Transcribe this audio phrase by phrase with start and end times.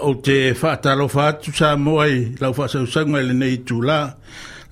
[0.00, 3.98] o te whaatalofa atu sa moai lau whaasausaga i lenei tulā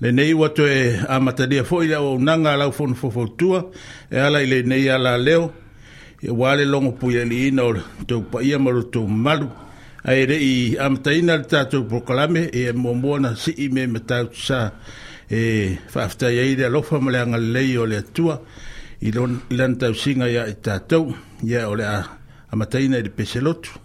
[0.01, 3.61] lenei ua toe amatalia foʻi le auaunaga a lau fonofofoutua
[4.11, 5.51] e ala i lenei ala leo
[6.23, 7.73] ia e uā le logo puialiina o
[8.07, 9.49] tou paia ma lotou malu
[10.03, 14.71] ae leʻi amataina le tatou prokalame e muamua na sii me matautusā
[15.29, 15.41] e
[15.93, 18.41] faafetai ai alofa ma le agalelei o le atua
[19.01, 21.13] i lana tausiga iā i tatou
[21.45, 21.99] ia o le a
[22.51, 23.80] amataina i le peselotu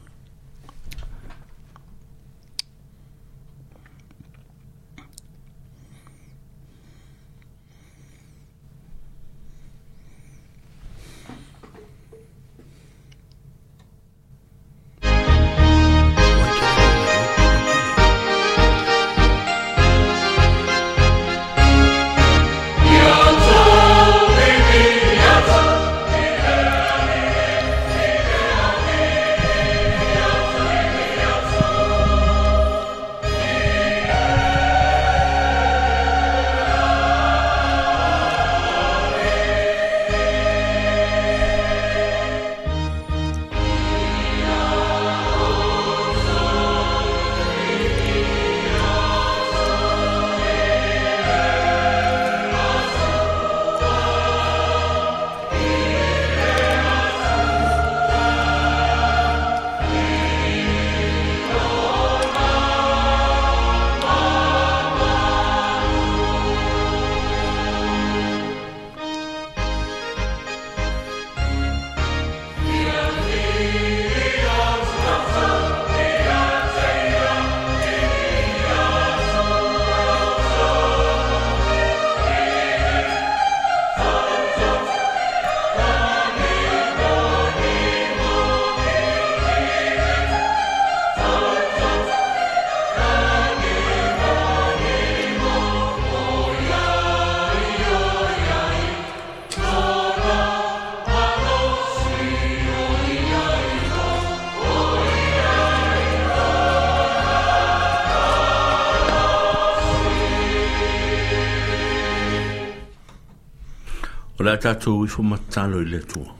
[114.66, 116.32] tātou i whumatalo i le tua.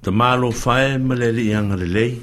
[0.00, 2.14] Ta malo whae ma le li anga le lei.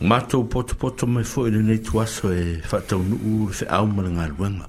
[0.00, 3.86] Mātou poto poto mai fo i le nei tuaso e whatau nuu le whi au
[3.92, 4.66] ma le ngā ruenga.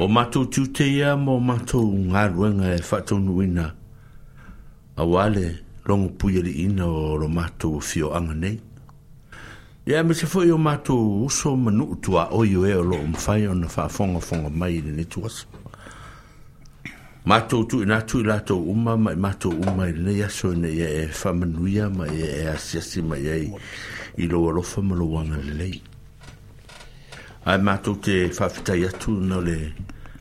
[0.00, 3.66] O mato tūte ia mō mātou ngā ruenga e whatau nuu ina.
[4.96, 5.44] A wale
[5.84, 8.56] longu puia li ina o ro mātou fio anga nei.
[9.84, 10.96] Ia me se fo'i o mato
[11.26, 14.96] uso manu tua oio e o lo mwhai o na whaafonga fonga mai i le
[14.96, 15.60] nei tuaso
[17.32, 21.08] mato tu na tu la to umma mai mato uma le ya so ne ya
[21.20, 23.32] fa manuia ma ya asia si ma ya
[24.16, 25.70] i lo lo fa ma lo wanga le le
[27.48, 29.58] ai mato te fa fta ya tu no le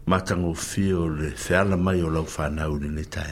[0.08, 3.26] matango fio le fa mai o lo fa na uni le ta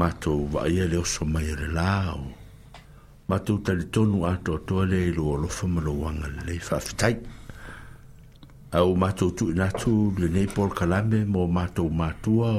[0.00, 2.20] mato va ya le so mai le lao
[3.26, 7.10] mato te tonu ato to le lo lo fa ma lo wanga le fa fta
[8.80, 12.50] au matou tu natu le nei por kalame mo matou mātua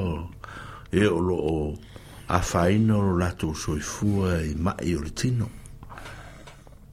[0.90, 1.56] e o lo o
[2.34, 5.46] a whaina o lātou soifua i mai o le tino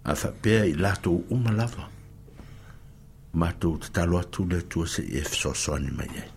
[0.05, 1.87] a whapea i lātou umalava
[3.41, 6.29] mātou te talo atu le tua se e fsosoani mai ai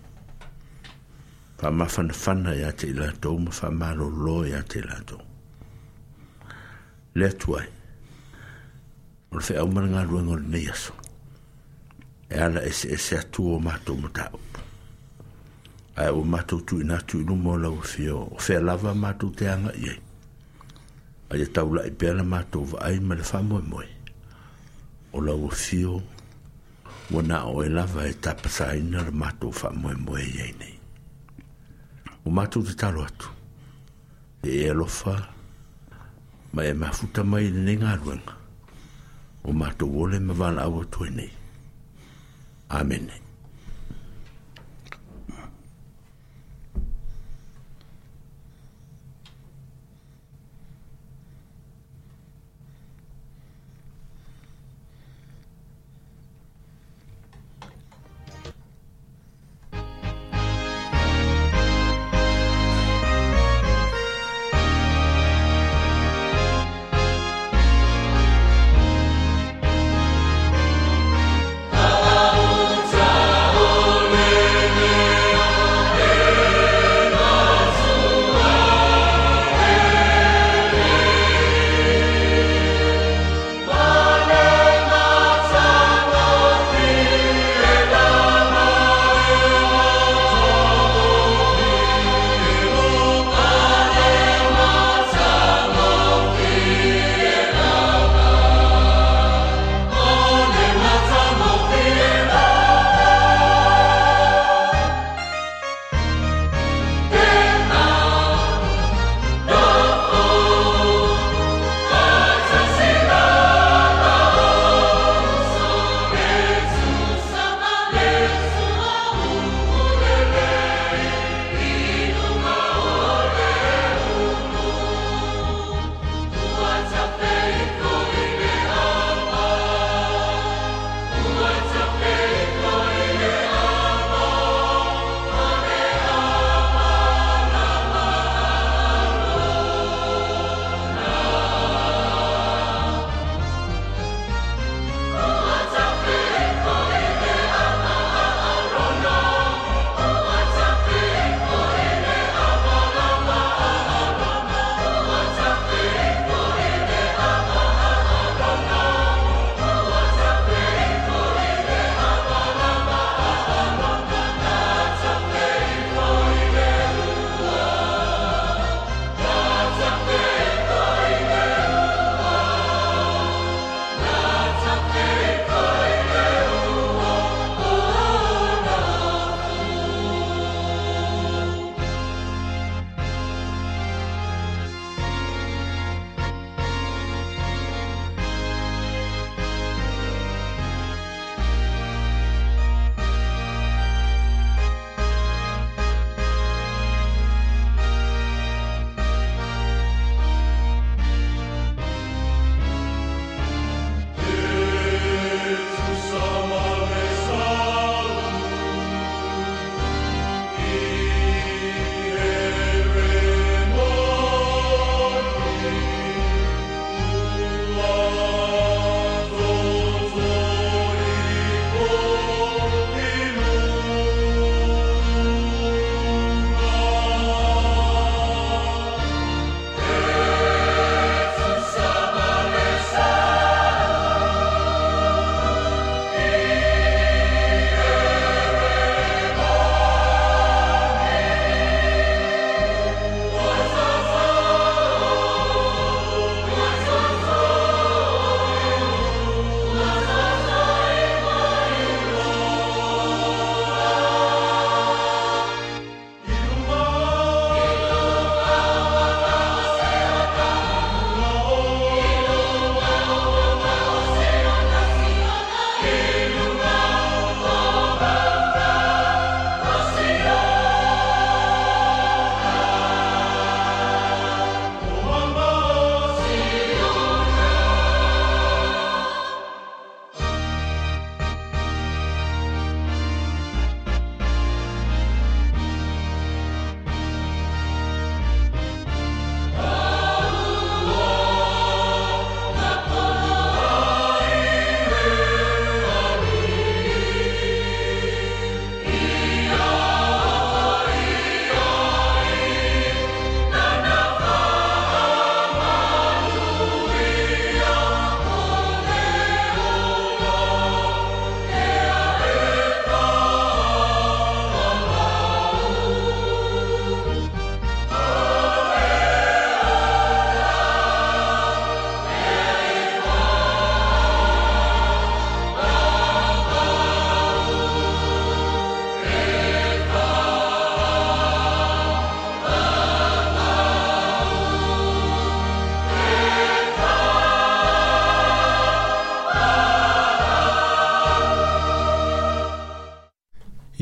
[1.61, 5.21] pa mafana fana ia te lātou ma wha malolo ia te lātou
[7.21, 7.69] le atuai
[9.29, 10.98] o le whea umana ngā ruenga o le nei aso
[12.29, 14.39] e ala e se e se atu o mato mo tau.
[15.97, 19.29] Ai o mato tu ina tu inu mo la o fio, o fea lava mato
[19.31, 19.99] te anga iei.
[21.31, 23.87] Ai e tau la i pela mato va ai ma le wha moe moe.
[25.11, 26.01] O la o fio,
[27.11, 30.75] o na o e lava e tapasa ina le mato wha moe moe iei nei.
[32.25, 33.25] O mato te talo atu,
[34.43, 35.15] e e alofa,
[36.53, 38.33] ma e mafuta mai ne nga aruanga.
[39.43, 41.38] O mato wole ma vala awa tuenei.
[42.71, 43.09] Amen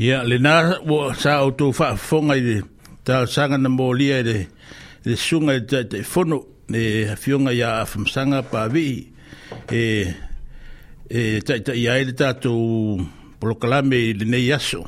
[0.08, 0.52] Ya le nā
[1.20, 2.52] sā o tō wha whonga i
[3.04, 3.88] tā sanga na mō
[4.24, 4.38] de
[5.08, 6.38] de sunga de tā i whono
[6.72, 6.80] ne
[7.22, 8.94] whionga i a whamsanga pā vii.
[9.68, 9.82] E,
[11.12, 12.52] e ta i tā i aere tā tō
[13.42, 14.80] polokalame i le nei aso.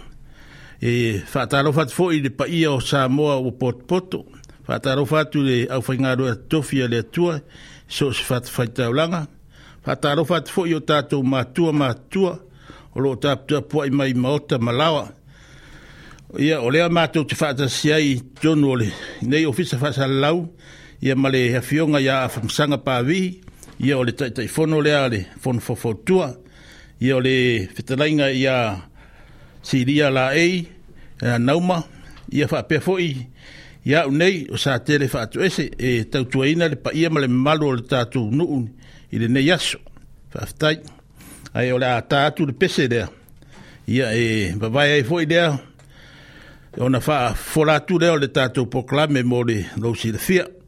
[0.81, 4.23] E whātaro whātu fō i le pa ia o sā moa o pot poto.
[4.71, 7.41] Whātaro whātu le au whaingaro a tofia le atua,
[7.89, 9.27] so si whātu whaitau langa.
[9.85, 12.37] Whātaro whātu fō i o tātou mātua mātua.
[12.41, 12.47] Whātaro
[12.95, 15.09] o lo tap po i mai mota malawa
[16.39, 18.89] ia o le ma tu te fata si ai tonu ole
[19.29, 20.39] nei ofisa fa sa lau
[21.05, 23.21] ia male ia fionga ia afamsanga pa vi
[23.87, 26.29] ia ole tai tai fono le ale fon fo fo tua
[27.05, 27.35] ia ole
[27.75, 28.57] fetalainga ia
[29.67, 30.55] si ria la ei
[31.23, 31.79] ia nauma
[32.37, 33.11] ia fa pe fo i
[33.91, 37.29] ia nei o sa tele fa tu ese e tau tuaina le pa ia male
[37.47, 38.59] malo le tatu nuu
[39.15, 39.79] ile nei yaso
[40.33, 40.77] fa ftai
[41.55, 43.05] et tout le a tātu le pese et
[43.89, 45.59] Ia e fait un fwoi dea,
[46.77, 49.07] tout wha fora atu de le a
[50.47, 50.60] le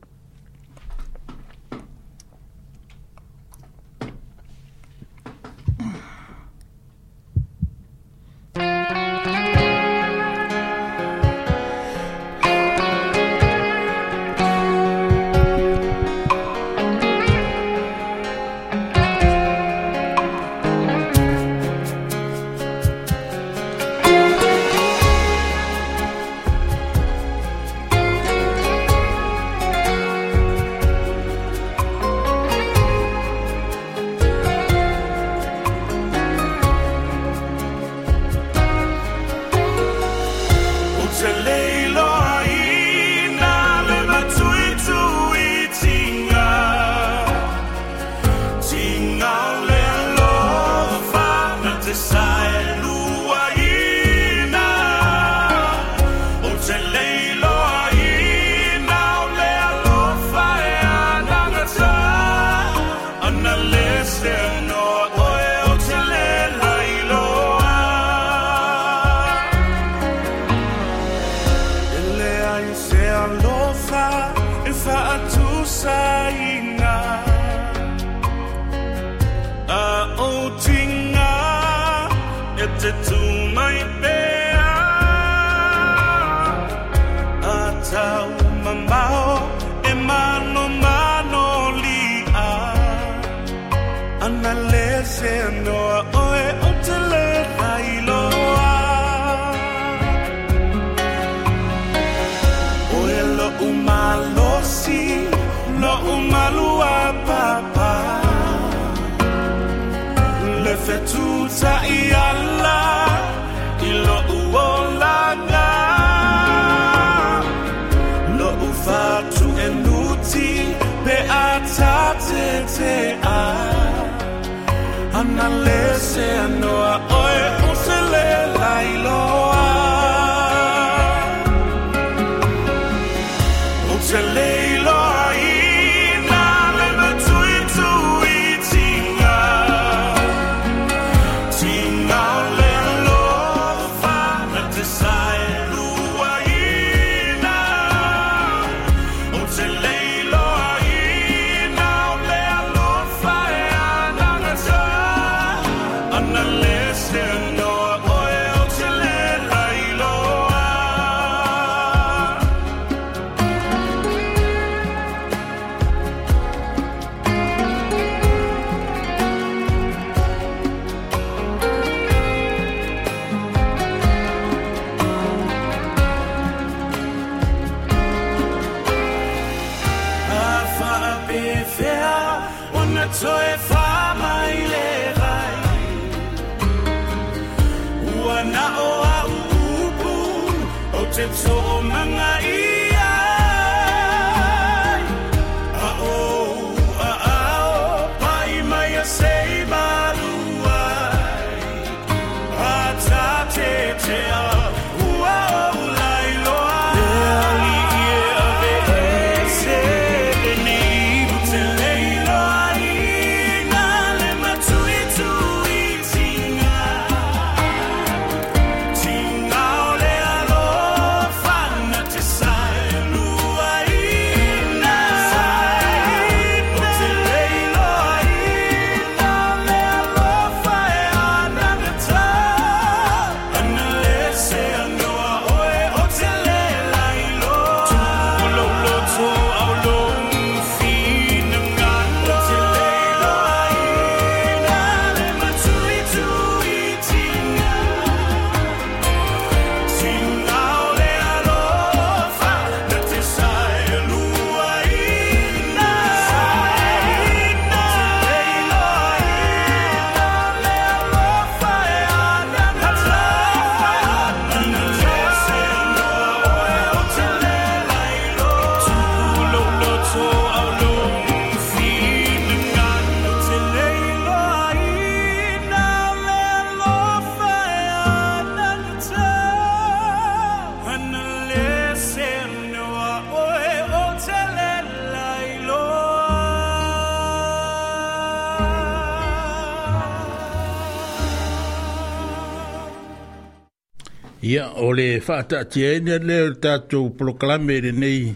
[294.52, 298.34] Ia, o le whaata atia e nea leo tātou proklame re nei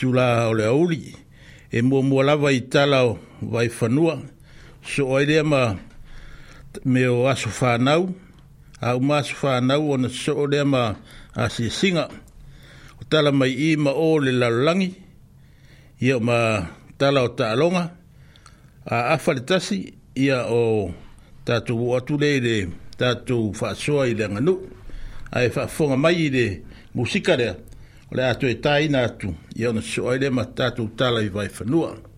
[0.00, 0.98] tūla o le auri.
[1.70, 3.12] E mua mua lava i tala o
[3.52, 4.16] vai fanua
[4.82, 5.60] So o ere ama
[6.84, 8.02] me o aso fanau
[8.80, 10.82] A o maso fanau o na so o ere ama
[11.36, 12.08] a se singa.
[13.00, 14.90] O tala mai i ma o le lalangi.
[16.02, 16.38] Ia ma
[16.98, 17.84] tala o taalonga.
[18.90, 19.84] A afaletasi
[20.18, 20.90] ia o
[21.46, 22.58] tātou atu le re
[22.98, 24.58] tātou whaasoa i le anganu
[25.34, 27.48] ai fa fonga mai de musika de
[28.12, 31.64] le atu e tai na atu ia na soile ma tatu tala i vai fa
[31.64, 32.08] nuanga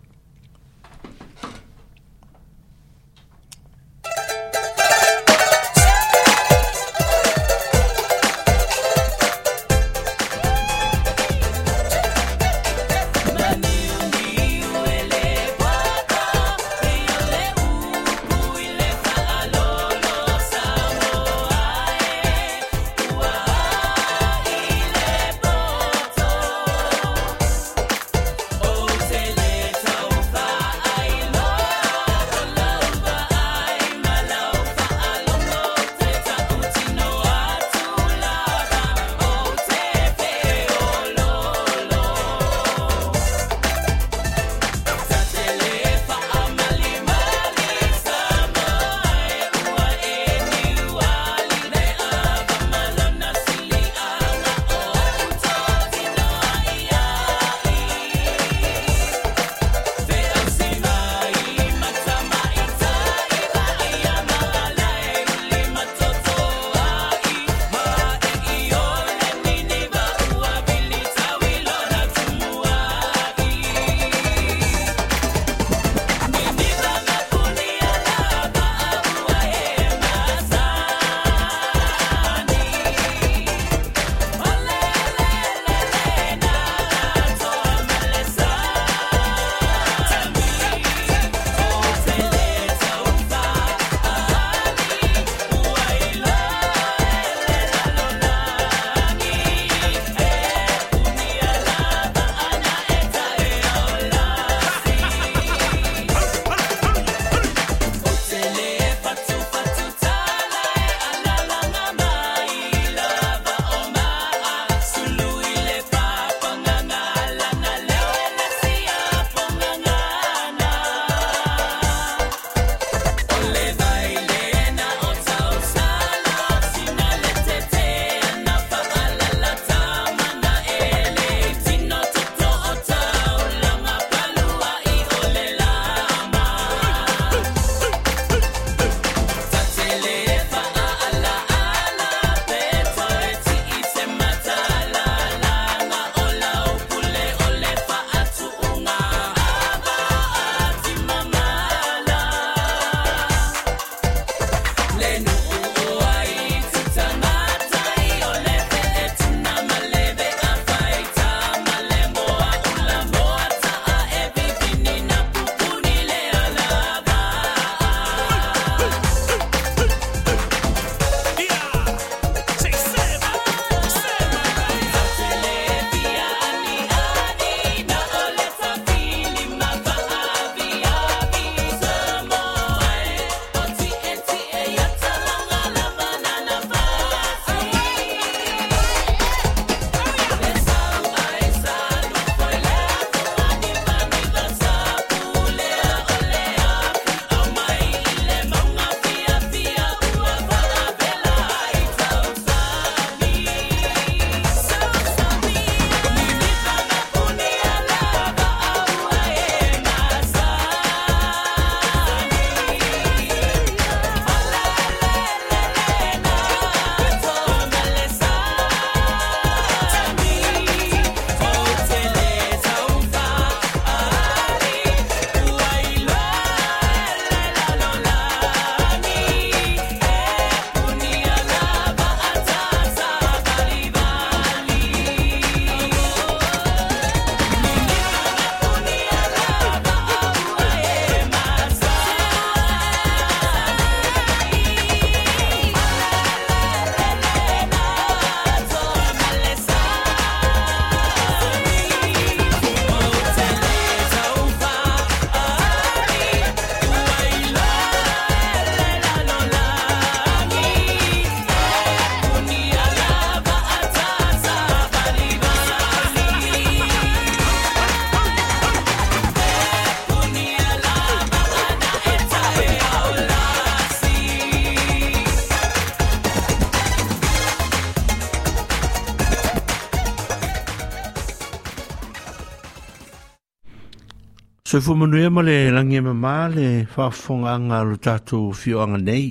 [284.77, 288.99] Soi fu manu ema le langi ema mā le whafonga anga lo tātou fio anga
[289.01, 289.31] nei.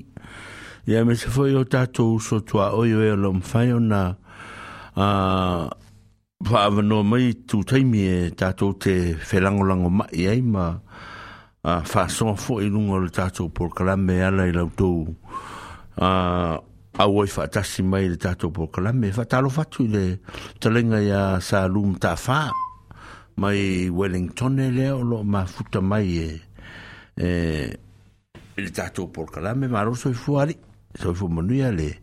[0.90, 4.00] Ia me se fwoi o tātou uso tua oio e lo mwhai o na
[6.50, 10.66] whaava no mai tū taimi e tātou te whelangolango mai ei ma
[11.62, 14.90] fo i lunga lo tātou por kalame ala i lau tō
[16.02, 19.14] a oi whaatasi mai le tātou por kalame.
[19.14, 20.06] Whatalo fatu i le
[20.58, 22.64] talenga ia sa lum tā whaa.
[23.38, 26.41] mai Wellington e lea o lo mafuta mai e
[27.17, 27.78] e
[28.62, 30.54] le tatou polokalame maro soifuali
[30.93, 32.00] e soifu e manuia le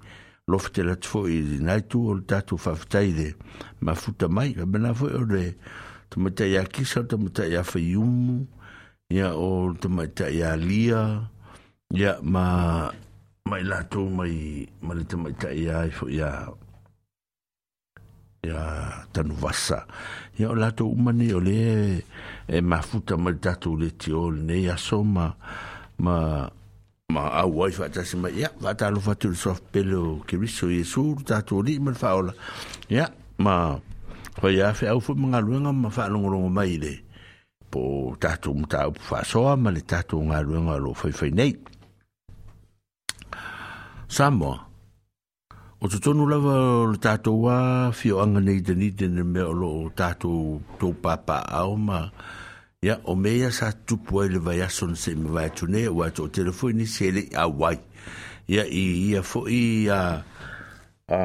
[0.47, 3.27] lofete latu foʻi i lenai tu o le tatou faafetai le
[3.81, 5.45] mafuta mai amana foʻi o le
[6.13, 8.47] tamaitaʻiā kisa o tamaitaʻiā faiumu
[9.09, 9.73] ia o
[10.31, 11.31] ia lia
[11.97, 12.93] ia ma
[13.49, 16.31] ma i latou mai ma le tamaitaʻiā ai foʻi ia
[18.45, 19.87] ia tanuvasa
[20.43, 22.03] ia o latou uma nei o le
[22.49, 25.35] e mafuta ma le tatou le tio lenei aso ma
[25.99, 26.49] ma
[27.13, 31.63] ma au ai faatasi mai ia faatalofa atu le soafapele o keriso iesu le tatou
[31.63, 32.33] alii ma le faaola
[32.91, 33.07] ia
[33.39, 33.79] ma
[34.41, 36.95] faia feau foi magaluega ma faalogologo mai le
[37.71, 40.97] po tatou mataupu faasoa ma le tatou galuega o loo
[41.31, 41.55] nei
[44.09, 44.71] samoa
[45.85, 47.57] O te tonu lava o le tātou wā,
[47.91, 52.05] fio anga nei te nite ne me o lo o tātou tō pāpā ao ma.
[52.87, 56.27] Ia, o mea sa tupu ai le vai aso se me vai atu o ato
[56.27, 57.81] o se le a wai.
[58.47, 60.23] Ia, i ia fo i a,
[61.11, 61.21] a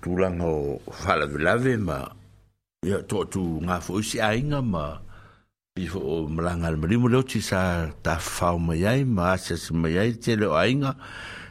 [0.00, 2.00] tūranga o whala vilave ma,
[2.80, 4.86] ia tō tu ngā fo i si a inga ma,
[5.76, 9.76] i fo o malanga le marimu leo ti sa ta whao mai ai, ma asiasi
[9.76, 10.96] mai ai, te leo inga,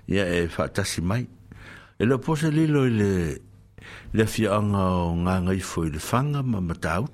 [0.09, 1.27] ia e whatasi mai.
[1.97, 2.97] 誒落坡少啲咯，因
[4.11, 5.59] 為啱啱我依
[5.97, 7.07] 份工啊，咪咪打到，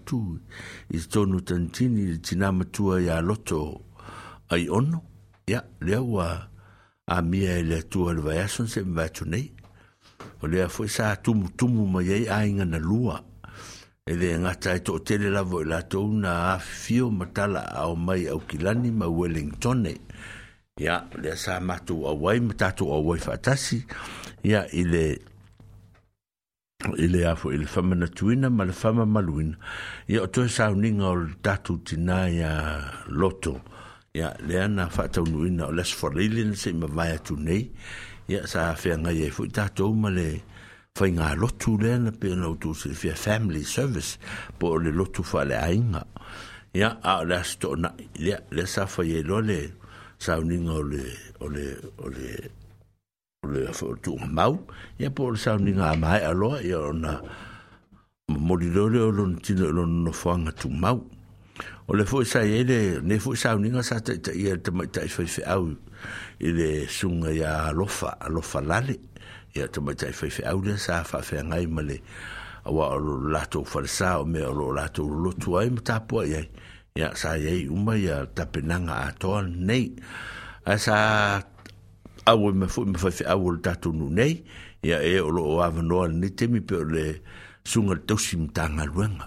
[0.88, 3.82] 依度冇得錢，依啲嘢咪做下撈撈，
[4.58, 5.02] 又點？
[5.58, 6.48] 呀，你話
[7.06, 9.38] 阿咪咧做下嘢，甚至唔得寸呢？
[10.39, 13.24] 或者我依家做做做咪嘢，捱緊個路啊？
[14.06, 19.89] 誒，我真係做嘢咧，我依家做唔得啊，費事咪打啦，阿咪阿吉蘭咪會領錢呢？
[20.80, 23.78] ia le sa matu awai ma tatu awai faatasi
[24.50, 25.06] ia i le
[27.06, 29.56] i le afo i le famanatuina ma le famamaluina
[30.12, 32.52] ia o toe sauniga o le tatou tinā ia
[33.12, 33.60] loto
[34.16, 37.62] ia lea na faataunuina o le asofalaili na seʻi mavae atu nei
[38.32, 40.28] ia sa feagai ai e foʻi tatou ma le
[40.96, 44.16] faiga lotu lea na pe ona outou silifia family service
[44.58, 46.02] po o le lotu faaleaiga
[46.80, 49.60] ia a o le aso toʻonaʻi lea lea sa faiai e loa le
[50.22, 51.04] sauninga o le
[51.42, 51.68] o le
[52.04, 52.30] o le
[53.44, 54.54] o le o tu mau
[55.02, 57.18] ia po o sauninga a mai aloa ia ona
[58.30, 61.00] morilore o lon tino o lon no fuanga tu mau
[61.88, 65.02] o le fo sa ele ne fo sauninga sa te te ia te mai te
[65.10, 65.64] fai fai au
[66.46, 68.96] i le sunga ia alofa alofa lale
[69.58, 71.98] ia te mai te fai fai au le sa fa fai ngai ma le
[72.70, 73.00] awa o
[73.34, 76.46] lato falsa o me o lato lotu ai ta tapua iai
[76.91, 79.95] ia sa iai uma ia tapenaga atoa nei
[80.67, 80.97] a sa
[82.27, 84.34] aua ma foʻi mafai'eau o le tatou nunei
[84.84, 87.06] ia e o loo avanoa lenei temi pe o le
[87.69, 89.23] suga le tausi matagaluega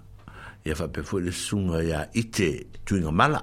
[0.69, 2.49] ia faapea foʻi le suga iā ite
[2.87, 3.41] tuiga mala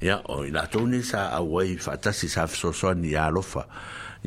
[0.00, 3.62] ia o i latou nei sa au ai faatasi sa fesoasoani iā alofa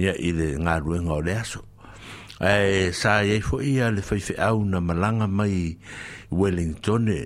[0.03, 1.61] ia i le galuega o le aso
[2.45, 5.73] ae eh, sa iai foʻi ia le faifeʻau na malaga mai
[6.29, 7.19] wellingtone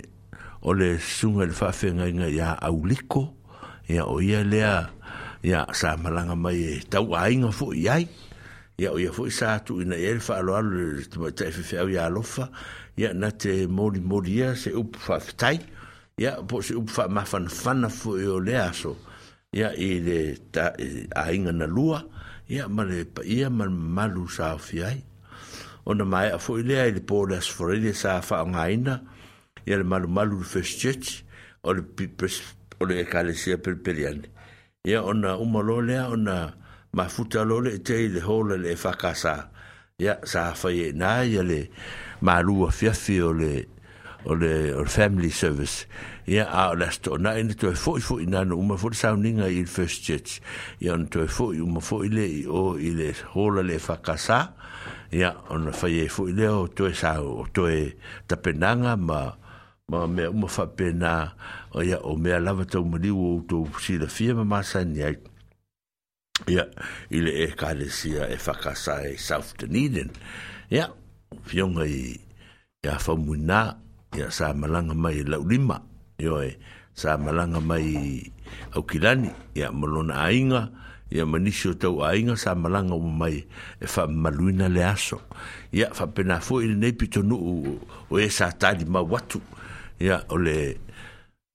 [0.62, 3.34] o le sunga le whawhenga ia auliko
[3.88, 4.92] ia o ia lea
[5.44, 8.08] ia sa malanga mai e tau ainga fo i ai
[8.78, 12.06] ia o ia fo i sa tu ina e le whaaloalo le tuma te ia
[12.06, 12.50] alofa
[13.00, 15.60] ia na te mori mori ia se upu whawhetai
[16.20, 18.98] ia po se upu whaamafanafana fo i o lea so
[19.56, 20.76] ia i le ta,
[21.16, 22.04] ainga na lua
[22.52, 25.04] ia ma le ia ma malu sa o fiai
[25.88, 29.18] ona mai a fo i lea i le pōle asforele sa whaongaina ia
[29.70, 31.24] ia le malumalu le first church
[31.64, 31.84] o le
[32.82, 34.06] o le ekalesia pelipeli
[34.90, 36.50] ia ona uma lo lea ona
[36.98, 39.52] mafuta lo le te le hola le fakasa
[40.02, 41.70] ia sa fai e na ia le
[42.26, 43.68] malua fiafi o le
[44.26, 45.86] o le o le family service
[46.26, 49.70] ia a o le astona ina toe foʻi foʻi nana uma foʻi sauninga i le
[49.70, 50.42] first church
[50.82, 54.58] ia ona toe foʻi uma foʻi le i o i le hola le fakasa
[55.14, 57.94] ia ona fai e foʻi lea o toe sa o toe
[58.28, 59.22] tapenaga ma
[59.90, 61.34] ma me uma fa pena
[61.74, 65.02] o ia o me lava tau mali o to si la fia ma masa ni
[65.02, 65.18] ai
[66.46, 66.70] ia
[67.10, 70.14] ile e kare sia e fakasa e South Dunedin
[70.70, 70.94] ia
[71.42, 72.14] fionga i
[72.86, 73.82] ia fa muna
[74.14, 75.82] ia sa malanga mai lau lima
[76.22, 76.62] ia e
[76.94, 77.90] sa malanga mai
[78.78, 80.70] au kilani ia malona ainga
[81.10, 83.42] ia manisi o tau aiga sa malaga o mai
[83.82, 85.18] e fa maluina le aso
[85.74, 89.42] ia faapena foʻi fo ile nei o ē e sa tali ma watu
[90.00, 90.80] ya ole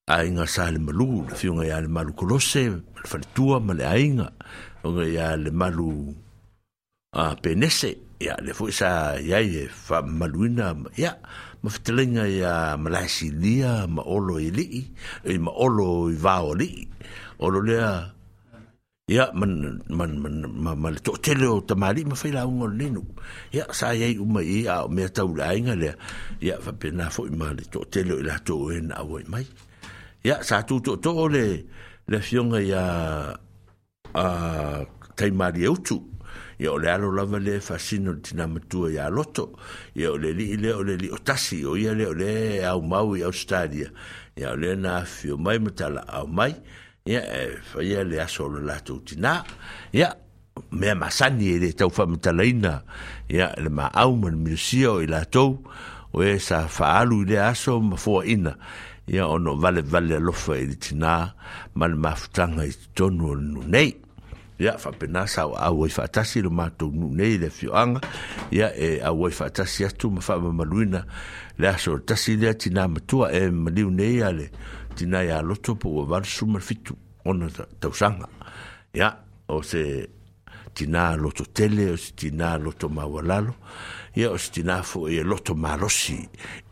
[0.04, 4.37] ainga sa malu fi fiunga ya malu kolose le faletua mal ainga
[4.85, 6.12] onga ya le malu
[7.16, 11.16] a penese ya le foi sa ya e fa maluina ya
[11.64, 14.92] ma fitelenga ya malasi dia ma olo ili
[15.24, 16.85] e ma olo i
[17.40, 17.76] olo le
[19.05, 20.17] ia man man
[20.49, 23.03] man man to tele o tamari ma fai la un leno
[23.53, 25.90] ia sa ia u mai ia me u la inga le
[26.40, 29.45] ia fa pena fo ma le to tele la to en a wai mai
[30.27, 31.45] ia sa tu to to le
[32.11, 32.85] le fionga ia
[34.17, 34.27] a
[35.19, 35.97] tai mari u tu
[36.62, 39.45] ia o le alo lava le fasino tina matua ia loto
[40.01, 42.64] ia o le li le o le li o tasi o ia le o le
[42.71, 43.88] au mau i Australia
[44.40, 48.47] ia o le na fio mai matala au mai ia ia e faia le aso
[48.49, 49.43] o le latou tinā
[49.93, 50.07] ia
[50.73, 52.79] mea masani e le taufaamatalaina
[53.29, 55.51] ia le maau ma le milisia o i latou
[56.17, 58.55] o oe sa faalu i le aso ma foaina
[59.12, 61.17] ia ono valevale alofa i le tinā
[61.75, 63.90] ma le mafutaga i totonu o le nunei
[64.64, 68.01] ia faapena sa auai faatasi lo matou nunei i le afioaga
[68.49, 71.05] ia e auai faatasi atu ma faamamaluina
[71.61, 74.49] le aso o le tasi lea tinā matua e maliu nei a le
[74.94, 76.94] tina ia loto po ua varusu ma fitu
[77.26, 78.28] ona tausaga
[78.94, 79.11] ia
[79.48, 80.09] o se
[80.74, 83.54] tina loto tele o se tina loto maualalo
[84.14, 86.18] ia o se tina foʻi e loto malosi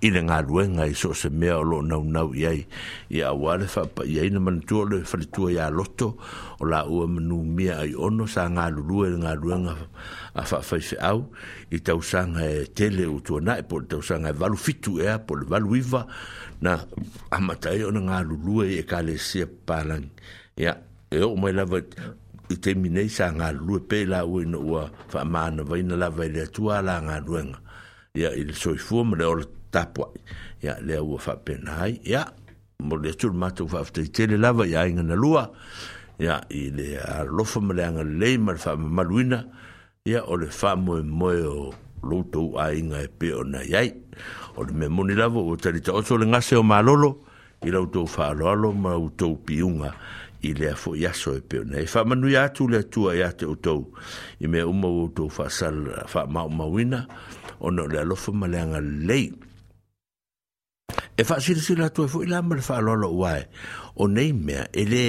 [0.07, 2.67] i le galuega i so o se mea o loo naunau iai ai
[3.11, 6.15] ia auā le faapaʻi aina manatua o le faletua iā loto
[6.63, 9.75] o laua manumia ai ono sa galulua i le galuega
[10.35, 11.27] a faafaifeʻau
[11.75, 15.47] i tausaga e tele ua tuanaʻi po le tausaga e valu fitu ea po le
[15.47, 16.07] valu iva
[16.63, 16.79] na
[17.35, 20.07] amatai ona galulue i ekalesia papalagi
[20.57, 20.79] ia
[21.11, 21.83] e oo e mai lava
[22.49, 27.03] i terminei sa galulue pe laua ina ua faamanavaina lava i le atua a la
[27.03, 27.59] galuega
[28.15, 30.23] ia i le soifua ma le o le tapu ai
[30.63, 32.23] ia lea ua faapena ai ia
[32.87, 35.51] mo le atua le matou faafetaitele lava ia aigana lua
[36.23, 39.39] ia i le alofa ma le agalelei ma le faamamaluina
[40.07, 41.75] ia o le faamoemoe o
[42.07, 44.02] loutou aiga e pe ona iai
[44.57, 47.19] o le mea moni lava ua talitaoto o le gase o malolo
[47.65, 49.93] i lautou faaaloalo ma outou piuga
[50.43, 53.89] i lea foʻi aso e pe ona e atu le atua iā te outou
[54.41, 57.07] i mea uma ua outou faamaumauina
[57.61, 59.33] ona o le alofa ma le agalelei
[61.17, 63.47] e faasilasila atu e foʻi la ma le faaaloalo uā e
[63.97, 65.05] o nei mea e lē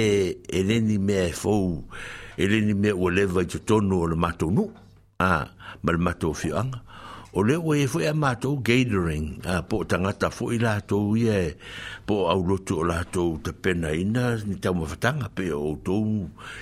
[0.56, 1.82] e lē ni mea e fou
[2.38, 4.70] e lē ni mea ua leva i totonu o le matou nuu
[5.18, 5.44] a ah,
[5.82, 6.83] ma le matou fioaga
[7.34, 11.54] o le o e foi a mato gathering po tanga ta foi la to ye
[12.06, 15.68] po au lo to la to te pena ina ni ta mo fatanga pe o
[15.86, 15.96] to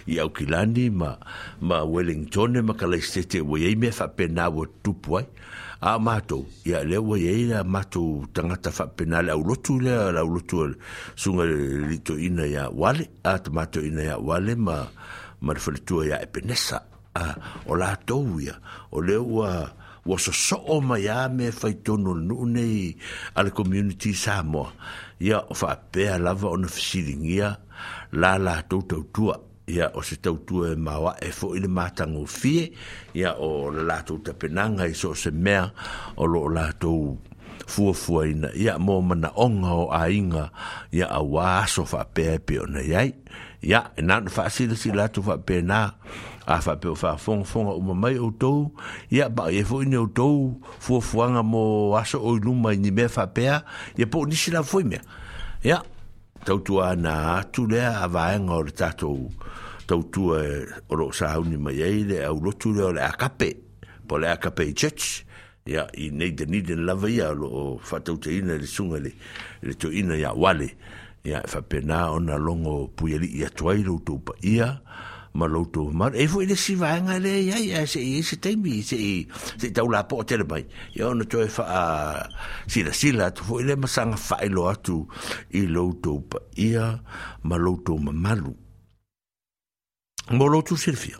[0.08, 1.11] i au kilani ma
[1.68, 5.24] ma wellington ma ka kala sete o ye me fa pena o tu poi
[5.90, 6.38] a mato
[6.70, 8.02] ya le o ye la mato
[8.35, 10.58] tanga ta fa pena la au lo to la au lo to
[11.20, 11.44] sunga
[11.88, 14.76] li to ina ya wale at mato ina ya wale ma
[15.44, 16.78] ma fa le to ya e penesa
[17.12, 17.26] a
[17.70, 19.44] o la o le o
[20.04, 22.96] ua soso'o mai a me faitonu nuu nei
[23.38, 24.72] a le community samoa
[25.22, 27.54] ia o faapea lava ona fesiligia
[28.12, 29.38] la latou tautua
[29.70, 32.72] ia o se tautua e mauaʻe foʻi le matagofie
[33.14, 35.70] ia o la latou tapenaga i so o se mea
[36.18, 37.18] o loo latou
[37.70, 40.50] fuafuaina ia mo manaʻoga o aiga
[40.90, 43.14] ia auā aso faapea e pe ona iai
[43.62, 45.94] ia e na ona faasilasi latou faapenā
[46.46, 48.70] a fa pe fa fon fon o mai o to
[49.12, 50.98] ia ba e fo ni o to fo
[51.31, 54.98] nga mo aso o luma ni me fa pe ia po ni sila foi me
[55.64, 55.83] ya
[56.44, 59.31] tau tu ana tu le a va ngor tatou
[59.87, 63.11] tau tu e o ro sa ni mai e le a lo tu le a
[63.12, 63.50] kape
[64.09, 65.24] po le a kape chech
[65.66, 68.98] ya i nei de ni de lava ia lo fa tau te ina le sunga
[68.98, 69.14] le
[69.62, 70.74] le to ina ya wale
[71.22, 74.82] ya fa e pena ona longo puieli ia ai lo tu pa ia
[75.35, 78.23] ma loto ma e fu ile e si vai e ngale ya ya se e
[78.23, 80.64] se te mi se e se tau la po te mai
[80.97, 81.81] yo no to fa a
[82.68, 85.09] si la si la tu fu ile e ma sanga fa i lo atu
[85.59, 87.01] i loto pa ia
[87.49, 88.53] ma loto ma malu
[90.37, 91.16] mo loto se fia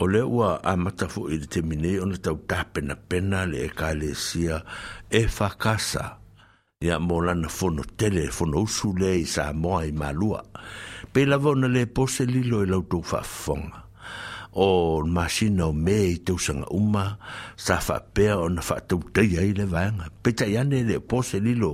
[0.00, 3.72] o le a mata fu ile te mi nei ona tau ta pena pena le
[3.78, 4.56] ka le sia
[5.08, 6.20] e fa kasa
[6.86, 11.68] ya mo lan fono tele fono usule sa moa i malua ia pe lava ona
[11.68, 13.78] le pose lilo i e lautou faafofoga
[14.52, 14.66] o
[15.16, 17.18] masina o mea i tausaga uma
[17.56, 21.72] sa faapea ona faatautai ai le vaega peitai ane le pose lilo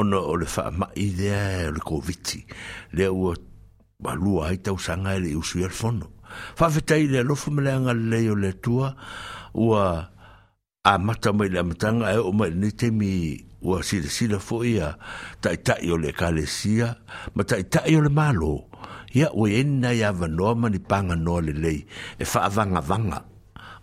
[0.00, 2.40] ona o le faamaʻi lea e o le koviti
[2.96, 3.34] lea ua
[4.04, 6.06] malua ai tausaga e le iusu i alefono
[6.58, 8.94] faafetai le alofo ma le agalelei o le atua
[9.66, 9.84] ua
[10.92, 13.14] amata mai le amataga ae o mai lenei taimi
[13.60, 14.96] ua silasila foʻi ia
[15.44, 16.96] taʻitaʻi o le ekalesia
[17.36, 18.54] ma taʻitaʻi o le malo
[19.12, 21.84] ia ua iaini na ia avanoa ma ni paganoa lelei
[22.16, 23.28] e faavagavaga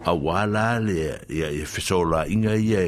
[0.07, 2.81] auā la le ia e fesolāiga ia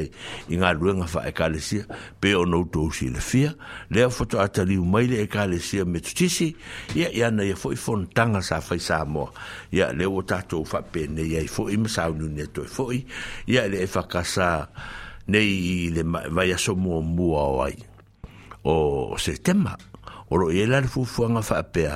[0.50, 1.84] i galuega faaekalesia
[2.22, 3.54] pe ona outou silafia
[3.90, 6.54] lea fotoataliu mai le ekalesia metotisi
[6.94, 9.30] ia ia na ia foʻi fonotaga sa fai sa moa
[9.70, 12.98] ia lea ua tatou faapenei ai foʻi ma sauniuni atoe foʻi
[13.46, 14.48] ia e leʻe fakasa
[15.30, 16.02] nei i le
[16.34, 17.76] vai aso mua mua o ai.
[18.66, 18.74] O
[19.16, 19.76] se tema,
[20.32, 21.94] oro i e elare fufuanga whaapea,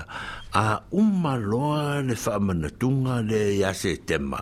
[0.65, 4.41] a umaloa le whaamanatunga le ia se tema.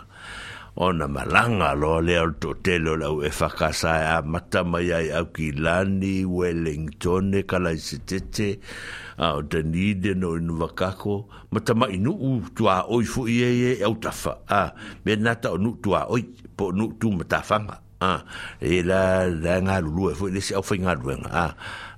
[0.75, 5.27] O na malanga loa le al totelo lau e whakasa e a matamai ai au
[5.35, 8.51] ki Lani, Wellington, e kalai se tete,
[9.25, 11.15] a o Danide no inu wakako,
[11.53, 14.63] matamai nu u tua oi fu i e e au tafa, a
[15.05, 16.23] me nata o nu tua oi,
[16.57, 17.82] po nu tu matafanga.
[18.03, 18.21] a ah,
[18.59, 21.11] e la la nga lu e foi se foi lu
[21.43, 21.47] a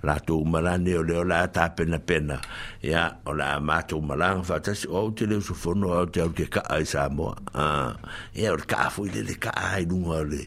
[0.05, 2.37] la to mala o le la ta pena pena
[2.83, 6.21] ya o la ma to mala fa ta o te le su fono o te
[6.21, 7.95] o ka ai sa mo a
[8.37, 10.43] e o ka foi le ka ai lu o le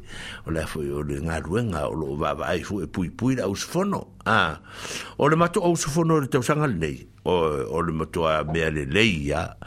[0.45, 2.85] o la foi ah, o le nga lu nga o lo va va ai foi
[2.85, 4.53] e pui pui la us fono a ah,
[5.17, 7.33] o le mato o su fono le te sanga nei o
[7.73, 9.57] o le mato a me le leia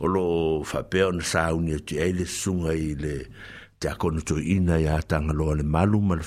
[0.00, 0.22] o lo
[0.64, 3.28] fa pe on sa uni te ele sunga ile
[3.84, 6.24] te akono to ina ya tanga loa le malu ma le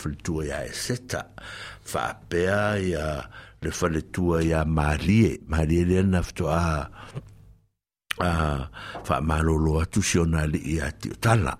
[0.51, 1.21] ya e seta.
[1.81, 3.05] Fa apea ya
[3.61, 5.39] le faletua ya marie.
[5.47, 6.85] Marie le ana fito a
[9.05, 11.57] fa malo loa tu si ona ya tio tala.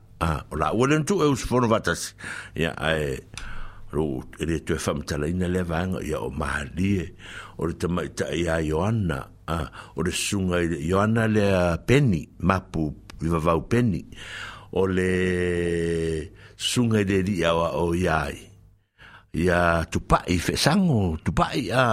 [0.51, 2.01] O la ua lentu e usifono vatas.
[2.53, 3.17] Ya ae
[3.91, 4.05] ro
[4.41, 7.03] ele tu fa mtala ina le vang ya o marie.
[7.57, 9.19] O le tama ita ya yoana.
[9.97, 10.57] O le sunga
[10.89, 11.41] yoana le
[11.88, 12.93] peni mapu.
[13.19, 14.05] Viva vau peni.
[14.05, 14.55] Viva vau peni.
[14.78, 18.38] o le sunga de di awa o iai.
[19.34, 21.88] Ia tupai whesango, tupai a.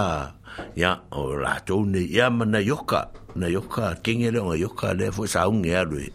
[0.79, 3.11] Ia o rātou ne ia mana yoka.
[3.35, 6.05] Na yoka, kenge leo nga yoka lea fwe saungi alue.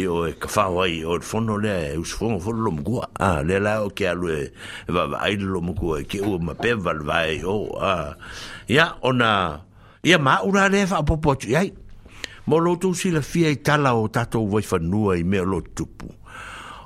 [0.00, 3.10] I o e kawhawa i o whono lea e usfongo whono lomkua.
[3.20, 4.38] A, lea la o ke alue
[4.86, 7.58] e wawa aile lomkua e ke ua mapewa lwae o.
[7.82, 7.94] A,
[8.68, 9.60] ia ona,
[10.02, 11.72] ia maura lea wha apopotu iai.
[12.46, 16.06] mo lotu si la fia i tala o tato vai fanua i mea lo tupu.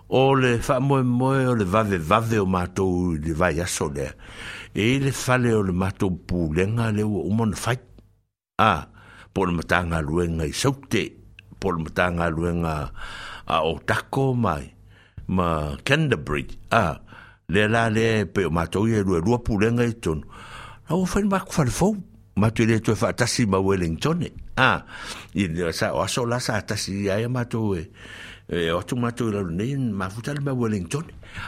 [0.09, 4.15] O le fa moe moe o le vave vave o matou le vai aso lea.
[4.75, 7.77] E le fale o le matou pu lenga le ua umon fai.
[8.59, 8.87] A,
[9.33, 11.11] po le matanga luenga i saute,
[11.59, 12.91] po le matanga luenga
[13.47, 14.73] a o tako mai,
[15.27, 16.99] ma Canterbury, a,
[17.49, 20.23] le la le pe o matou i e lua lua pu lenga i tonu.
[20.89, 21.95] Na ua fai ma kufale fau
[22.41, 24.22] matu le to fa tasi ma Wellington
[24.57, 24.86] ah,
[25.34, 27.72] y ne sa o so la sa tasi ai e o
[29.18, 31.05] la Wellington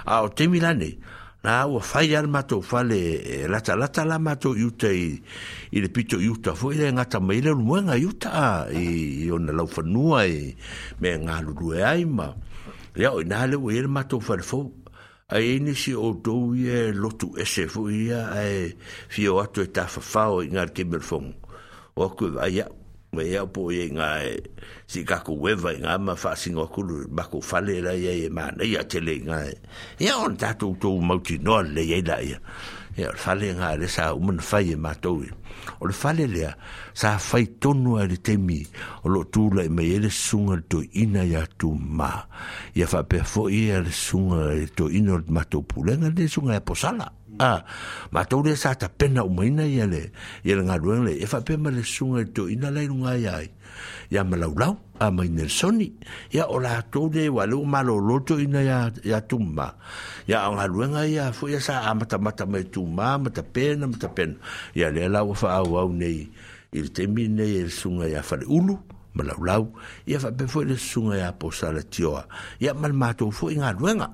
[0.07, 0.99] Ao o te milane
[1.43, 2.29] na o fai al
[2.63, 5.23] fale e la ta la ta la repito iute i
[5.81, 9.67] le pito foi le ngata mai le luenga iuta i ona lau
[10.21, 10.55] e
[11.01, 12.35] me ngalu e ai ma
[12.97, 14.43] ya o na le o ele matu fale
[15.31, 18.75] a ini si o tou ia lotu ese fu ia e
[19.09, 21.35] fio atu e ta fafau i ngā kemer fongu.
[21.95, 22.75] O aku e vai au,
[23.15, 24.33] me e au po ia ngā e
[24.91, 29.21] si kako weva i ngā ma whāsingo akuru bako fale rai e mana ia tele
[29.23, 29.55] ngā e.
[30.03, 32.43] Ia on tātou tou mauti noa le ia ia.
[33.01, 35.25] ia fale nga le sa umun fai e matou
[35.81, 36.53] o le fale lea
[36.93, 38.61] sa fai tonu ai le temi
[39.05, 42.13] o lo tula i mai ele sunga le toina ia tu ma
[42.79, 46.63] ia faapea foʻi ia le suga e toina o le matou pulega le suga e
[46.69, 47.07] posala
[47.51, 47.65] a
[48.15, 50.03] matou le sa tapena umaina ia le
[50.47, 50.65] ia le
[51.09, 53.49] le e faapea ma le suga e toina lailuga ia ai
[54.11, 55.91] ya malaulau a mai nelsoni
[56.31, 59.77] ya ola to de walu malo loto ina ya ya tumba
[60.27, 64.37] ya anga luenga ya fu ya sa amata mata mai tumba mata pena mata pen,
[64.75, 66.29] ya le la wa fa wa nei
[66.73, 68.77] il temine il sunga ya fa ulu
[69.17, 69.73] malaulau
[70.07, 72.25] ya fa be fu le sunga ya posala tioa
[72.61, 74.09] ya mal mato fu inga luenga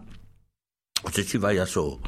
[1.04, 1.98] o se ci vai ya so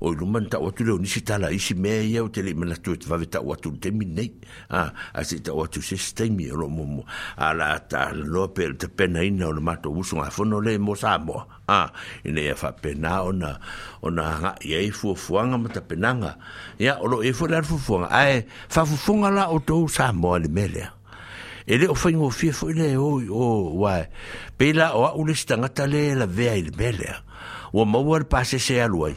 [0.00, 2.76] o i luma na tauatu leo nisi tala isi mea ia o te le mana
[2.76, 4.30] tu e te vave tau atu te minei
[4.70, 4.90] a
[5.24, 7.02] se tau atu se steimi o lo momo
[7.36, 10.76] a la ta loa pe te pena ina o le mato usu ngā fono le
[10.78, 11.88] mo sa moa a
[12.24, 13.58] ina ia fa pena ona
[14.02, 16.36] ona hanga ia i fuafuanga ma ta penanga
[16.78, 20.38] ia o lo e fua le fuafuanga ae fa fuafunga la o tau sa moa
[20.38, 20.94] le melea
[21.66, 24.06] ele o fai ngō fia fo ele o o wai
[24.56, 27.18] pela o a ulestanga tale la vea il melea
[27.74, 29.14] o mawar pase se aluai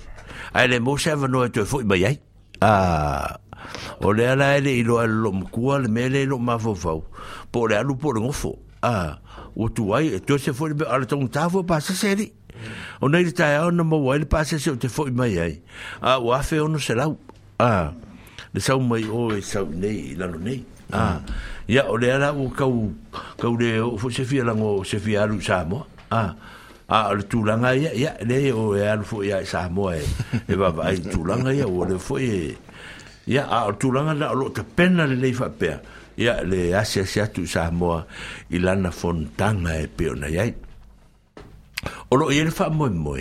[0.54, 2.16] ai le mo sa vano e to fu ba yai
[2.62, 3.40] a ah.
[4.06, 6.56] o le ala ele i lo al lo mkuwa le mele lo ma
[7.54, 9.16] po le alu po le ngofo o ah,
[9.76, 12.12] tu e to se fo le ala tong tafo e pa sa se
[13.04, 15.04] o nei le tae ao na mo wai le pa sa se o te fo
[15.08, 15.54] mai ma yai
[16.02, 17.16] a ah, o afe ono se lau
[17.60, 17.94] a
[18.54, 20.60] le sau mai o e sau nei lalo nei
[20.92, 21.24] a
[21.72, 22.92] ya o le ala o kau
[23.40, 25.86] kau le o fo se fia lango se fia alu sa mo
[26.92, 30.04] a ah, le tūlanga ia ia le o e fo ia sa mo eh.
[30.44, 32.52] e e va vai tūlanga ia o le fo e
[33.32, 35.78] ia a ah, o tūlanga la lo te pena le leifa pea
[36.20, 38.04] ia le asia sia tu sa mo
[38.52, 40.52] i lana fontanga e pe ona ia
[42.12, 43.16] o lo ia e fa mo mo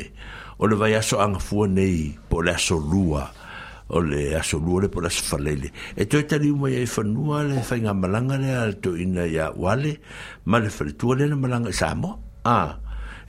[0.59, 3.23] o le vai aso anga fua nei po le aso lua
[3.95, 7.63] o le aso lua le po falele e toi tali uma ia i whanua le
[7.63, 9.95] whainga malanga le al ina ia wale
[10.51, 12.19] ma le whalitua le na malanga i samoa
[12.51, 12.90] ah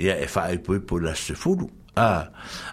[0.00, 1.68] ia e fa'a ipo ipo la se furu.
[1.90, 2.30] A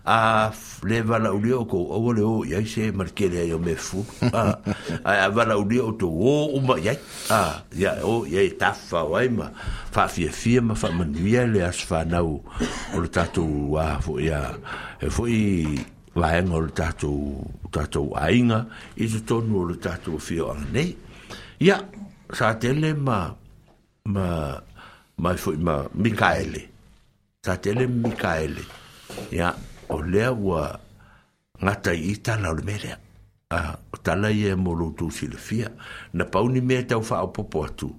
[0.08, 0.52] a
[0.86, 4.00] le vala uli o ko o le o ia se markele ai me fu.
[4.32, 4.56] A
[5.04, 6.96] a vala uli o to o o ma ia.
[7.30, 9.52] A ia o ia ta fa wai ma
[9.92, 12.40] fa fie fie ma fa manuia le as fa na o
[12.96, 14.54] o le tatu a fo ia
[15.04, 15.66] e fo i
[16.18, 17.12] vai ngol tato
[17.74, 18.66] tato ainga
[18.98, 20.94] i se tonu o le tatu fio ang nei.
[21.60, 21.84] Ia
[22.32, 23.34] sa tele ma
[24.14, 24.56] ma
[25.18, 26.77] ma fo ma Mikaeli
[27.56, 28.62] ta Mikaele.
[29.32, 29.56] Ya,
[29.90, 30.80] o lea ua
[31.64, 32.98] ngata i tala ole merea.
[33.50, 35.70] Ah, o tala i e molo tu filofia.
[36.14, 37.96] Na pauni mea tau wha o popo atu.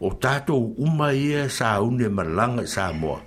[0.00, 3.20] O tato uma i e sa une malanga sa moa.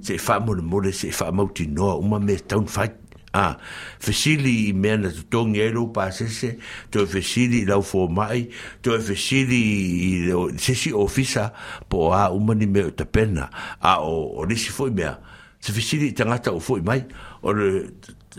[0.00, 2.92] Se wha mole mole, se wha mauti noa, uma mea taun fight
[3.34, 3.56] ah
[4.00, 6.58] fesili mena to tongelo pasese
[6.90, 8.48] to fesili e la fo mai
[8.82, 11.52] to fesili e se si ofisa
[11.88, 13.48] po a umani me ta pena
[13.80, 15.18] a o nisi si foi mea
[15.60, 17.04] se fesili tanga ta foi mai
[17.42, 17.88] o le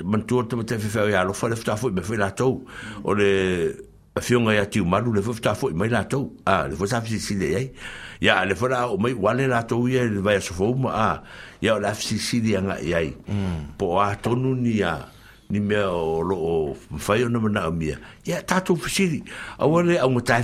[0.04, 2.62] mantu to te fe fa lo le ta foi me fe la to o
[3.06, 3.30] ah, le
[4.16, 7.72] a fiunga ya ti le fo ta mai la to a le fo sa fesili
[8.22, 10.54] ya le fo o mai wale la to ye vai ya so
[10.86, 11.24] a
[11.64, 13.16] ya o la sicili nga yai
[13.78, 14.80] po a tonu ni
[15.60, 16.76] me o lo
[17.30, 19.24] no na o mia ya tatu sicili
[19.58, 20.44] a wale a mutai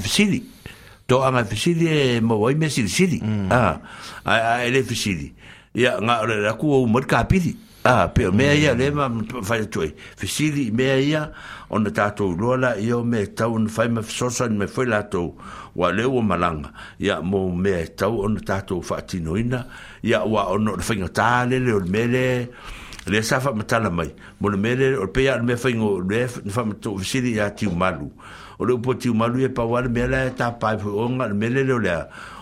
[1.09, 3.51] to a nga e mo wai me sicili mm.
[3.51, 3.81] ah
[4.23, 4.31] a
[4.63, 5.33] a a e ele
[5.75, 7.51] ya nga o la ku o mur kapili
[7.83, 9.09] a ah, pe me ya ia le ma
[9.43, 11.31] fai tu e sicili mea ia
[11.69, 15.35] o na tatu lola io me tau n fai me sosa me fai la tau
[15.75, 19.65] wa leo malanga ya mo me ta o na tatu fatinoina ina
[20.03, 22.49] ia ua ono le whaingatā lele o le mele
[23.07, 26.95] le sa whamatala mai mo le mele o le pea le mea whaingo le whamato
[26.95, 28.11] visiri ia tiu malu
[28.57, 31.63] o le upo tiu malu e pawa le mele e pai pu onga le mele
[31.63, 31.95] le o le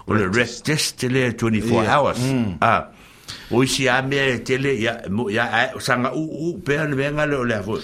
[0.07, 2.19] o le rest test le 24 hours
[2.61, 2.89] ah
[3.51, 5.01] o isi a mea e tele ia
[5.31, 7.79] ia sanga u u pea le mea ngale o le afo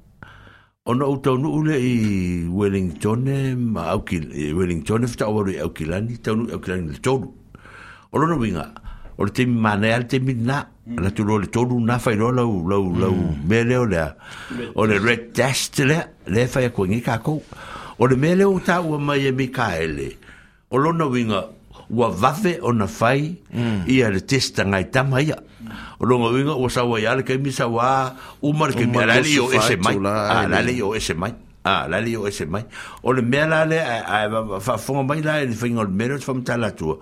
[0.85, 1.97] ona o tau nuu le i
[2.49, 3.27] Wellington
[3.69, 7.27] ma aukil i Wellington fta o rei aukilani tau nuu aukilani le tolu
[8.11, 8.63] o lono winga
[9.17, 10.43] o le temi mana e al temi mm.
[10.43, 10.65] na
[10.97, 13.01] la tu lo le tolu na fai lo lau lau mm.
[13.01, 13.13] lau
[13.47, 14.15] mele o lea
[14.75, 17.43] o le red dust lea lea fai a kua ngi kakou
[17.99, 20.17] o le mele o tau a mai e mi kaele
[20.71, 21.45] o lono winga
[21.91, 23.83] ua vave ona fai mm.
[23.87, 25.35] ia le testa ngai tama ia
[25.99, 29.75] o longa winga ua sawa ia le kemi sawa uma le kemi ala leo ese
[29.75, 31.33] mai e ala leo ese mai
[31.67, 32.63] ala leo ese mai
[33.03, 33.77] o le mea lale
[34.67, 36.95] fa fonga mai la ele fingo le mero fa mta la tua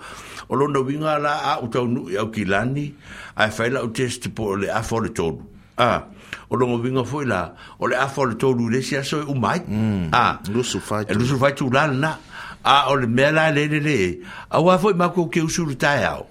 [0.50, 2.92] o longa winga la a utau nu iau ki lani
[3.36, 5.46] a fai e la utesti po le afo le tonu
[5.78, 6.02] a
[6.50, 9.62] o longa winga foi la o le afo le tonu le si aso e umai
[9.68, 10.10] mm.
[10.14, 12.18] a lusufai tu lal na
[12.64, 15.76] a o le mea la le le le a ua foi ma ko ke usuru
[15.78, 16.26] tai au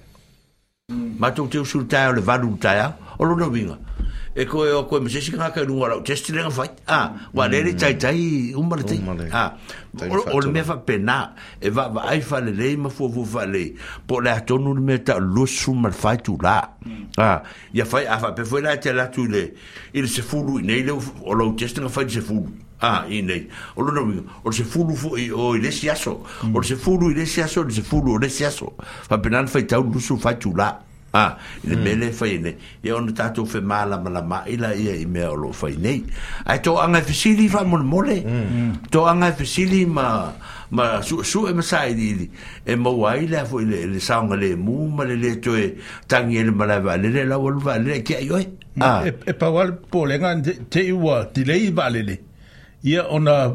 [0.92, 1.16] mm.
[1.18, 3.78] ma to te usuru tai le valu tai au o lo no vinga
[4.38, 7.12] e ko e ko me sesi ka ka nu ora just te nga fight ah
[7.34, 7.66] wa le mm.
[7.66, 8.98] le tai tai um ah, le tai
[9.34, 9.56] ah
[10.30, 13.44] o me fa pena e va va ai fa le le ma fo fo fa
[13.46, 13.72] le
[14.06, 16.54] po le to nu me ta lo su ma fa tu la
[16.86, 17.02] mm.
[17.18, 17.42] ah
[17.74, 19.42] ya fa a fa pe fo la te la tu le
[19.94, 22.48] il se fulu nei le o lo just nga fa se fulu
[22.80, 23.48] Ah, i nei.
[23.74, 26.20] O lo no, o se fulu fo i o ile siaso.
[26.46, 26.54] Mm.
[26.54, 28.76] O se fulu ile siaso, o se fulu ile siaso.
[29.08, 30.76] Fa penan fa tau lusu fa tu la.
[31.10, 31.82] a ah, mm.
[31.82, 32.54] mele fai nei
[32.84, 36.02] ia ona tatou fe malamalama ila ia i mea o loo fai nei
[36.44, 38.28] ae toaga e fesili faamolemole mm.
[38.28, 38.48] Hmm.
[38.52, 38.72] Hmm.
[38.92, 40.32] toaga e fesili ma
[40.70, 42.26] ma suʻesuʻe ma saʻiliʻili
[42.66, 46.42] e, e maua ai lea foʻi le saoga lemū ma le lē toe tagi e
[46.44, 47.96] le malae vaalele lau alu vaalele ah.
[47.96, 50.34] e keaʻi oe e pauale polega
[50.68, 52.18] teʻi ua dilei i vaalele
[52.84, 53.48] ia ona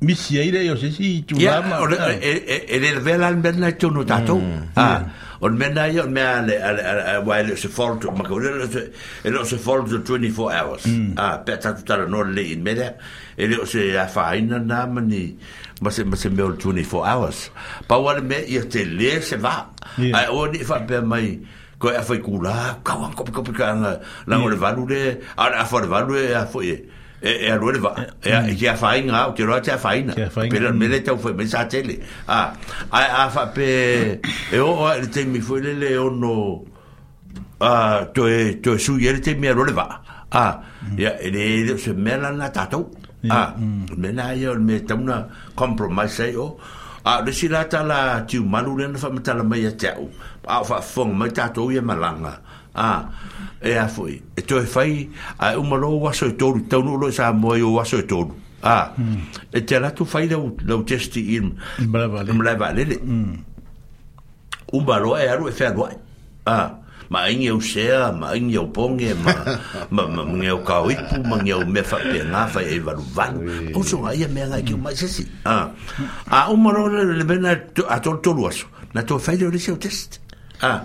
[0.00, 4.40] misi ai lea i o sesi itulama ele lavea lalemelana e, e, e tonu tatou
[4.40, 4.72] hmm.
[4.80, 4.96] ah.
[4.96, 8.66] a o me na ia me ale ale wa ele se fortu ma ko ele
[8.70, 8.90] se
[9.24, 10.84] ele se fortu 24 hours
[11.18, 12.94] ah pe ta tuta no le in mele
[13.38, 15.34] ele se a faina na mani
[15.80, 17.50] ma se ma se me 24 hours
[17.88, 19.66] pa wa me ia te le se va
[19.98, 21.38] ai o ni fa pe mai
[21.78, 22.54] ko e fa kula
[22.86, 23.94] ka wan ko ko ka na
[24.26, 25.00] le valu le
[25.36, 26.76] a fa le valu e a fo e
[27.24, 27.90] e a lore va
[28.22, 30.12] e ki a fainga o ki roa te a fainga
[30.50, 31.96] pera mele tau foi mesa tele
[32.28, 32.40] a
[32.90, 33.66] a fa pe
[34.52, 36.32] e o le te mi foi le ono
[37.70, 37.72] a
[38.14, 39.86] to e to su yele te mi a lore va
[40.42, 40.44] a
[41.04, 42.84] ya ele se mela na tatou
[43.30, 43.40] a
[44.02, 45.16] mena yo me tamna
[45.56, 46.48] compromise o
[47.04, 50.08] a de sila tala tiu malu le na famatala mai atau
[50.46, 52.40] a faafofoga mai tatou ia malaga
[52.74, 53.04] a
[53.62, 56.96] e a foi e toe fai ae uma lo e o aso e tolu taunuu
[56.96, 58.92] loe sa moai o aso e tolu a
[59.52, 63.34] e te latu fai lau lau testi i malae vaalele mm.
[64.72, 65.94] uma loa e alu e fealoae
[66.46, 69.32] a maingi o sea maingi o ponge ma
[69.90, 73.36] ma mangi o ka ipu mangi o me fa pe na fa e varu van
[73.74, 75.68] o so ai me nga ki mai sesi ah
[76.30, 77.56] a o maro le bena
[77.88, 80.20] a to to luaso na to fa le o test
[80.62, 80.80] ah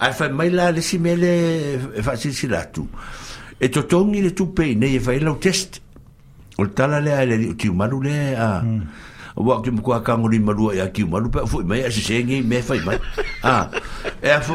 [0.00, 2.88] a fa mai la le si mele fa si si la tu
[3.60, 5.80] e to tongi le tu pe ne e fa o test
[6.58, 8.80] o tala le ale ti manu le a hmm.
[9.36, 12.42] wa ki mko ka ngori malu ya ki malu pe fo mai a se ngi
[12.42, 12.98] me fa mai
[13.42, 13.66] ah
[14.22, 14.54] e a fo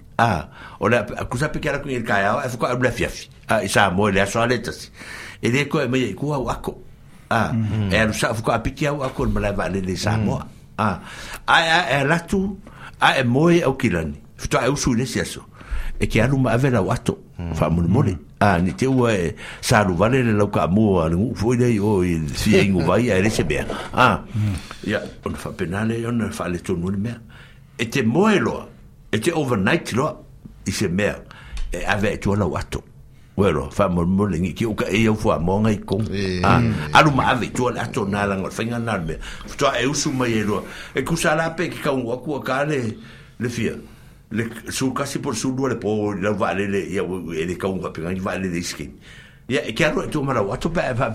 [0.21, 0.41] a ah,
[0.79, 4.07] ona akusa pe kala kuinga ka a e fuka abla fiafi a ah, isa mo
[4.13, 4.93] le aso aletas
[5.41, 6.77] e le ko me ku au ako
[7.33, 7.89] ah, mhm.
[7.89, 10.45] e alu sa fuka apiki au ako mala va le le sa mo mhm.
[10.77, 10.87] a
[11.49, 11.57] a
[11.89, 12.57] e latu
[13.01, 15.41] a e mo e au kilani fta e usu le siaso
[15.97, 17.53] e ke alu ma avela wato mhm.
[17.57, 21.01] fa mo mole a ni te ua e sa alu vale le lau ka mo
[21.01, 22.05] a ngu foi o
[22.37, 23.41] si e vai a ele se
[24.85, 27.17] ya ona fa penale ona fa le tonu le mea
[27.81, 28.69] e te moe loa
[29.13, 30.15] e te overnight loa ah,
[30.65, 31.15] i se mea
[31.73, 32.79] e ave e tualau atu
[33.37, 36.03] Wero, fa mo mo lengi ki o ka e o fa mo ngai kong.
[36.43, 36.59] Ah,
[36.99, 39.15] alu ma ave tu ala to nala ngol fenga nalme.
[39.57, 40.65] Tu e usu mai ero.
[40.93, 42.81] E ku sala pe ki ka un waku ka le
[43.39, 43.73] le fia.
[44.31, 47.03] Le su kasi por su dua po la vale le ya
[47.33, 48.91] e le ka un waku ngai vale le skin.
[49.47, 51.07] Ya, e ka ro tu mala watu pa pa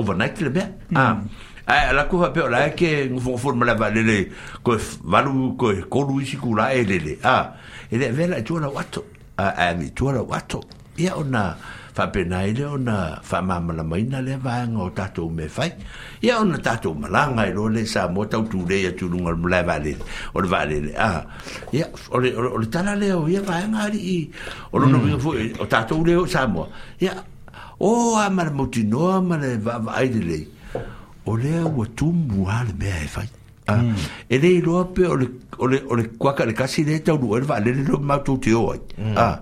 [0.00, 0.62] overnight le be.
[0.96, 1.20] Ah.
[1.66, 4.28] ai la ku e à, à, à, pe la ke ngu fo ma la valele
[4.62, 7.54] ko valu ko ko lu si ku la ele ah
[7.90, 9.04] ele vela jola wato
[9.36, 10.60] a mi jola wato
[10.98, 11.56] ia ona
[11.94, 15.72] fa pena ele ona fa mama la maina le vanga o tatou me fai
[16.20, 19.30] ia ona tatou malanga e lo le sa mo tau tu le ia tu lunga
[19.32, 19.96] le mla vale
[20.34, 21.24] o le vale ah
[21.72, 24.28] ia o le o le tala le o ia vanga ali
[24.70, 25.00] o lo no
[25.58, 26.68] o tatou le o sa mo
[27.00, 27.24] ia
[27.80, 30.52] o a mal motinoa mal va va ai le
[31.26, 33.28] o lea ua tumu a le mea e fai
[33.66, 33.94] ah, mm.
[34.28, 35.04] e lei loa pe
[35.56, 39.16] o le, kuaka le kasi le taunua le vaalele lo matou te ai mm.
[39.16, 39.36] ah,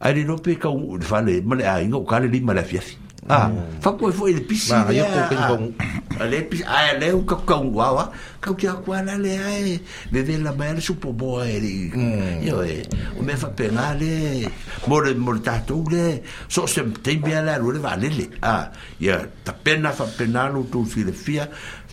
[0.00, 2.60] ai le loa pe kau le fale ma le aiga o ka le lima le
[2.64, 2.96] afiafi
[3.28, 3.52] ah
[3.84, 5.54] fa ko foi le pisi ma yo ko ko
[6.24, 8.08] le pisi a le ko ko guava
[8.40, 9.76] ka ki akwa la le ai
[10.12, 11.92] de de la mer su po boeri
[12.40, 12.80] yo e
[13.20, 14.48] o me fa penale
[14.88, 19.52] mor mor tatule so se te bien la lo le vale le ah ya ta
[19.52, 21.44] pena fa penalo tu filosofia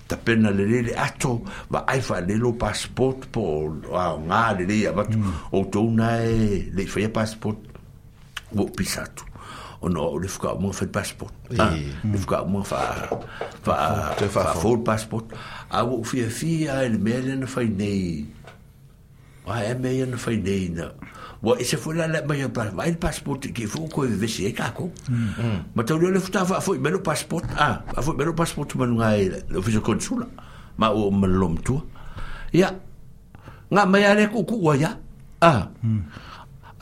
[0.07, 4.75] ta pena le le ato va ai fa le lo passport po a ngale le
[4.87, 5.03] ya va
[5.51, 6.23] o tu na
[6.71, 7.59] le fa passport
[8.55, 9.34] o pisato
[9.85, 13.05] Oh, no le fuka mo fe passport le fuka mo fa
[13.61, 15.29] fa full passport
[15.69, 18.25] a wo fi fi a el mele na fa nei
[19.45, 20.89] a e me na fa nei na
[21.45, 24.73] wa e se fola la mai pa vai passport ki fu ko ve se ka
[24.73, 24.89] ko
[25.77, 30.25] ma to le futa fa fu passport a a fu passport ma le consula
[30.81, 31.29] ma o me
[31.61, 31.77] tu
[32.53, 32.73] ya
[33.69, 34.97] nga mai ale ku ku wa ya
[35.45, 35.69] a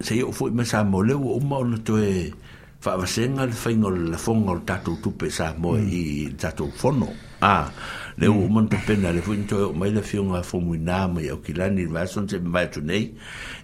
[0.00, 2.32] se o foi sa mo le o ma ona to e
[2.80, 5.88] fa vasenga le fainga le la fonga o tatu tupe sa mo mm.
[5.88, 6.02] i
[6.36, 7.08] tatu fono
[7.40, 7.70] a
[8.18, 11.20] le o man to pena le foi to mai le fiunga fo mu na mo
[11.32, 13.14] o kilani va son se mai to nei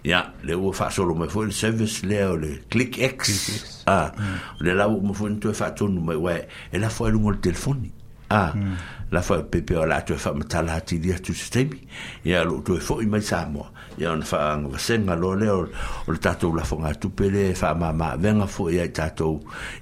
[0.03, 4.11] ya le o fa solo mo foi le service le o le click x a
[4.17, 4.35] mm.
[4.63, 6.31] le la o mo foi to fa to no mai wa
[6.71, 7.91] e la foi lungo le telefoni
[8.29, 8.75] a mm.
[9.11, 11.77] la foi pepe o la to fa mata la ti dia tu sistemi
[12.25, 15.67] ya lo to foi mai sa mo ia ona faagavasega lo lea o
[16.11, 19.39] le tatou lafoga tupe le faamāmaavega foʻi ai tatou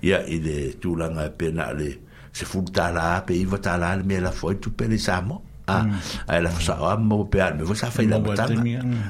[0.07, 1.89] ia i le tulaga e pena a le
[2.33, 5.85] sefulu tālā pe iva tālā le mea lafo ai tupe le sa moa a
[6.27, 8.63] a la sa a mo pe me vo sa la batanga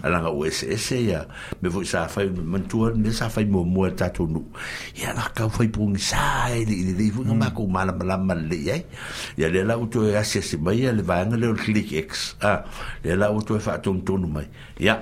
[0.04, 1.26] ala nga o ese ya
[1.64, 4.44] me vo sa fa me sa fa mo mo ta nu
[4.96, 8.42] ya la ka fa pung sa e le le vo ma ko mala mala mal
[8.52, 8.76] le ya
[9.40, 12.66] ya le la uto ya se se mai le va nga click x a
[13.06, 14.48] le la uto fa tu tu mai
[14.80, 15.00] ya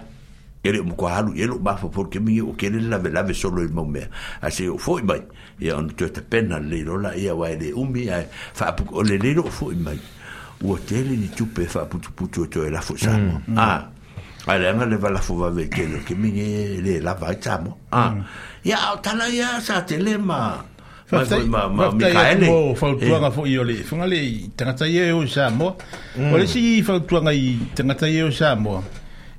[0.64, 4.12] ele mo kwalu ele ba fo porque mi o kele la vela solo il momento
[4.44, 5.24] ase o foi mai
[5.60, 8.06] ya on tu pena le lo ya wa ele umbi
[8.54, 9.98] fa pu o le le lo foi mai
[10.64, 13.42] ua tele ni tupe faaputuputu putu toe lafo i samo mm.
[13.48, 13.58] mm.
[13.58, 13.84] a ah.
[14.52, 18.10] aleaga le valafo vavekele o kemige lē lava ai samo a ah.
[18.12, 18.24] ia mm.
[18.64, 20.58] ya, ao tala ia ya, sa tele ma
[21.96, 23.32] mikaele fautuaga eh.
[23.32, 24.20] foi o lei faga le
[24.56, 25.76] tagata ia o e, i samoa
[26.34, 28.84] o le si fautuaga i tagata ia o samoa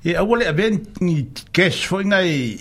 [0.05, 2.57] e aua le avea ni cash foi gae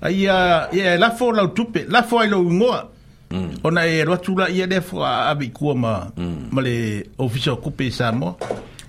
[0.00, 2.88] aia ia e lafo lau tupe lafo ai lou igoa
[3.30, 3.58] Mm.
[3.64, 6.48] Ona e roa tula ia le fua abi kua ma, mm.
[6.52, 8.36] ma le ofisa kupe Samoa.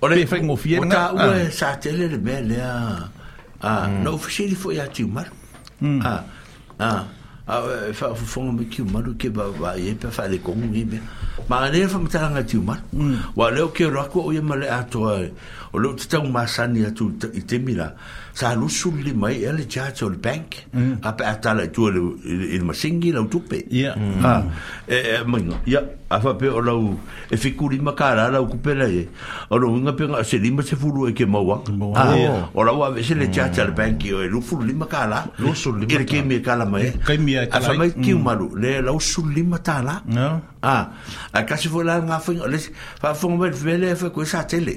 [0.02, 1.10] O e fai ngofia nga.
[1.12, 3.10] O ue sa tele le mea lea
[3.62, 4.04] a mm.
[4.04, 5.30] na ofisiri fo ia tiu maru.
[5.80, 6.00] Mm.
[6.04, 6.12] A,
[6.78, 6.90] a,
[7.48, 7.56] a
[7.92, 11.00] fa fufonga me kiu maru ke ba ba e pe fa le kongu i mea.
[11.48, 12.84] Ma le fa mtaranga tiu maru.
[12.92, 13.18] Mm.
[13.36, 15.32] Wa leo ke roa kua o ia ma le atoa e.
[15.72, 17.90] o leo te tau masani atu i te mira.
[17.96, 18.24] Mm.
[18.36, 21.00] sa lu sul li mai ele eh, cha chol bank mm.
[21.08, 22.00] a pa ta la e tu le
[22.52, 24.20] il ma singi la tu pe ya mm.
[24.22, 24.40] ha ah.
[24.84, 25.80] e eh, eh, ma no ya
[26.12, 26.74] a fa pe la
[27.32, 29.08] e fi kuri ma kara la ku pe la e
[29.48, 31.56] o lo nga pe nga se li ma se fulu e ke ma wa
[31.96, 32.12] ah.
[32.52, 33.52] o la wa se le cha mm.
[33.56, 36.20] chal bank yo e, e lu fulu li ma kala lu sul li ma ke
[36.20, 39.32] mi kala ma e ke mi a fa mai ki ma lu le la sul
[39.32, 40.28] li ma ta la no
[40.60, 40.84] ah.
[41.32, 42.32] a ka se fo la nga fa
[43.00, 44.76] fa fo me vele fa ku sa tele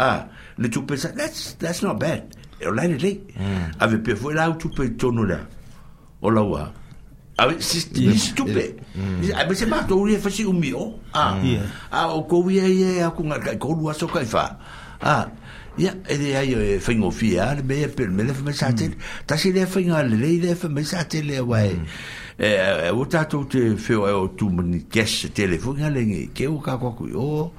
[0.00, 0.18] ah
[0.56, 2.24] le tu pensa that's that's not bad
[2.64, 3.20] or let it lay
[3.80, 5.40] ave pe fo la tu pe tono la
[6.20, 6.62] o la wa
[7.36, 9.36] ave si si tu pe hmm.
[9.36, 11.68] ave se ma to ri fa si umio ah hmm.
[11.92, 14.56] ah o ko wi ah, e ai a ku nga ko lu aso kai fa
[15.04, 15.28] ah
[15.80, 18.72] ya e de ai e fa ngo fi ar be pe me le fa sa
[18.72, 18.88] te
[19.28, 21.28] ta si le fa ngal le le fa me sa te hmm.
[21.28, 21.60] le wa
[22.42, 26.56] e o tato te feo e o tu mani kes telefoni ale nge ke o
[26.58, 27.52] ka kwa kui o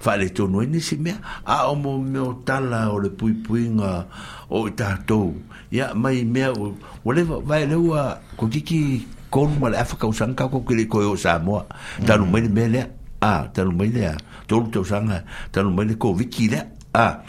[0.00, 3.68] fale to noi ni si mea a o mo me tala o le pui pui
[3.70, 4.04] nga
[4.50, 5.32] o i tato
[5.72, 10.48] ya mai mea o o le vai le ua ko kiki konu male afaka usanga
[10.48, 11.64] kwa kile koe o Samoa
[12.06, 12.86] tanu mai le mea lea
[13.20, 14.16] a tanu mai lea
[14.46, 17.24] tolu te usanga tanu mai le ko viki lea a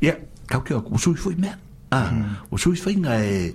[0.00, 0.14] ya
[0.46, 1.58] kau kia usui fui mea
[1.90, 2.06] a
[2.52, 2.82] usui hmm.
[2.84, 3.54] fui nga e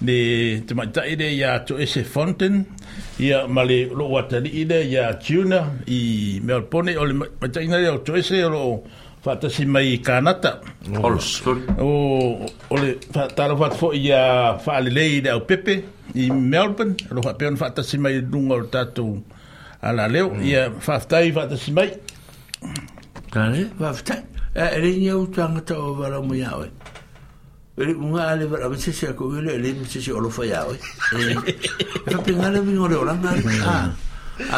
[0.00, 2.64] ni te mai tai ya to ese fonten
[3.18, 7.78] ya mali lo wata ni ide ya tuna i melpone o le mai tai na
[8.02, 8.82] to ese lo
[9.22, 10.60] fata si mai kanata
[11.02, 11.42] holos
[11.78, 12.38] o
[12.70, 15.82] o le fata lo fat fo ya fa le le ide o pepe
[16.14, 19.22] i melpone lo ha pe on fata si mai dungo tatu
[19.80, 20.80] ala leo ya mm.
[20.80, 21.88] fata i fata si mai
[23.30, 24.14] kanale fata
[24.54, 26.50] eh, e le ni o tanga to o valo mo ya
[27.76, 30.70] Ele unha ale ver a veces se acoile ele me se se olo foi ao.
[30.70, 30.78] Eh.
[30.78, 31.42] Ah.
[31.42, 33.30] Ah, pero pingale vin ore ora na.
[33.66, 33.90] Ah.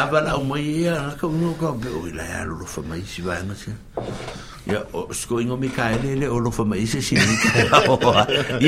[0.01, 3.25] Aba na moia, na ka unha ka be o ila ya lo fa mai si
[3.25, 3.65] vai mas.
[4.69, 7.25] Ya os going o mi ka ele ele olo fa mai se si ni.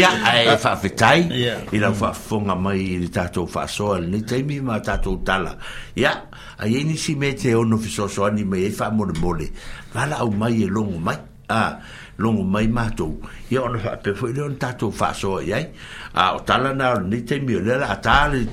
[0.02, 1.30] Ya ai eh, fa fitai.
[1.70, 5.62] Ila fa funga mai ni tato fa so al ni tai mi ma tato tala.
[5.94, 6.26] Ya
[6.58, 9.54] ai ni si mete o no fiso so ani mai fa mo mole.
[9.94, 11.22] Vala o mai e longo mai.
[11.50, 11.78] Ah
[12.20, 13.08] longo mai mato
[13.52, 15.70] e ona fa pe foi non tato fa so ye
[16.14, 17.96] a o tala na ni te mio le la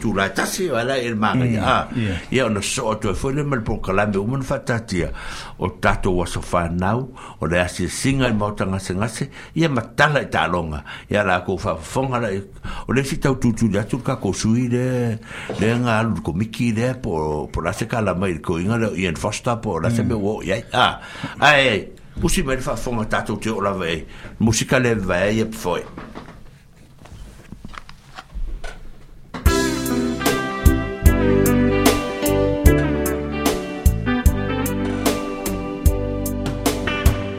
[0.00, 1.88] tu la ta se wala il ma ya
[2.30, 5.10] ya ona so to foi le mal por kala me umon fatatia
[5.58, 7.10] o tato wa so fa nau
[7.40, 11.40] o le asi e singa mo tanga se ngase ye matala ta longa e la
[11.40, 12.40] ko fa fonga le
[12.86, 15.18] o le sita tu tu ya tu ka ko sui le
[15.58, 18.90] le nga al ko miki le por po la se kala mai ko inga le
[18.94, 20.08] yen fosta po la se mm.
[20.08, 21.00] me wo ya ah
[21.40, 24.06] ai musi mai fa fonga tatou te ola vai
[24.38, 25.84] musi ka le vai e foi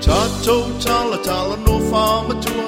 [0.05, 2.65] Tatou tala tala no whamatua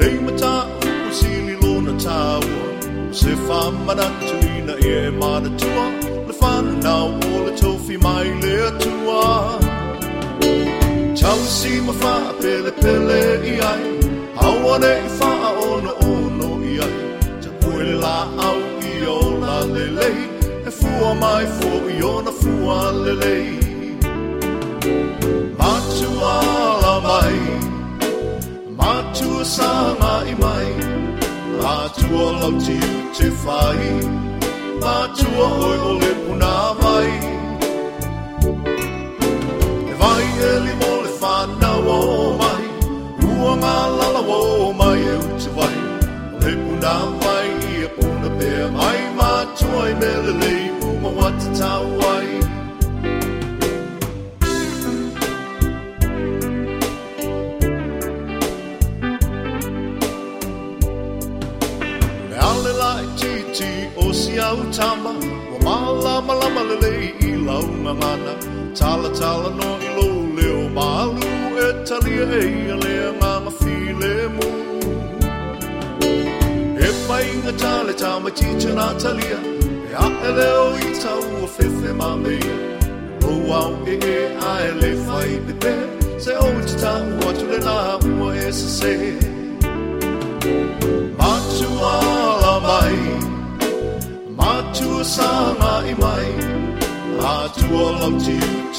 [0.00, 0.54] Nei mata
[0.86, 2.64] uku sili lona tāua
[3.12, 5.86] Se whamanatu ina e manatua
[6.26, 9.61] Le whanau o le tofi mai le atua
[11.22, 13.20] Tausi ma fa pele pele
[13.54, 13.98] i ai
[14.42, 16.96] Hawane i wha ono ono i ai
[17.40, 20.26] Te puele la au i o la lelei
[20.66, 23.56] E fua mai fo i o na fua lelei
[25.58, 26.34] Matua
[26.84, 27.40] la mai
[28.80, 30.70] Matua sa mai mai
[32.24, 33.82] o lau tiu te whai
[34.82, 37.12] Matua hoi o le puna mai
[39.90, 40.91] E vai e limo
[43.60, 44.06] nga la
[44.78, 45.74] mai eu vai
[46.42, 48.48] le puna mai i a puna pe
[48.78, 50.54] mai ma toi me le le
[62.28, 63.04] Me ale lai
[64.02, 65.12] o si au tama
[65.52, 66.62] Wa mala malama
[67.48, 68.34] lau ngana
[68.78, 71.26] Tala tala no i lo leo malu
[71.66, 73.31] e talia e i a lea
[74.02, 74.50] lemu
[76.08, 81.22] e mai ngā tāle tā ma chi nā talia e a e leo i tau
[81.40, 82.54] o whewhe mā mea
[83.24, 84.18] rou au e e
[84.52, 85.74] a e le whai pe te
[86.26, 87.78] se o te tāu atu le nā
[88.20, 88.92] mo e se se
[91.22, 92.98] Mātu ala mai
[94.40, 96.30] Mātu a sāna i mai
[97.22, 98.18] Mātu a lam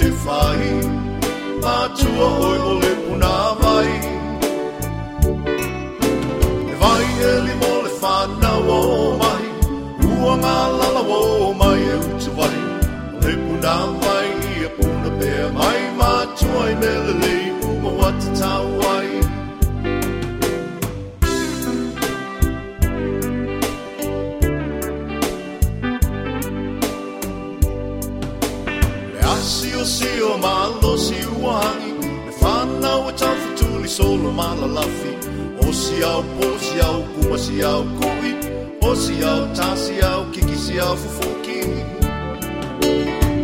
[0.01, 0.73] te whai
[1.67, 4.12] Mātu a oi o le puna mai
[6.83, 8.81] mai e li mo le whanau o
[9.21, 9.43] mai
[10.23, 11.15] Ua ngā lalawo
[11.47, 12.57] o mai e utawai
[13.23, 16.11] Le puna mai i a puna pēr mai ma
[16.71, 19.09] i me le lei uma watatau ai
[29.53, 31.91] si sio malo si uangi
[32.25, 35.11] Le whanau e tawhatuli solo malalafi
[35.65, 38.31] O siau, po siau, kuma siau, kui
[38.83, 41.61] O siau, ta siau, kiki siau, fufuki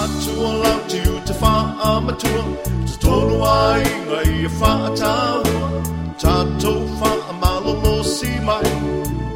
[0.00, 1.54] Atua lau tiu te wha
[1.92, 2.42] amatua
[2.88, 8.64] Te tonu ai ngai e wha ataua tatou fa'amalomo si mai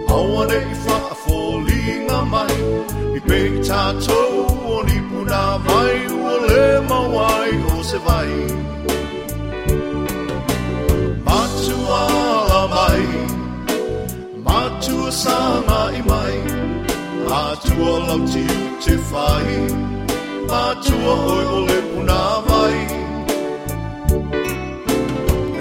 [0.08, 2.54] aua nei fa'afoliga mai
[3.16, 8.30] i pei tatou o nipuna mai ua lē mau ai o se vai
[11.28, 13.04] matuala mai
[14.48, 16.36] matua sama'i mai
[17.44, 19.48] atua lautiu te fai
[20.64, 22.78] atua oe o le puna mai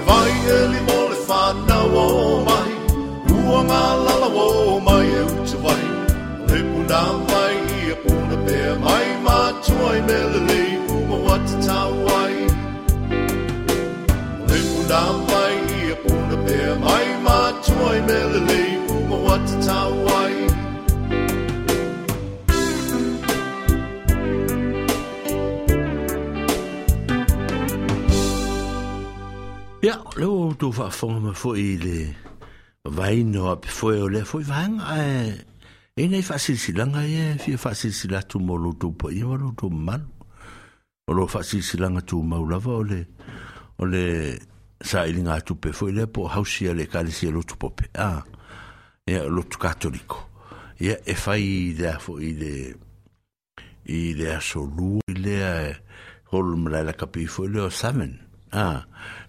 [0.08, 0.99] vai e limo
[1.30, 2.06] whanau o
[2.48, 2.70] mai
[3.38, 5.82] Ua ngā lalawo o mai e utu vai
[6.50, 6.58] Le
[6.90, 9.36] nā mai i a pūna pēr mai ma
[9.92, 12.34] i me lelei puma wata tau ai
[13.14, 15.00] Lepu nā
[15.30, 17.38] mai i a pūna pēr mai ma
[17.94, 19.99] i me lelei puma wata tau
[29.82, 32.14] Ja, lo du var for få i le
[32.88, 35.28] vejen op, for jeg le for i vang, øh,
[35.96, 39.36] en af fasilisi langa e, fia fasilisi la tu mo lo tu po i, wa
[39.36, 40.04] lo tu malu.
[41.08, 43.06] O lo fasilisi langa tu mau lava o le,
[43.78, 44.32] o le
[44.82, 47.88] sa ili ngā tupe, fo i le po hausia le kalisi e lo tu pope,
[47.94, 48.20] a,
[49.06, 50.18] e lo tu katoliko.
[50.80, 52.54] Ia e fai i le afo i le,
[53.84, 55.40] i le aso lu, i le
[56.32, 57.26] holum la la kapi,
[58.52, 58.82] Ah,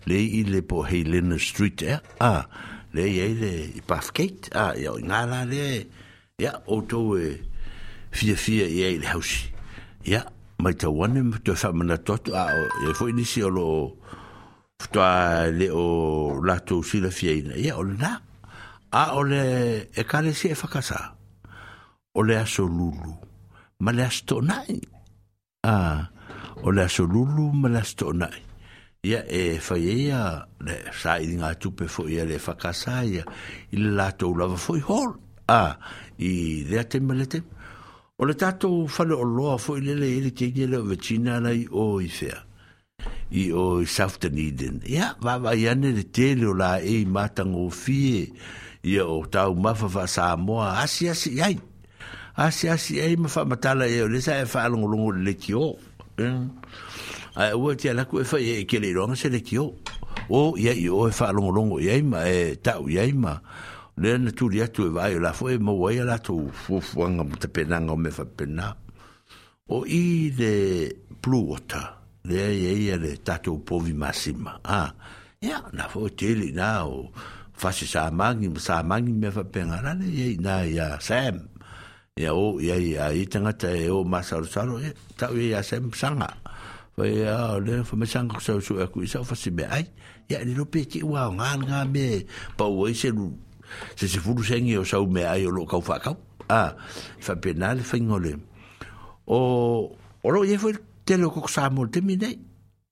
[0.10, 1.98] le i le po Helena Street eh?
[2.20, 2.50] Ah,
[2.92, 4.50] e le i ah, le Bathgate.
[4.54, 5.88] Ah, ya ngā la le.
[6.42, 7.32] Ya, o tō e
[8.10, 9.52] fia fia i le hausi.
[10.06, 10.24] Ya,
[10.58, 12.34] mai ta wane mo tō whamana tōtu.
[12.34, 12.50] Ah,
[12.90, 13.66] e fo inisi o lo
[14.82, 17.56] ftua le o lato si fia ina.
[17.56, 17.94] Ya, o na.
[17.94, 18.14] nā.
[18.92, 19.44] A ah, o le
[19.94, 21.14] e kare si e whakasa.
[22.18, 23.14] O le aso lulu.
[23.86, 24.82] Ma le aso tōnai.
[25.64, 26.10] Ah,
[26.66, 28.50] o le aso lulu ma le aso tōnai.
[29.04, 33.02] ia e fai e ia le sai di ngatu pe fo ia le fa casa
[33.02, 33.26] ia
[33.74, 35.18] il lato la fo i hol
[35.50, 35.74] a
[36.22, 37.40] i de te melete
[38.22, 41.50] o le tato fa le lo fo le le le te ia le vecina la
[41.50, 42.46] i o i fea
[43.42, 47.02] i o i safta niden ia va va ia ne le te le la e
[47.02, 48.30] i mata ngo fie
[48.86, 51.58] ia o tau mafa fa sa mo asi asi ai
[52.38, 55.68] asi asi ai mafa matala ia e le sa e fa alongolongo le ki o
[56.22, 56.46] mm
[57.36, 59.68] a ua te alaku e fai e kele ironga se le ki o
[60.30, 63.40] o ia i o e fai longo longo ia ima e tau ia ima
[63.96, 67.24] le na turi atu e vai o la fo e mo wai ala to fufuanga
[67.24, 68.76] mta penanga o me fai pena
[69.76, 70.54] o i le
[71.24, 71.86] blue water
[72.28, 74.92] le ia ia le tatou povi masima a
[75.42, 77.10] ia na fo tele na o
[77.56, 81.48] fasi sa mangi sa mangi me fai penga na le ia ia ia sam
[82.20, 85.88] ia o ia ia i tangata e o masaru saru ia e tau ia sam
[85.96, 86.28] sanga
[87.02, 89.90] pa ia le fa me sang sa su aku isa fa se be ai
[90.30, 93.34] ya ni lo pe ki wa nga nga be pa o se lu
[93.98, 96.14] se se fulu se ngi o sa me ai o lo ka fa ka
[96.54, 96.78] a
[97.18, 98.38] fa penal fa ngole
[99.26, 99.40] o
[99.98, 102.38] o lo ye foi te lo ko sa mo te mi nei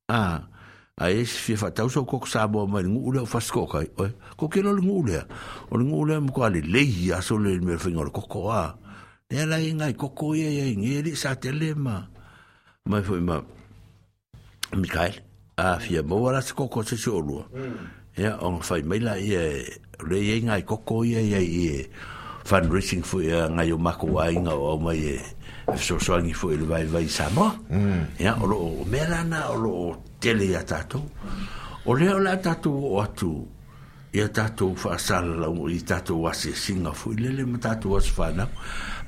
[0.10, 0.42] a
[0.98, 3.86] a e se fa ta so ko sa mo ma ngu le fa sko ka
[4.34, 5.22] ko ke lo ngu le
[5.70, 8.50] o ngu le mo ka le le ya so le me fa ngole ko ko
[8.50, 8.66] a
[9.30, 12.10] Nea lai ngai koko ia ia ngeri sa te lema.
[12.90, 13.38] Mai fo ima.
[13.38, 13.59] Mai
[14.76, 15.22] Mikael,
[15.58, 17.46] a fia mo wala se koko se se olua.
[17.54, 17.90] Mm.
[18.20, 19.44] Ia, on fai maila i e,
[20.08, 21.84] le i e ngai koko i e, i e,
[22.46, 25.16] fundraising fu ia ngai o mako wa inga o mai e,
[25.74, 27.50] e so so angi fu i le vai vai sa mo.
[27.70, 28.20] Mm.
[28.20, 31.06] Ia, o lo o merana, o lo o tele i a tatou.
[31.86, 33.34] O le o la tatou o atu,
[34.14, 37.46] i a tatou fa asala la i tatou wa se singa fu, i le le
[37.50, 38.30] ma tatou wa se fa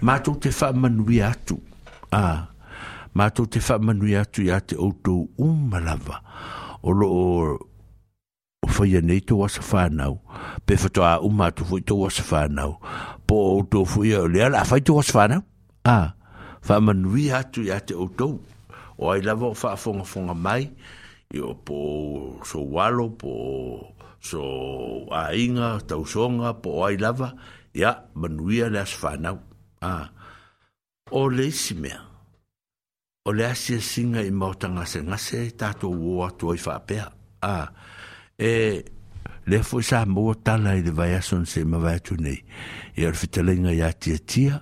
[0.02, 1.60] ma tatou te fa manu atu.
[2.12, 2.51] Ah,
[3.14, 5.14] ma to te fa manu ya tu ya te auto
[5.46, 6.16] umalava
[6.84, 7.28] o lo o
[8.64, 10.14] o foi ne to was fa nau
[10.66, 12.72] pe fa to a uma to foi to was fa nau
[13.28, 13.38] po
[13.72, 15.42] to foi o le ala fa to was fa nau
[15.96, 16.16] a
[16.66, 18.28] fa manu ya tu ya te auto
[19.02, 20.64] o ai lava fa fonga fonga mai
[21.36, 21.78] io po
[22.48, 23.34] so walo po
[24.28, 24.40] so
[25.22, 27.28] ainga tausonga po ai lava
[27.82, 29.36] ya manuia le asfanau
[29.92, 30.06] ah
[31.12, 32.11] o le simea
[33.24, 37.04] o le asia singa i mau tangase ngase tātou o atu ai whapea.
[37.46, 37.68] Ah,
[38.38, 38.82] e
[39.46, 42.40] le fo sa mo tala i le vai ason se ma vai tu nei
[42.98, 44.58] e o fitalenga ia tia tia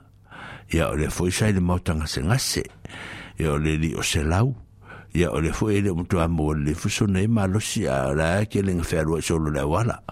[0.67, 2.63] e o le fo sa i le mau tangase ngase
[3.39, 4.51] e o le li o se lau
[5.15, 8.11] e o le fo e le mtu amo le fo nei ma lo si a
[8.13, 10.03] la e ke le ngferu so lo la wala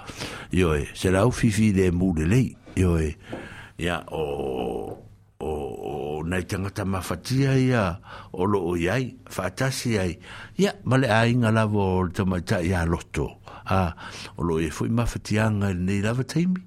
[0.51, 5.06] e o se lau fifi le mu le lei e o ia o
[5.39, 8.01] o, o nei tangata mawhatia ia
[8.33, 10.17] o lo o iai, whaatasi iai.
[10.57, 13.39] Ia, male a inga lawa o le tamaita ia loto.
[13.69, 13.91] A,
[14.37, 16.61] o lo e fwy mawhatia ngai nei lawa taimi.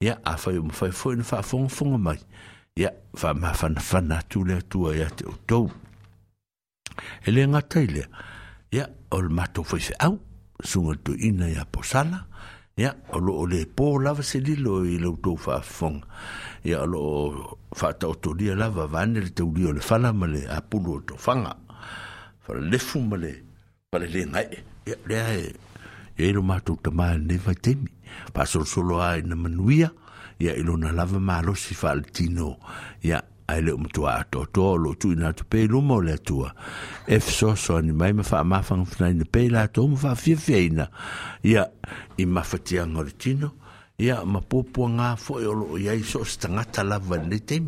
[0.00, 2.20] Ia, a fwy mo fwy fwy na wha fwonga fwonga mai.
[2.76, 2.90] Ia,
[3.22, 5.68] wha ma whana whana tū lea tua ia te o tou.
[7.24, 8.08] E le ngata i lea.
[8.74, 10.16] Ia, o le mato fwy fwy au,
[10.64, 12.24] sunga tu ina ia posala.
[12.76, 16.04] Ia, o lo o le pō lawa se lilo i lo tō wha fwonga.
[16.66, 21.52] ia lo faataotolia lava vane le taulia o le fala ma le apulu o tofaga
[22.44, 23.32] falalefu ma le
[24.00, 25.42] le legae ia lea e
[26.18, 27.90] ia i lo matou tamā lenei faitaimi
[28.34, 29.90] faasolosolo a ina manuia
[30.42, 32.56] ia i lona lava malosi faaletino
[33.06, 36.50] ia ae le o matua atoatoa o loo tuuina atu pei luma o le atua
[37.06, 40.88] e fesoasoani mai ma faamafagafinaina pei latou ma faafiafiaina
[41.42, 41.62] ia
[42.18, 43.52] i mafatiaga o le tino
[43.96, 47.60] ia ma popua ngā fo'i o lo'o iai so o se tangata lava nei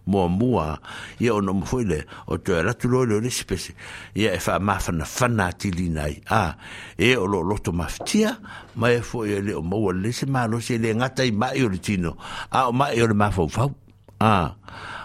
[0.04, 0.76] mo muamua
[1.18, 3.72] ia ona uma le o toe ratu loa leo lesi pese
[4.14, 6.52] ia e fa'amafanafana atilina ai a
[7.00, 8.36] e o lo'o loto mafitia
[8.76, 11.68] ma e fo'i le leo maua lelei se malosi e le gata i ma'i o
[11.72, 12.18] le tino
[12.52, 13.72] a o ma'i o le mafaufau
[14.20, 14.52] a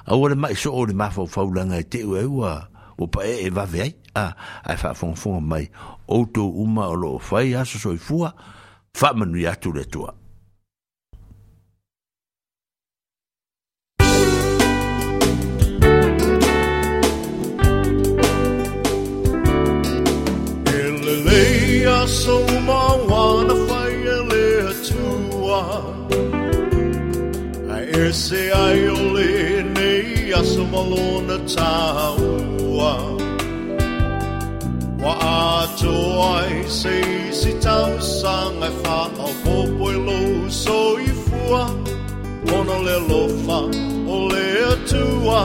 [0.06, 2.68] aua le ma'i so'o o le mafaufau laga e te'u e ua
[3.00, 5.72] o pa e e vave ai a ai fa fon fon mai
[6.10, 8.36] auto uma o lo fai aso soifua
[8.94, 10.14] fa manui atu le tua
[21.30, 22.80] Leia soma
[23.10, 25.62] wana fai ele atua
[27.76, 29.39] Ai ese ai ole
[30.40, 32.94] aso malona tāua
[35.04, 35.92] Wa ato
[36.34, 36.94] ai se
[37.30, 40.20] isi tau sanga e wha a hopo e lo
[40.62, 40.80] so
[41.10, 41.64] i fua
[42.48, 43.60] Pono le lofa
[44.14, 45.42] o le atua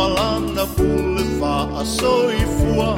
[0.00, 2.90] malana pule wha a so i fua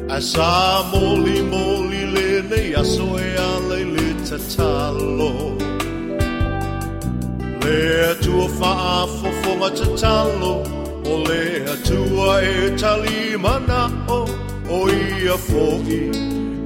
[0.08, 5.32] Asa moli moli le ne aso e ale le tatalo
[7.64, 7.80] Le
[8.12, 10.52] atua faa fofonga tatalo
[11.08, 11.42] O le
[11.74, 13.80] atua e talimana
[14.16, 14.20] o
[14.72, 16.02] O ia fo'i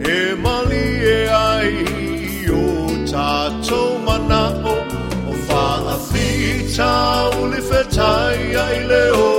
[0.02, 1.74] e mali e ai
[2.50, 2.62] O
[3.10, 4.74] tatou manao
[5.26, 6.86] O faa fita
[7.42, 9.35] ulifetai ai leo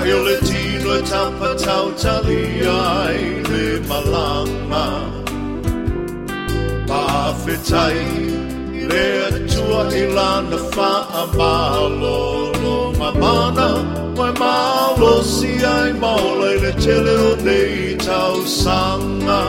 [0.00, 4.84] Ailutino tapatau tali ai le malama
[6.88, 8.00] Pafetai
[8.88, 10.90] le atua ilana fa
[11.22, 12.16] amalo
[12.64, 13.68] lo mamana
[14.16, 19.44] Wai malo si ai maulai le tele o nei tau sanga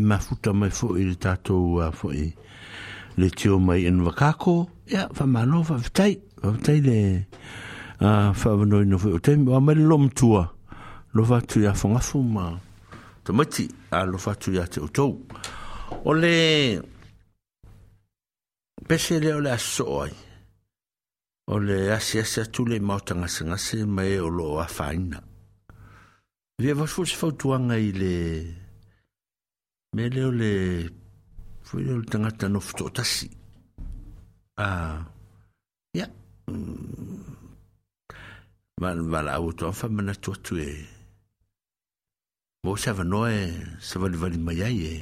[0.10, 2.26] mafuta mai fo'i le tātou a fo'i.
[3.18, 6.14] le tio mai ana vakako ia faamalo faafetai
[6.44, 6.98] aetai le
[8.41, 10.44] faavanoaino ah, foi outaa mai le lo matua
[11.14, 12.60] lofaatu iafogafu ma
[13.23, 15.14] tamaiti alofaatu iā teoutou
[16.06, 16.34] o le
[18.88, 20.14] pese lea o le asosoo ai
[21.53, 25.22] o le asiasi atu le maota gasegase ma ē o loo afaina
[26.61, 28.11] via aoasefautuaga i le
[29.95, 30.49] me leo le
[31.73, 33.33] foi o tangata no futotasi
[34.61, 35.01] a
[35.97, 36.05] ia
[38.85, 40.69] valaau toa famanatu atu e
[42.63, 43.41] mo se avanoa e
[43.89, 44.93] savalivali mai ai e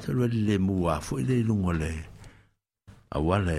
[0.00, 1.90] savalivali lemu ā foʻi le iluga le
[3.16, 3.58] aua le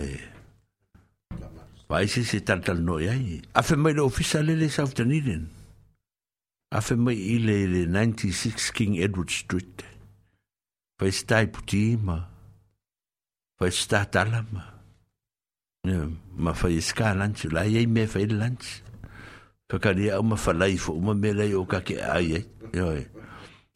[1.91, 3.27] vaise se talitalanoʻi ai
[3.59, 5.43] afe mai le ofisa le le sautanilin
[6.79, 7.57] afe mai i le
[7.91, 9.77] 96 king edward street
[10.97, 12.17] faise taiputi ma
[13.57, 14.61] Fai stata lama.
[15.81, 16.13] Yeah.
[16.38, 18.84] Ma fai ska lunch, la ye me fai lunch.
[19.69, 22.43] Fakari au ma falai fo, ma me lai o ka ke ai ai.
[22.77, 22.93] Yo.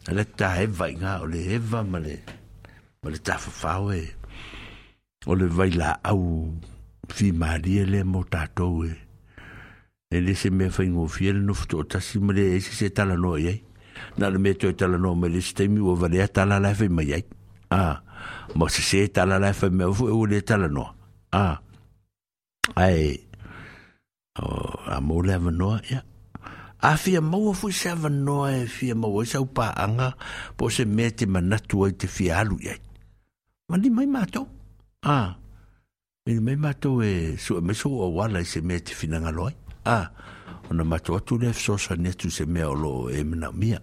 [0.08, 2.16] Ale ta he vai nga o ma le.
[3.02, 4.00] Ma le ta fa fa we.
[5.26, 6.54] vai la au
[7.10, 8.92] fi mari le mo tatou e.
[10.14, 13.34] Ele se me fai ngo fiel no fto tasi ma le se se tala no
[13.34, 13.58] ai.
[14.20, 17.26] Na le me tala no ma le stemi o va tala la e fai mai
[17.74, 18.04] Ah.
[18.56, 20.84] mo se se tala la fa me fu e u le tala no
[21.32, 21.60] ah.
[22.76, 23.04] a ai
[24.40, 24.48] o
[24.88, 26.00] a mo le no ya
[26.80, 30.10] a fi mo fu se va no e fi mo o e sa pa anga
[30.58, 32.76] po se mete ma na tu te fi alu ya
[33.70, 34.42] ma ni mai mato
[35.04, 35.32] a ah.
[36.24, 39.54] Me me mato e so me so o wala se mete fina ngaloi.
[39.96, 40.06] Ah,
[40.70, 43.80] ona mato tu le so so netu se me o lo e mna mia.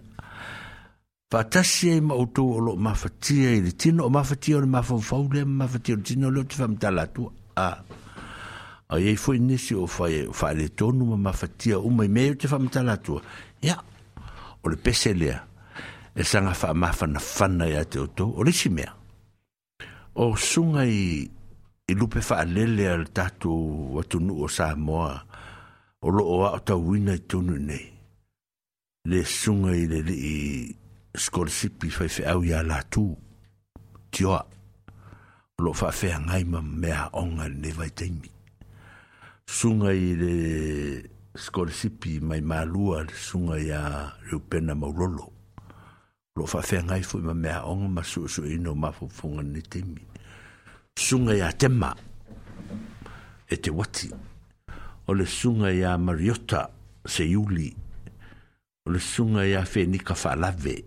[1.29, 5.01] Fa tasye ma woto wolo ma fatiye li tino, o ma fatiye wole ma foun
[5.05, 7.27] fawle, o ma fatiye wole tino, wole wote fa mitala tu.
[7.53, 7.65] A,
[8.89, 12.57] a yei fwe nisi wofa le tonu, wole ma fatiye wole, wole mweme wote fa
[12.59, 13.19] mitala tu.
[13.61, 13.77] Ya,
[14.63, 15.43] wole pesel ya,
[16.17, 18.91] e sanga fa ma fana fana ya te woto, wole shimea.
[20.17, 21.29] O sungay,
[21.93, 23.53] ilupe fa alele ya, tahto
[23.93, 25.13] watu nukwa sa mwa,
[26.01, 27.81] wolo wakota wina tonu ne,
[29.05, 30.37] le sungay le li i,
[31.17, 33.03] skolesipi faifeau iā latū
[34.13, 34.39] tioa
[35.59, 38.29] o loo faafeagai ma mea aʻoga lenei vaitaimi
[39.49, 40.35] suga i le
[41.37, 43.81] skolesipi mai malua le suga iā
[44.29, 45.27] leupena maulolo
[46.37, 50.05] loo faafeagai foʻi ma mea aʻoga ma suʻesuʻeina o mafofoga lenei taimi
[50.95, 51.93] suga iā tema
[53.49, 54.11] e te wati
[55.09, 56.67] o le suga iā mariota
[57.09, 57.73] se iuli
[58.85, 60.77] o le suga iā fenika faalave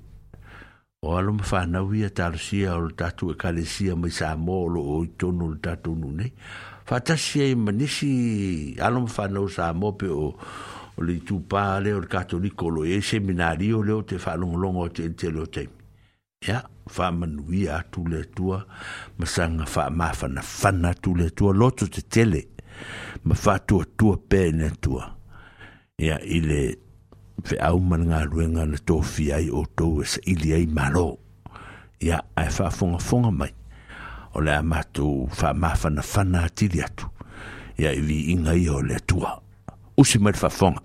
[1.05, 5.01] o alo ma whanau ia talosia o le tatou ekalesia mai sa mo o loo
[5.03, 6.29] i tonu le tatou nune.
[6.87, 12.03] faatasi ai manisi alo ma whanau sa mo pe o o le itupā lea o
[12.05, 15.75] le katoliko lo e seminario o te whalongolongo te te o taimi
[16.47, 16.59] Ia,
[16.91, 18.63] faamanuia atu le atua
[19.19, 22.49] ma saga faamafanafana atu le atua loto tetele tele,
[23.25, 25.11] ma whātua tua pēne atua
[26.03, 26.61] Ia, i le
[27.47, 31.05] fe au man ngā ruenga na tōwhi ai o tōu e se ili ai malo.
[32.03, 33.51] Ia, ai whaafonga fonga mai.
[34.35, 37.09] O le a mātou whaamawhana whana atili atu.
[37.79, 39.35] Ia, i vi inga i o le atua
[39.99, 40.85] Usi mai whaafonga.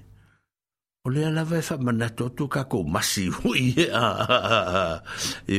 [1.03, 1.65] o le alava e
[2.17, 2.49] to oui.
[2.53, 3.73] ka ko masi hui
[4.05, 4.05] a
[5.49, 5.57] i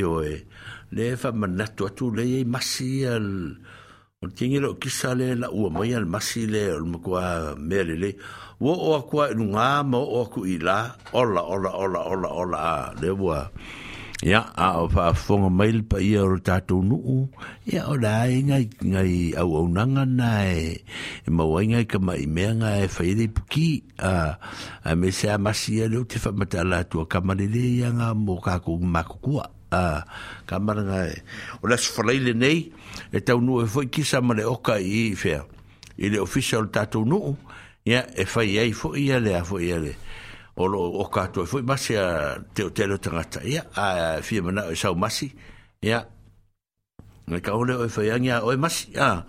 [0.95, 1.83] le whamanato
[2.15, 3.57] le masi al
[4.23, 5.47] o tingi lo kisa le la
[6.13, 8.09] masi le o le mele le
[8.63, 10.95] wo o akua inunga ma o aku ila.
[11.11, 12.61] ola ola ola ola ola
[13.03, 13.11] le
[14.23, 17.27] ya a fa fonga mail pa ia o tatu nu
[17.67, 20.79] ya o dai ngai ngai au au nanga nai
[21.27, 24.39] e ma wai ngai ka mai me ngai e fa ile puki a
[24.89, 28.07] a me se a masia le te fa mata la tu ka malele ya nga
[28.23, 29.83] mo ka ku ma a
[30.49, 31.13] ka mar ngai
[31.61, 32.59] o las fa le nei
[33.11, 35.35] e tau nu e foi kisa sa ma le oka i fe
[36.03, 37.19] ile official tatu nu
[37.91, 39.93] ya e fai ia i fo ia le a fo ia le
[40.55, 44.41] o lo o katoa foi masi a te o tele o tangata ia a fia
[44.43, 45.33] mana o e sau masi
[45.81, 46.07] ia
[47.23, 49.23] Nga ka ole o fai ya o masi a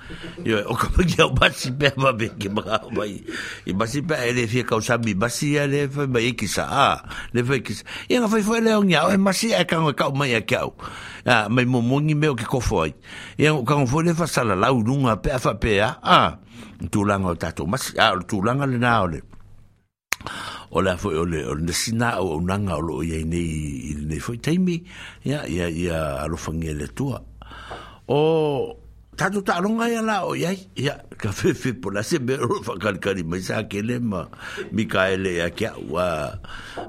[0.44, 3.22] yo o ka pagi o masi pe ma be ki ma mai
[3.64, 6.86] i masi pe ele fia ka usabi masi ele foi mai ki sa a
[7.32, 9.64] le foi ki sa ia nga foi foi le angia o e masi a e
[9.64, 10.66] ka o mai a ka
[11.24, 12.92] a me mo mongi me o ki kofo ai
[13.38, 15.94] ia ka ngofo le fa sala lau lunga pe a fa pe a
[16.90, 19.20] tu tulanga o tato masi a tulanga le na ole
[20.74, 24.06] o la foi o le o le sina o unanga o lo ye nei il
[24.10, 24.82] ne foi taimi
[25.22, 27.22] ya ya ya lo fangi le tua
[28.10, 28.18] o
[29.14, 32.18] ta tu ta longa ya la o ya ya ka fe fe po la se
[32.18, 34.26] be ro fa kal kali mai sa ke le ma
[34.74, 36.34] mi ka ele ya ka wa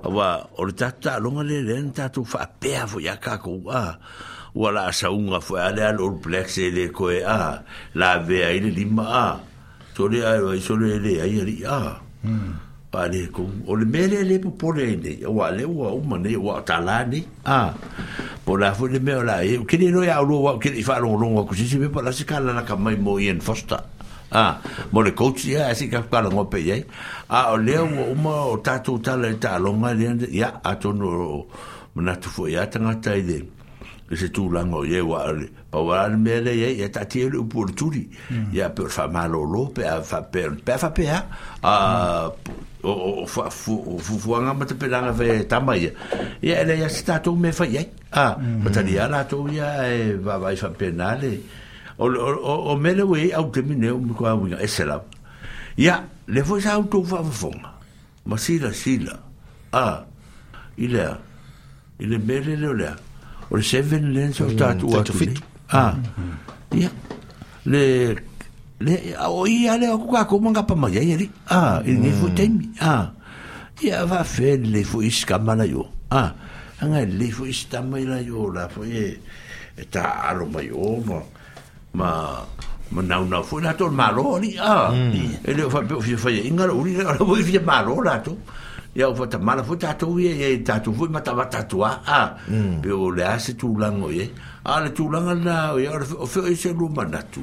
[0.01, 3.37] wa o ta ta longa le le ta tu fa pe a fo ya ka
[3.37, 3.93] ko wa
[4.57, 7.61] wa la sa unga fo ale al ol plex ele ko e a
[7.93, 9.27] la ve a ile e lima a
[9.95, 12.03] Sore e ai, sore ele, ai ali, ah.
[12.27, 12.64] Mm.
[12.95, 15.99] pa le ko o le mele le po po le ne o le o o
[15.99, 17.69] ma ne o ta la ne a ah.
[18.45, 20.99] po la fo le mele la e ke le no ya lo wa ke fa
[21.03, 23.79] lo lo ko si si pa la se kala la ka mai mo yen fosta
[24.31, 24.51] a ah,
[24.91, 26.77] mo le coach ya asi ka kala ngo pe ye
[27.27, 30.49] a o le o ma o ta tu ta le ta lo nga le ya
[30.63, 31.09] a to no
[31.95, 33.43] mana tu fo ya tanga ta ile
[34.07, 35.19] e se tūlango ye wa
[35.71, 38.07] pa wa le mele ye e ta tie le upur turi
[38.55, 41.23] ya per fa malo lo pe fa per pe fa pe a
[42.85, 42.93] o
[43.25, 45.89] o fa fu fu nga mata pe langa ve tama ia
[46.41, 47.81] ia ele ia sta to me fa ia
[48.13, 51.41] a mata dia la to ia e va vai fa penale
[51.97, 55.01] o o o mele we au te mine o mko au ia esa la
[55.81, 57.49] ia le fo sa auto fa fa
[58.25, 59.17] ma sila sila
[59.73, 60.03] a
[60.77, 61.01] ile
[61.99, 62.87] ile mele le ole
[63.49, 65.13] o le seven lens o tatu o tatu
[65.73, 66.77] a mhm.
[66.79, 66.89] ia
[67.65, 68.13] le
[68.79, 68.95] le
[69.31, 72.19] o i ale o kuka ko manga pa mai ali ah ini hmm.
[72.19, 73.07] fu temi ah
[73.79, 76.33] ya va fe le fu is kamana yo ah
[76.83, 79.09] anga le fu is tamaila yo la fu e
[79.89, 81.17] ta aro mai o ma
[81.95, 82.09] ma
[82.91, 85.39] ma na una fu na tor maro ni ah hmm.
[85.47, 88.35] e le fa fu fa inga u ni la fu fi maro la to
[88.91, 91.63] ya fu ta mala fu ta to wi e ta tu fu mata va ta
[91.63, 92.35] tu ah
[92.83, 94.27] be o le ase tu lango ye
[94.67, 97.39] ale tu langa na ya o fu se lu manatu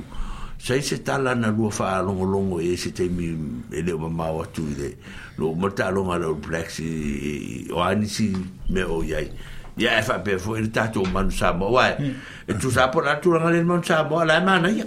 [0.64, 3.26] sai se tala na lua fa longo longo e se te mi
[3.78, 4.89] ele o ma o tu de
[5.39, 6.02] lo mo ta lo
[6.44, 7.34] black si e,
[7.66, 8.06] e, o ani
[8.70, 9.26] me o yai
[9.82, 12.14] ya e fa pe fo e tato man sa mo wa hmm.
[12.47, 14.84] e tu sa por tu la le man sa mo la mana ya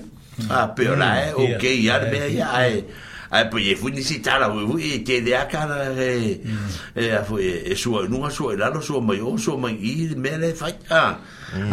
[0.50, 3.36] a pe la e o ke ya me ya e hmm.
[3.38, 6.96] a po ye fu ni si tala o e te de aka la e hmm.
[6.96, 9.68] e a fo e so no ma so la lo so ma yo so ma
[9.70, 11.20] i me le fa a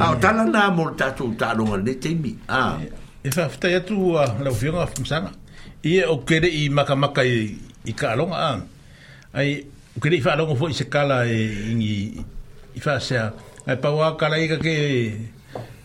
[0.07, 2.61] a tala na mo tato ta lo le te mi a
[3.23, 5.31] Ah, e whaafutai atu a laufionga whamisanga
[5.85, 8.63] ia o kere i makamaka i, i kaalonga ang
[9.35, 9.39] ah.
[9.39, 9.65] ai
[9.97, 12.25] o kere i whaalonga fo i se kala e ingi
[12.77, 13.33] i whaasea
[13.67, 14.75] ai paua kala i ka ke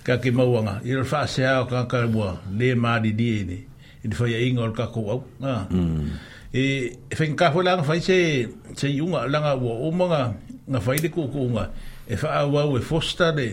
[0.03, 3.57] ka ke mauanga i ro whaasea o ka ka mua le maari di e ne
[4.03, 5.67] i te whaia inga ka kou au ah.
[5.71, 6.09] mm.
[6.53, 6.61] e,
[7.09, 10.33] e whenkafo langa whai se se iunga langa ua o manga
[10.69, 11.69] nga whaide koukounga
[12.09, 13.47] e whaawau e foster e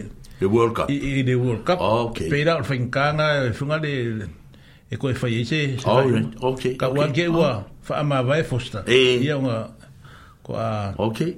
[0.44, 0.90] The World Cup.
[0.90, 1.80] I, I the World Cup.
[1.80, 2.28] Ah, okay.
[2.28, 4.28] Pera o whaingkanga, e whunga le,
[4.92, 5.80] e koe whai eise.
[5.88, 6.76] Oh, ah, okay.
[6.76, 7.28] Ka okay.
[7.32, 7.94] wā ke ah.
[8.04, 8.84] ama vai fosta.
[8.86, 8.92] E.
[8.92, 9.24] Eh.
[9.24, 9.72] Ia unga,
[10.44, 10.92] ko a...
[11.00, 11.32] Okay.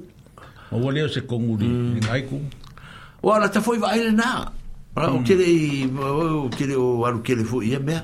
[0.73, 2.03] Ma wale se konguri, mm.
[2.03, 2.51] e ngai kum.
[3.23, 4.31] Wā, la ta fwoi vaile nā.
[4.99, 5.27] Ra, o mm.
[5.31, 8.03] kere i, o kere o aru kere fwoi ia mea.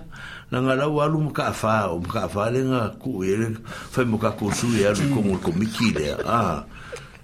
[0.55, 3.51] Na ngā rau alu mka a whaa, o mka a le ngā kū, e le,
[3.97, 6.61] whai mka a kōsui e alu kongu komiki le, ah.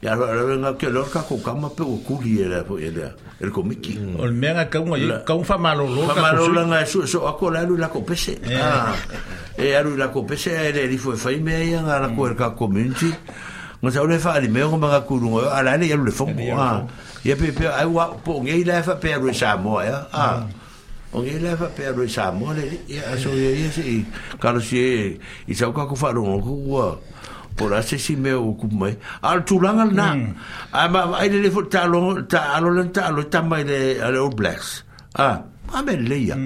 [0.01, 3.11] ya ra venga que lo ka ku kama pe ku li era po era
[3.43, 4.95] el komiki ol me nga ka un
[5.27, 6.07] ka un fa malo lo
[6.55, 8.95] la nga su so a cola lu la ko ah
[9.59, 12.35] e aru la ko pese era di fo fa me ya nga la ko el
[12.39, 13.11] ka komiki
[13.83, 16.07] mo sa ole fa di me nga ka ku lu a la le ya lu
[16.07, 16.87] le fo ah
[17.27, 20.47] ya pe pe a wa po nge la fa pe ru sa ya ah
[21.09, 24.05] Ongi leva per lo sa mo le ya so ye ye si
[24.37, 25.17] carosi
[25.49, 26.53] i sa ko fa ro ko
[27.59, 28.69] Pour la si me o ku
[29.21, 30.31] al tulanga na mm.
[30.73, 32.29] a ma ai le fo talo mm.
[32.31, 33.25] ta alo le ta le
[33.67, 33.79] le
[34.19, 34.63] all
[35.19, 35.43] ah
[35.75, 36.37] a me le ia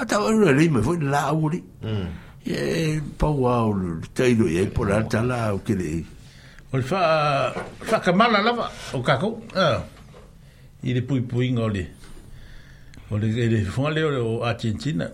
[0.00, 3.72] a ta o me fo la o e pa wa o
[4.14, 6.02] te do e po al ta la o ke le
[6.72, 7.52] o fa
[8.00, 9.84] ka mala lava o ka ko ah
[10.82, 11.84] il est pui pui ngoli
[13.12, 15.04] o le ele fo le o Argentina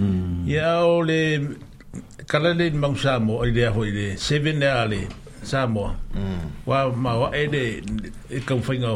[0.00, 0.48] mm.
[0.88, 1.20] o le
[2.28, 5.00] kala le mau sa mo i le ho i le seven ya le
[5.42, 6.66] sa mm.
[6.66, 7.62] wa ma wa e le
[8.30, 8.92] e kan fa nga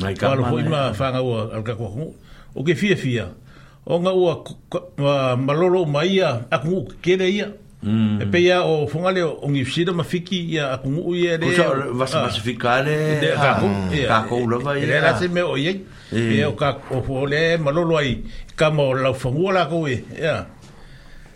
[0.00, 2.08] mai ka ma ma fa wa al ka ko
[2.56, 3.26] o ke fia fia
[3.86, 4.32] o nga wa
[4.98, 7.48] ma malolo mai ya ak mu ke le ya
[7.86, 8.18] mm.
[8.22, 10.82] e pe ya o fo nga le o ngi fi de ma fiki ya ak
[10.90, 11.64] mu u le ko sa
[11.98, 12.32] va sa ah.
[12.34, 12.98] fika le
[13.38, 13.66] ka ko
[14.10, 14.74] ka ko lo va
[15.30, 18.12] me o ye e o ka o fo le ai
[18.58, 20.50] ka mo la fo la ko ya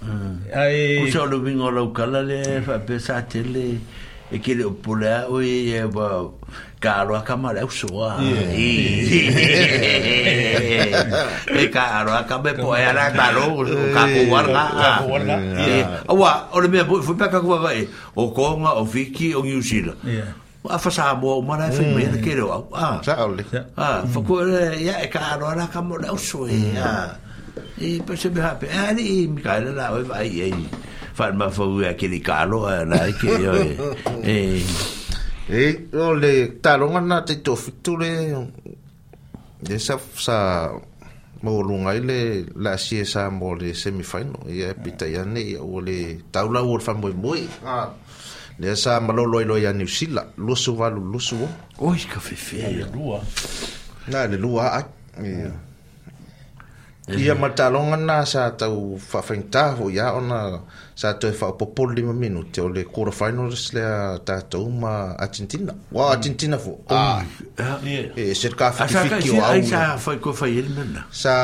[0.05, 0.63] Ah.
[0.69, 2.69] ai usa lo vingo lo kala le mm.
[2.69, 3.81] fa pesa tele
[4.29, 6.29] e che lo pula o e va
[6.79, 8.21] caro a camare o so a
[11.49, 13.65] e caro a cabe po era caro o
[13.97, 14.63] capo guarda
[16.05, 19.41] a wa o le me fu pe ca va e o conga o fiki o
[19.41, 19.95] usila
[20.67, 23.47] a fa sa bo ma la fe me che lo a sa ole
[23.81, 24.21] a fa
[24.87, 27.25] ya e caro a camare o so e a
[27.81, 30.51] e pa se me hape e ali i mikaela la oi vai e
[31.17, 33.55] fan ma fau e kiri kalo e la e ke yo
[34.23, 34.37] e
[35.49, 35.65] e
[35.97, 36.33] o le
[36.65, 38.11] talonga na te tofitu le
[39.69, 39.95] le sa
[40.27, 40.37] sa
[41.43, 45.99] mo lunga ile la sie sa mo le semifinal ia pita ia ne o le
[46.33, 47.33] taula o fa mo mo
[47.65, 47.89] ah
[48.59, 51.37] le sa malolo ilo ia New Zealand lo su valu lo su
[51.81, 52.57] o ka fe fe
[52.93, 53.21] lua
[54.11, 54.87] na le lua ai
[57.07, 57.41] ia mhm.
[57.41, 60.59] matalonga na sa tau fafenta ho ya ona
[60.91, 66.11] sa tau fa popol lima minute ole kura finals lea ta ma Argentina wa mm.
[66.11, 67.23] Argentina fo ah
[67.87, 71.35] eh ser ka fikki wa ai sa fa ko fa yel mena sa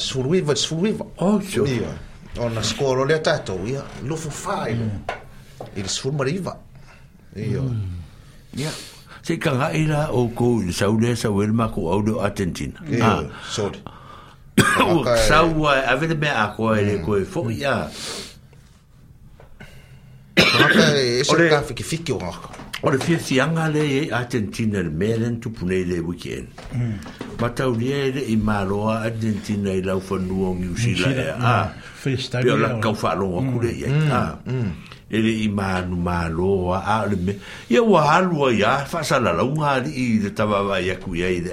[0.00, 1.92] surui va surui oh ia
[2.40, 4.22] ona score ole ta tau ia lu mm.
[4.24, 6.56] fu fa il sur mariva
[7.36, 8.56] ia mm.
[8.56, 8.72] ia
[9.20, 13.20] se ka ira o ko sa ule sa wel ma ko audio Argentina ah
[13.52, 13.84] sorry
[14.56, 17.50] Ua sawa e awele mea e le koe fo mm.
[17.50, 17.76] ia.
[20.34, 22.54] Tamaka e eso o ngako.
[22.82, 26.48] O le fia fianga le e Argentina le mea len tupunei le weekend.
[26.72, 26.94] Mm.
[27.40, 31.34] Ma tau lia e le i maroa Argentina i lau fanua o New Zealand.
[31.36, 32.16] Mm.
[32.42, 37.38] Pio la kau whaaronga kure i e le i manu malo a ale me
[37.70, 41.52] ia wa halua ia fa sala la unga i tava vai a ia ide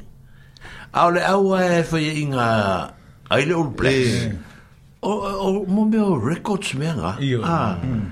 [0.93, 2.93] Ao le au e whai inga
[3.29, 4.27] Aile All Blacks.
[5.01, 7.13] O, o, mo meo records mea ngā.
[7.19, 7.41] Iyo.
[7.45, 7.77] Ah.
[7.81, 8.11] Mm.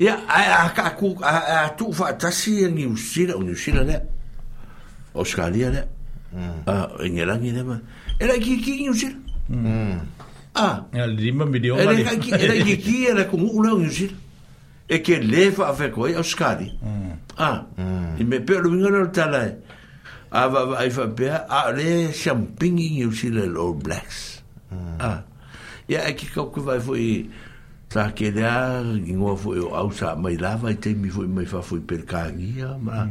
[0.00, 0.92] Ia, a, a, a,
[1.22, 4.00] a, a tu whaatasi e New Zealand, o New Zealand lea.
[5.14, 5.84] Australia lea.
[6.34, 6.62] Mm.
[6.66, 7.76] Ah, Engerangi lea ma.
[8.18, 9.34] Era ki ki New Zealand.
[9.50, 10.00] Mm.
[10.56, 10.84] Ah.
[10.94, 11.76] Ia, lima milion.
[11.78, 14.16] Era ki era ki ki era kung ula New Zealand.
[14.88, 16.72] E ke le whaafeko e Australia.
[16.80, 17.12] Mm.
[17.36, 17.66] Ah.
[18.16, 19.50] I me peo luminga lor talai.
[19.56, 19.78] Ah.
[20.32, 20.88] ava va hmm.
[20.88, 21.44] i fa pe hmm.
[21.44, 21.56] hmm.
[21.56, 24.40] a le champing in you see the old blacks
[24.98, 25.20] ah
[25.88, 27.28] ya e ki ko va fo i
[27.92, 31.28] sa ke da ngo fo i au sa mai la va te mi fo i
[31.28, 33.04] mai fa fo i per kangi ya ma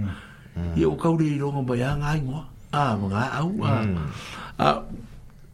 [0.73, 2.41] ye o ka uri i ba ya ngai ngo
[2.73, 3.84] ah ma au ah
[4.65, 4.77] ah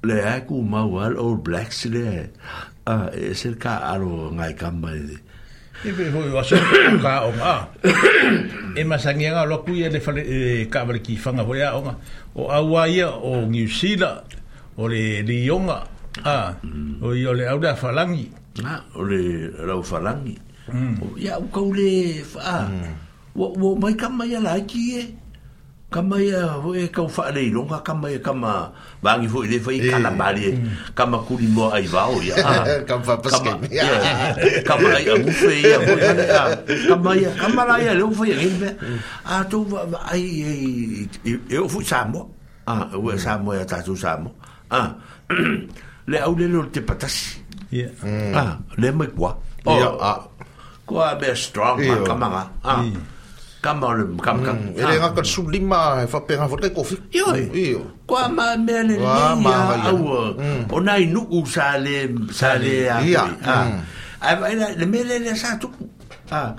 [0.08, 2.08] le a ku ma wa old blacks le
[2.88, 5.20] ah e ser ka aro ngai kamba i
[5.86, 6.58] I pe hui wa so
[7.02, 7.70] ka o ma.
[8.74, 11.70] E ma sangi nga lo ku ye le fa e ka ba ki fanga nga
[11.78, 11.94] ho o ma.
[12.34, 15.86] O awa wa ya o ni si o le li yonga.
[16.26, 16.58] A.
[17.02, 20.34] O yo le au da fa o le rau falangi.
[20.36, 20.36] langi.
[20.74, 21.14] Mm.
[21.22, 21.54] Ya u mm.
[21.54, 21.92] ka le
[22.26, 22.66] fa.
[23.38, 25.04] O wo mai kamaya la ki e
[25.88, 28.52] kama ya wo e ka fa e le longa kama ya kama
[29.00, 29.60] bangi fo le eh.
[29.64, 30.92] fo i kala bali mm.
[31.00, 32.36] kama kuli mo ai va ya
[32.90, 33.88] kama fa pas kama ya
[34.68, 36.12] kama ya mu fe ya wo ya
[36.92, 39.48] kama ya kama la ya le fo ya ngi a mm.
[39.52, 39.58] tu
[40.12, 40.52] ai e,
[41.24, 42.22] e, e o fu sa mo
[42.68, 43.16] a o mm.
[43.24, 44.30] sa mo ya ta tu sa mo
[44.68, 44.82] a
[46.12, 47.16] le au le lo te patas
[47.80, 47.88] ya
[48.42, 49.32] a le me kwa
[49.64, 50.20] o oh, a
[50.88, 52.28] kwa be strong ma kama
[52.60, 52.84] a
[53.58, 56.82] kamar kam kam mm, ele nga kan su lima fa e pe nga fa ko
[56.90, 57.26] fi yo
[57.74, 58.96] yo ma mm, me ne
[59.44, 59.54] ma
[59.90, 60.64] awo mm.
[60.70, 61.98] onai nu u sale
[62.40, 63.66] sale a ah
[64.22, 65.68] ai ai le me le le sa tu
[66.30, 66.54] ah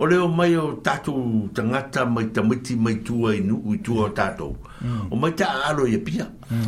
[0.00, 1.12] o le mai o tatu
[1.56, 4.48] tangata mai tamiti mai tu ai nu u tu tatu
[5.10, 6.22] o mai ta alo ye pia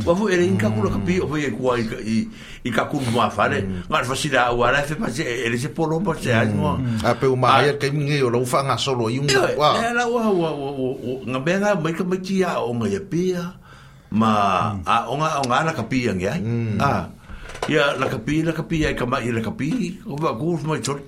[0.06, 2.26] wa fu ere inka kula kapi o ye kwa i
[2.66, 5.68] i ka kun wa fare nga fa si da wa fe pa se ere se
[5.70, 6.74] polo pa se a no
[7.06, 9.30] a pe uma ye ke ni yo lo fa nga solo i un
[9.60, 10.48] wa e la wa wa
[11.30, 13.42] nga be nga mai ka mai tia o mai e pia
[14.10, 14.32] ma
[14.82, 16.82] a o nga o nga na kapi ang ya mm.
[16.82, 16.92] a
[17.70, 20.82] ya la kapi la kapi ya ka mai la kapi o ba ku fu mai
[20.82, 21.04] tori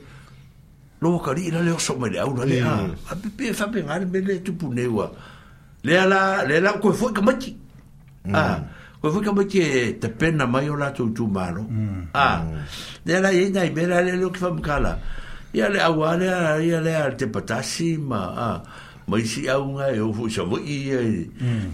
[1.03, 2.95] lo ka ri la le o so mai le au la le a mm.
[3.11, 5.07] a pe pe fa pe nga le tu pu ne wa
[5.85, 7.57] le ala le la ko fu ka mati
[8.27, 8.35] mm.
[8.35, 8.63] ah
[9.03, 12.15] ko fu ka mati e te pena mai ola tu tu malo mm.
[12.15, 12.57] ah mm.
[13.07, 14.99] le ala ye nai be le lo fam kala
[15.53, 16.27] ya le awale
[16.63, 18.59] ya le al te patasi ma ah
[19.11, 21.27] mai si au nga e fu sa vo i e.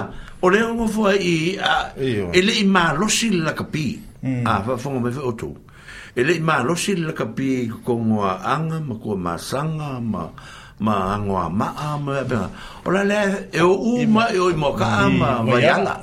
[0.43, 3.87] o leo ngu fwea i, e, e le i malosi la kapi,
[4.23, 4.43] mm.
[4.45, 5.55] a fwa me fwea otu.
[6.15, 10.27] E le i malosi la kapi kongua anga, ma kua masanga, ma...
[10.81, 12.49] ma ngoa ma ama ba
[12.87, 13.21] ola le
[13.53, 15.93] e u ma e o mo ka ama ma yala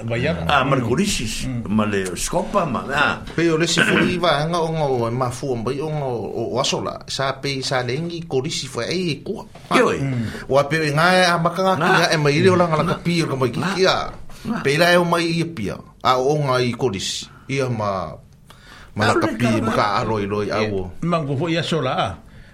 [0.47, 3.03] a mercurisis ma le scopa ma na
[3.35, 6.43] pe o le si fuli va nga o ngo ma fu mba o ngo o
[6.63, 9.43] asola sa pe sa lengi korisi fa e ko
[9.75, 9.91] ke o
[10.55, 13.47] wa pe nga ama ka nga e ma ile ola nga ka pi ko ma
[13.51, 13.99] ki kia
[14.65, 15.75] pe la e o mai i pia
[16.07, 17.91] a o nga i korisi ia ma
[18.97, 20.81] ma ka pi ma ka aroi loi a o
[21.11, 22.23] mango fo ia sola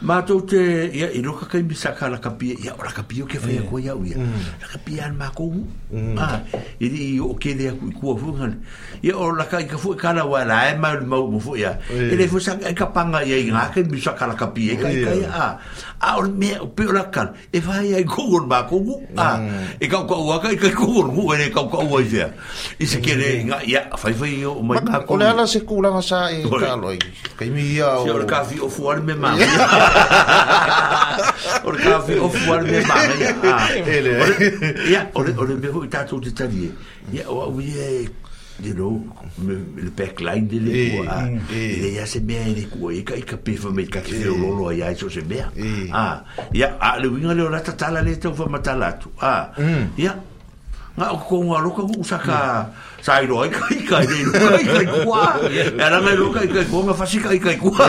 [0.00, 0.56] Ma tau te,
[0.96, 3.60] ia, i roka kai misa ka la kapia, ia, o la kapia o ke whaia
[3.68, 4.16] koe au ia.
[4.16, 4.46] Mm.
[4.62, 5.60] La kapia an mako hu.
[5.90, 6.22] Ma, mm.
[6.56, 8.54] ah, i ri i o kele a kui kua fungan.
[9.04, 11.52] Ia, o la kai ka fu e kala wai la, e mai mau mu fu
[11.60, 11.74] ia.
[11.92, 14.72] I re e fusa, e ka panga ia i ngā kai misa ka la kapia,
[14.78, 15.58] e kai kai a.
[16.00, 18.96] A, o le mea, o pe o la kan, e whaia i kogon mako hu.
[19.20, 19.84] A, mm.
[19.84, 22.30] e kau kau waka, e kai kogon hu, e re kau kau wai fia.
[22.80, 25.06] I se kere, ia, whai whai o mai mako hu.
[25.12, 26.96] Ma, o le ala se kūranga sa e kai loi.
[27.36, 28.08] Kai mi ia o...
[28.08, 29.88] Si, o le kafi o fuare me mako.
[31.64, 31.72] o
[38.72, 39.02] know,
[39.40, 41.30] le backline de le kua.
[41.52, 44.34] E ia se mea ene kua, e ka i ka pefa me ka ki feo
[44.36, 45.48] lolo a iai so se mea.
[45.92, 46.22] Ah,
[46.52, 46.76] ia, hum.
[46.80, 49.08] a le winga leo rata tala le tau fa matala atu.
[49.20, 49.48] Ah,
[49.96, 50.12] ia,
[50.98, 52.36] ngā o kongo aloka usaka...
[52.36, 52.88] Yeah.
[53.00, 55.20] sai roi kai kai ni kai kai kwa
[55.56, 57.86] ya la mai roi kai kai kwa ma fasi kai kai kwa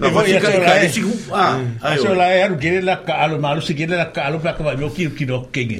[0.00, 1.14] ni fa ni kai kai si ku
[1.44, 1.58] a
[1.90, 4.54] aso la ya ru kire la ka alo malu si kire la ka alo pa
[4.58, 5.78] ka yo ki ki no kenge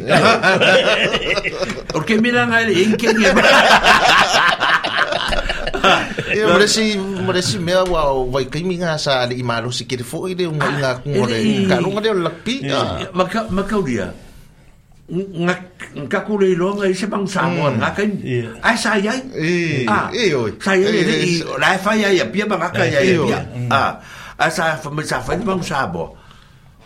[1.95, 3.27] porque mira na en kenge
[6.33, 8.03] Moresi moresi me wa
[8.35, 11.39] wa kimi nga sa ali maru sikir fo ile unga nga kuore
[11.71, 12.55] ka lunga de lapi
[13.15, 14.11] maka maka uria
[15.13, 18.09] ngak ku le lo ngai se bang sa mo na kan
[18.65, 19.13] ai sa ya
[19.87, 20.09] ah
[20.61, 23.21] sa ya ni la fa ya ya pia bang ka ya ya
[23.69, 24.01] ah
[24.41, 26.17] asa fa me sa fa bang sa bo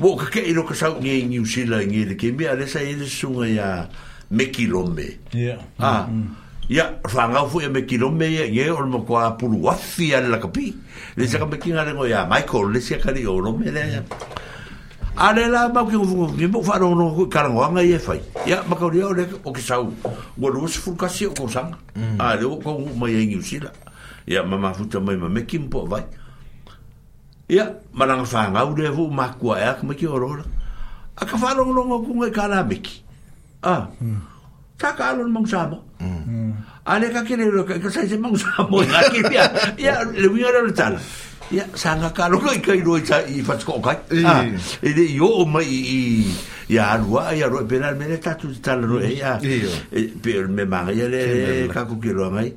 [0.02, 2.66] wo ka ke lo ka sa ngi ngi si la ngi de ke mi ale
[2.66, 3.86] sa ile sunga ya
[4.34, 6.10] me kilome ya ah
[6.66, 10.18] ya fa nga fu ya me kilome ya ye ol mo kwa pulu wa fi
[10.18, 10.74] ala ka pi
[11.14, 13.70] le sa ka me kinga le ya michael le sa ka le o lo me
[13.70, 14.02] le
[15.16, 18.76] Ale la ngu ngu ngufu ngufu ngufu ngufu ngufu ngufu ngufu ngufu ngufu Ya ma
[18.76, 19.92] kauri au leka o ki sau
[20.38, 22.20] Ua lua si fulka si o kou sang mm.
[22.20, 23.70] A leo kou ngufu ma yengi usila
[24.26, 26.04] e Ya ma ma futa mai ma meki mpo vai
[27.48, 30.44] Ya ma langa faa ngau lea vu ma kua ea kama ki orola
[31.16, 33.02] A ka faa ngufu ngufu ngufu kala meki
[33.64, 34.20] A mm.
[34.78, 36.52] Ta ka alo ngufu sama mm.
[36.84, 38.84] A leka kire leka ka sa isi ngufu sama
[39.80, 41.00] Ya le wina leo le tala
[41.46, 43.94] Ia, sanga kalu lo kai kai roi tai i fatu kou kai.
[44.26, 44.42] Ah,
[44.86, 46.02] e de yo ma mai i...
[46.74, 49.02] Ia anua, ia roi e penal mene tatu di tala roi.
[49.06, 51.22] E ia, e, peor me manga le
[51.74, 52.48] kaku ki roa mai.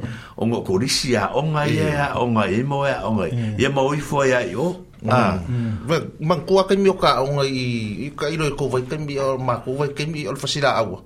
[0.42, 3.70] Ongo korisi onga ya onga imo ya onga ia.
[3.70, 4.50] Ia fo ya yo.
[4.50, 4.68] i o.
[5.10, 5.38] Ah.
[5.38, 6.02] Ah.
[6.30, 8.10] Man kua kemi o ka onga i...
[8.10, 11.06] Ika ilo ko kou vai kemi o ma kou vai kemi o fasila agua.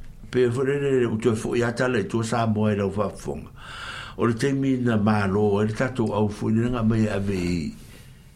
[0.31, 3.43] pe fore re u to fo ya ta to sa mo e lo fa fong
[4.15, 7.03] o le temi na ma lo o e le tatu au fo ni nga mai
[7.15, 7.37] a ve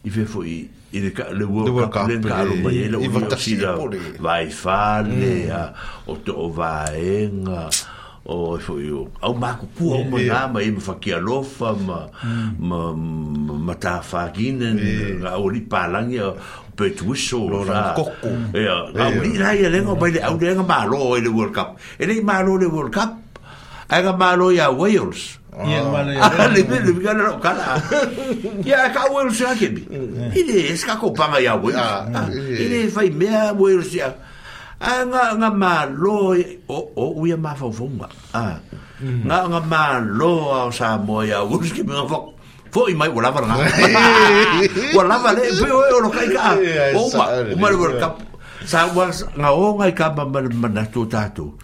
[0.06, 1.08] i fe fo i i le
[1.38, 3.72] le wo ka le ka lo mai le e o ta si da
[4.20, 5.72] vai fa le a
[6.12, 7.36] o to va en
[8.28, 8.92] o e fo i
[9.24, 12.60] au ma ku pu o mo na mai me fa ki a lo fa mm.
[12.60, 14.68] ma ma ma ta fa ki ne
[15.32, 15.88] o li pa
[16.76, 20.60] pe tu so la kokku ya au ni la ia lenga bai le au lenga
[20.62, 23.16] ma lo le world cup ele ma lo le world cup
[23.88, 26.48] ai ga ma lo ya wales Ia mana ya.
[26.52, 27.80] Le le le kana no kana.
[28.62, 29.88] Ya ka wel se ake bi.
[30.36, 31.72] Ile eska ko panga ya wel.
[32.36, 34.04] Ile fai mea wel se.
[34.04, 34.12] A
[35.08, 36.36] nga nga ma lo
[36.68, 38.04] o o u ya ma fa fonga.
[38.36, 38.60] Ah.
[39.00, 42.35] Nga nga ma lo sa mo ya wel ki me fok
[42.70, 43.56] Foi mai wala wala nga.
[44.94, 46.56] Wala wala pe o lo kai ka.
[46.98, 48.14] O ma o ma World Cup.
[48.66, 51.54] Sa wa nga o ngai ka ma ma na tu ta tu.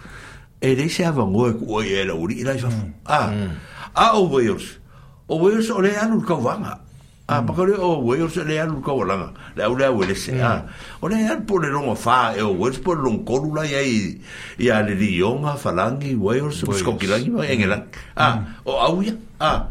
[0.63, 2.69] E de se ava ngo ko e la uri la fa.
[2.71, 2.91] Mm.
[3.05, 3.27] Ah.
[3.35, 3.53] Mm.
[3.95, 4.79] Ah o Wales.
[5.27, 6.79] O Wales o le anu ka wanga.
[7.27, 7.45] Ah, mm.
[7.51, 9.29] pakore o Wales le anu ka wala nga.
[9.59, 10.23] La ula Wales.
[10.39, 10.63] Ah.
[11.03, 13.67] O le anu po le longa fa e o Wales po pues, long kolu la
[13.67, 14.15] ya i
[14.57, 16.63] ya le di yonga falangi Wales.
[16.63, 17.77] Skokilangi pues, ma engela.
[17.77, 17.91] Mm.
[18.15, 19.15] Ah, o au ya.
[19.43, 19.67] Ah.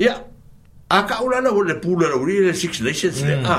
[0.00, 0.16] Ya,
[0.90, 3.28] a ka ola la ole pula la uri le six nations mm.
[3.30, 3.58] le a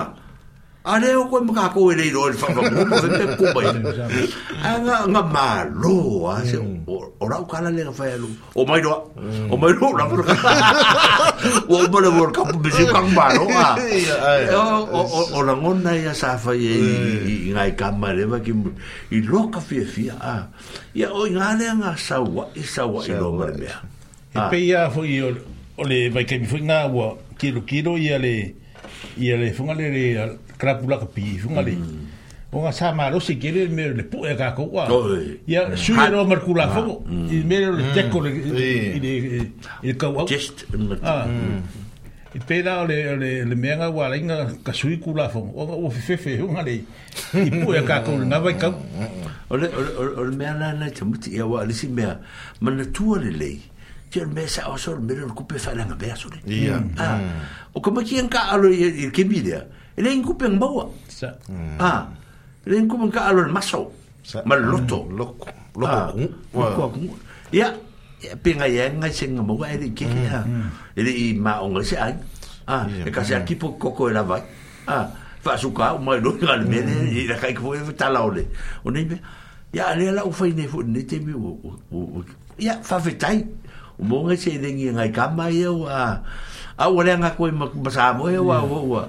[0.83, 4.69] a le o koe maka koe le iroi fa fa mo se te kumbai a
[4.83, 6.97] nga nga ma lo a se o
[7.31, 9.47] rau kala le ka fai alu o mai doa hmm.
[9.47, 10.23] o oh, mai doa la fura
[11.69, 13.69] o o mara vore kapu bese kang ma lo a
[15.31, 17.31] o la ngona ia sa fai e hmm.
[17.31, 18.51] i ngai kama le va ki
[19.15, 20.35] i lo ka fia fia a
[20.99, 23.79] ia o i ngale nga sa wa i sa wa i lo mara mea
[24.35, 25.29] e pe ia fo i o
[25.77, 28.55] o le vai kai mifu nga wa kilo kilo ia le
[29.17, 32.51] ia le funga le le krapula ka pi funga le mm.
[32.51, 34.85] o nga sa ma rosi kere me le pu e ka ko wa
[35.47, 37.93] ia su ro mar ku la fo i me le mm.
[37.95, 38.59] te ko le mm.
[38.95, 39.11] i le
[39.87, 40.65] i ka wa just
[41.03, 41.25] ah.
[42.35, 45.39] i pe la le le le me nga wa nga ka sui ku la fo
[45.39, 46.75] o o fe fe fe nga le
[47.47, 48.69] i pu e ka ko nga vai ka
[49.49, 49.67] o le
[50.19, 52.03] o le me na na te mutu e ia wa le si me
[52.61, 53.70] ma tu le lei
[54.11, 56.35] Kia me sa o so me lo kupe fa la ngabe so le.
[56.43, 56.75] Ia.
[56.75, 56.99] Ah, hmm.
[56.99, 57.17] ah.
[57.71, 59.63] O kama ki ka alo i ke bidea.
[59.95, 60.83] Ele in kupe ngbawa.
[61.07, 61.31] Sa.
[61.47, 61.79] Hmm.
[61.79, 62.11] Ah.
[62.67, 63.87] Ele in kupe ka alo maso.
[64.43, 65.07] Ma loto.
[65.07, 65.15] Hmm.
[65.15, 65.47] Loko.
[65.79, 65.87] Loko.
[65.87, 66.87] Ah, loko.
[67.55, 67.71] Ia.
[68.35, 70.43] Pe nga ia nga se nga mo ele ke ke ha.
[70.99, 72.15] Ele i ma o ngase ai.
[72.67, 74.43] Ah, e ka se aki po koko e la vai.
[74.91, 75.07] Ah,
[75.39, 78.11] fa su ka o mai lo ga le mele i la kai ko e ta
[78.11, 78.43] la ole.
[78.83, 79.15] O nei me.
[79.71, 81.55] Ia ale la u fai nei fu nei te mi o
[81.95, 82.19] o.
[82.59, 83.60] Ia fa vetai.
[84.01, 86.17] o mo nga se dengi ngai kama ye wa
[86.77, 88.89] a wa nga ko ma sa mo ye wa wo mm.
[88.89, 89.03] wa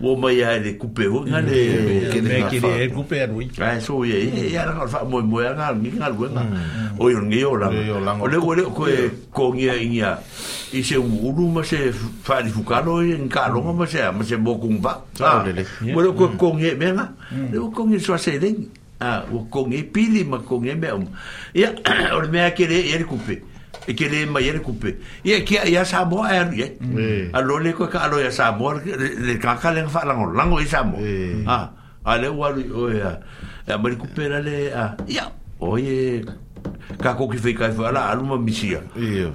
[0.00, 1.58] wo ma ya de coupe ho nga de
[2.12, 5.72] ke de ke de coupe ro ka so ye ya nga fa mo mo nga
[5.74, 6.34] ni nga ro mm.
[6.34, 6.42] nga
[6.98, 7.70] o yo ni yo la
[8.22, 8.86] o le wo le ko
[9.34, 10.14] ko ngi ya i ya
[10.72, 11.90] i se u ru ma se
[12.22, 14.94] fa di fu ka ro en ka ro ma se ma se bo ku ba
[15.14, 16.02] sa wo ah.
[16.06, 17.50] le ko ko ngi e me nga mm.
[17.52, 20.88] le ko ngi e so se dengi Ah, o kongi e pili ma kongi me.
[21.52, 21.68] Ya,
[22.16, 23.44] or me akere yer kupe.
[23.44, 23.55] Mm.
[23.86, 24.90] e ke le mai ele kupe
[25.24, 28.80] é kia ia é e aru é a lo le koe ka alo ia Samoa
[28.98, 30.98] le kaka le ngawha lango lango é Samoa
[31.46, 31.58] a
[32.04, 33.18] a le waru o ia
[33.68, 35.30] a mari kupe la le a ia
[35.62, 36.24] o ie
[37.00, 38.82] ka koki fei kai whala aluma misia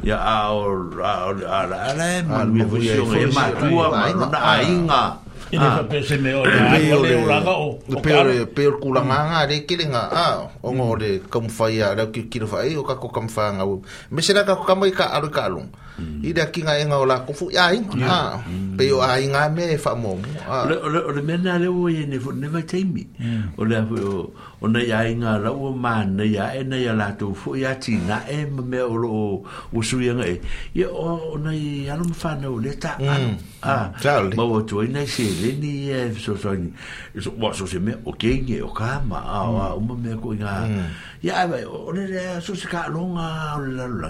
[0.03, 0.67] ia a o
[0.99, 5.15] a o a la e manu e fusio e a manu na a ia
[5.51, 5.57] Ah.
[5.83, 9.39] ina ka pese me o ya o le ulanga o o pere pere kulanga nga
[9.51, 10.63] re kilinga ah, mm.
[10.63, 13.51] a o ngore kam faya ra ki kiro fa e o ka ko kam fa
[13.59, 13.67] nga
[14.13, 15.43] me sira ka ko kam ka alu ka
[16.01, 16.19] Mm.
[16.25, 18.77] i da kinga enga ola ko fu ya in ha mm.
[18.77, 20.17] pe yo ai nga me fa mo
[20.69, 23.57] le le le me na le wo ye ne fu ne mai tei mm.
[23.57, 23.77] o le
[24.61, 27.53] o na ya inga ra wo ma na ya e na ya la to fu
[27.59, 29.11] ya ti na e me o lo
[29.73, 30.41] o su ye ngai e.
[30.79, 31.51] ye o na
[31.87, 33.15] ya no fa na o le ta a
[33.61, 36.69] a tali ma wo to ne se le ni e so so ni
[37.21, 39.41] so wa so se me o ke nge o ka ma a
[39.73, 40.65] o me ko nga
[41.21, 42.05] ya ba e o le
[42.45, 44.09] so se ka longa o la la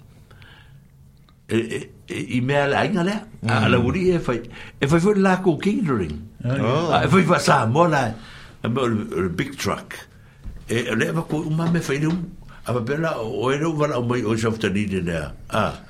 [1.51, 3.21] E, e, e, i mea la inga lea.
[3.47, 3.71] A mm.
[3.71, 4.39] la uri e fai,
[4.79, 6.13] e fai fai la ko catering.
[6.45, 8.05] Ah, e fai fai sa mo la,
[8.63, 8.67] e
[9.39, 9.97] big truck.
[10.69, 12.13] E le e ko uma me fai leo,
[12.63, 15.27] a pa pela o e leo vala o mai o shofta nide lea.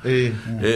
[0.03, 0.33] E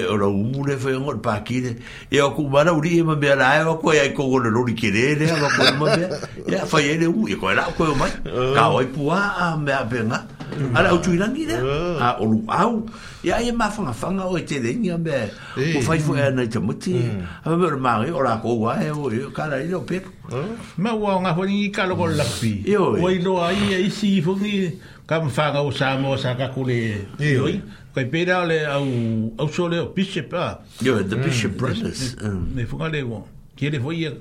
[0.07, 1.75] o la umu le fai ongo, pa kire.
[2.11, 4.49] E o ku mara uri e ma mea la e wako e ai kongo le
[4.51, 6.61] lori kere lea, wako uma mea.
[6.61, 8.11] E fai e leo, e ko e la o koe o mai.
[8.29, 8.53] Ah.
[8.53, 10.27] Ka o i pua a mea penga.
[10.29, 10.34] E.
[10.75, 11.27] ala ah, o tui da
[11.99, 12.85] a o lu au
[13.23, 15.11] ya ye ma fanga fanga o te le ni ambe
[15.75, 16.95] o fai fo ana te muti
[17.43, 19.99] a me ma re ora ko wa e o e, ka la i lo pe
[20.77, 23.15] ma wa nga fo ni ka lo la pi o e.
[23.15, 24.71] i lo ai e si fo ni
[25.07, 26.79] ka me fanga o sa mo sa ka kule
[27.19, 27.35] i
[27.91, 28.85] ko i pera le au
[29.39, 30.51] au so le o bishop a ah.
[30.81, 31.57] yo e, the bishop mm.
[31.59, 32.15] brothers
[32.55, 34.11] me fo ka le wo kiere fo i a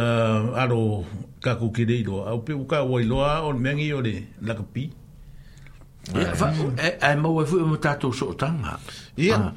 [0.00, 1.04] uh, aro
[1.44, 3.74] ka ku kire i lo au pe u ka wo i lo a o me
[3.76, 4.88] ngi o le la ka pi
[7.00, 8.78] ai mau e fui mo tatou so tanga
[9.16, 9.52] ia Ya.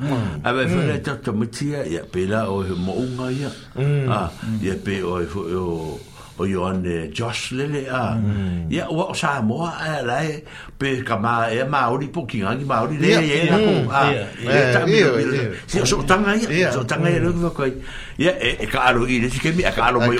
[0.53, 3.49] mai fui tatou to mitia ia pela o he mo unga ya.
[4.09, 4.29] ah
[4.61, 5.97] ya pe o o
[6.39, 6.81] o Johan
[7.13, 8.17] Josh lele a
[8.69, 10.43] ia wa sa mo ai lai
[10.77, 14.01] pe kama e mauri poki ngi mauri le ia ia ko a
[14.43, 14.63] Ya.
[14.75, 14.99] tami
[15.67, 17.63] si so tanga ia so tanga ia lugu ko
[18.19, 20.17] ia e ka alo i lesi kemi a ka mo i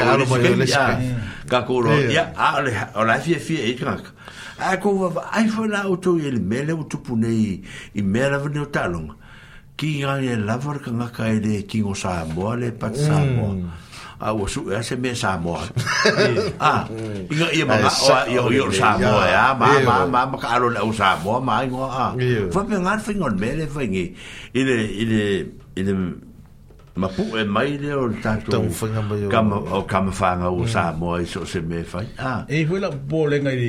[0.56, 0.80] lesi
[1.52, 2.64] ka koro ia a
[2.96, 3.76] o lai fie fie e
[4.62, 7.62] a ko va ai fo la auto e mele o tupu nei
[7.94, 9.10] i mele vene o talong
[9.76, 12.94] ki nga e lavar ka nga ka e le ki ngo sa moa le pat
[12.94, 13.06] mm.
[13.08, 13.56] sa moa
[14.22, 15.70] a o su e se me sa moa a
[16.62, 19.34] ah, i nga i ma ma o a i o i o sa moa e
[19.34, 22.12] a ma ma ma ma ka alo le o sa moa ma i ngo a
[22.58, 24.06] va pe ngar fi ngon mele fa ngi
[24.60, 25.24] i le i le
[25.74, 25.94] i le
[27.02, 28.62] ma pu e mai le o tatu
[29.34, 32.62] kama o kama fa nga o sa moa i so se me fa a e
[32.70, 33.66] hui la bo le ngai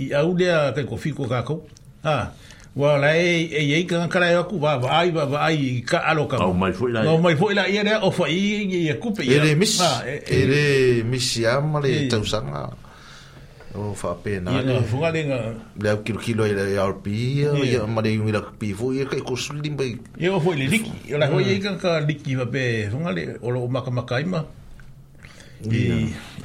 [0.00, 1.60] i au lea kai ko fiko kākou.
[2.04, 2.16] Ha.
[2.76, 6.38] Wa lai e iei ka ngakara e aku, wa ai, wa ai, ka alo ka.
[6.44, 7.06] Au mai fwoi lai.
[7.06, 8.30] Au mai fwoi lai, ia rea, o fwai
[8.64, 9.40] i e kupe ia.
[9.40, 9.80] Ere mis,
[10.26, 12.68] ere mis i amare tausanga.
[13.74, 14.56] O fa pena.
[14.62, 15.40] Ia funga le nga.
[15.82, 19.06] Le au kilo kilo i le RP, ia amare yung i la kupi fwoi, ia
[19.10, 19.90] kai kosuli mbai.
[20.22, 23.10] Ia o fwoi le liki, ia la fwoi iei ka ka liki wa pe, funga
[23.12, 24.44] le, o lo makamakaima.
[25.68, 25.96] Ia.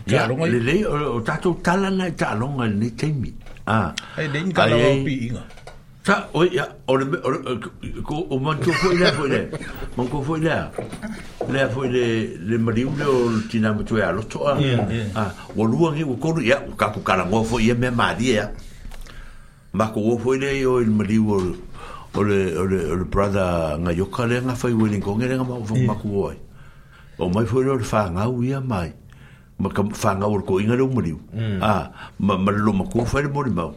[0.10, 3.30] Ia, le le, o tato talana e talonga ni teimi.
[3.30, 3.45] Ia.
[3.68, 3.94] Ah.
[4.18, 5.44] Ai de inga la pi inga.
[6.06, 7.06] Ta o ya o le
[8.06, 9.42] ko o man ko foi la foi le.
[9.98, 10.70] Man ko foi la.
[11.50, 12.04] Le foi le
[12.38, 14.46] le mariu le o tina mo tu ya lo to.
[15.16, 18.34] Ah, o lua ngi o ko ya o ka ku kala ngo foi me mari
[18.36, 18.52] ya.
[19.74, 21.56] Ma ko foi le o il mariu o
[22.14, 25.36] o le o le o le brother nga yo kale nga foi weling ko ngere
[25.38, 26.38] nga ma fo ma ku oi.
[27.18, 28.90] O mai foi le fa nga u ya mai.
[28.94, 29.05] Mm
[29.60, 31.20] ma ka whanga ur ko inga runga riu
[31.64, 33.72] a ma ma lo ma ko whaere mori mau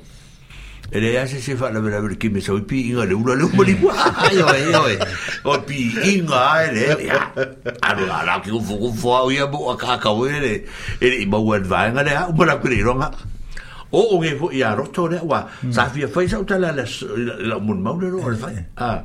[0.90, 3.46] e le ase se whaala vera vera ki me sau pi inga le ura leo
[3.54, 3.78] mori
[4.26, 4.96] ai oi oi
[5.46, 5.86] o pi
[6.16, 6.84] inga ai le
[7.78, 10.54] aro ala ki ufu ufu au ia mo a kaka ue le
[10.98, 13.10] e le ima uen vaenga le a umara kure ronga
[13.94, 17.78] o o nge fo ia roto le wa sa fia fai sa utala la mun
[17.86, 19.04] mau le ro al fai a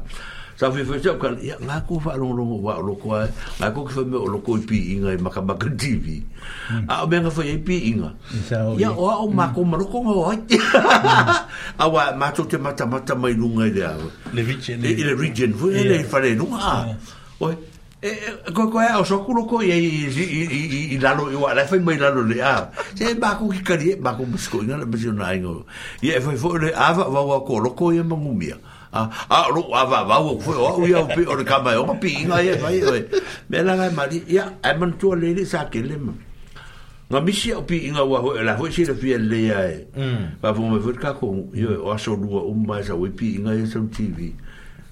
[0.58, 3.18] sa fi fi tau kan ya nga ku fa lo lo wa lo ko
[3.58, 6.22] nga ku fa me lo ko pi inga ma ka ba tv
[6.70, 6.86] hmm.
[6.86, 8.14] a me nga fa ye pi inga
[8.78, 13.18] ya o o ma ko ma lo ko a wa ma tu te mata mata
[13.18, 13.72] mai lu ngai
[14.34, 16.86] le vichen e le region vu e le fa le nu a
[18.04, 18.12] e
[18.54, 20.24] ko ko ya o so ku lo ko ye i i
[20.54, 23.62] i i la lo wa la fa mai la le a se ba ku ki
[23.66, 25.66] ka di ba ku mo sko ina le bjo na ingo
[26.06, 28.38] ye fa fo le a va va ko lo ko ye ma mu
[28.94, 31.86] a ro a va va o foi o ia o pe o ka mai o
[31.86, 33.02] ma pi nga ia mai oi
[33.50, 36.14] me la ga mari ia e man tu le le sa ke le ma
[37.10, 39.88] nga misi o pi nga wa ho la ho si le fi le ia e
[40.42, 43.38] va fu me fur ka ko io o so lu o ma sa o pi
[43.42, 44.30] nga ia som tv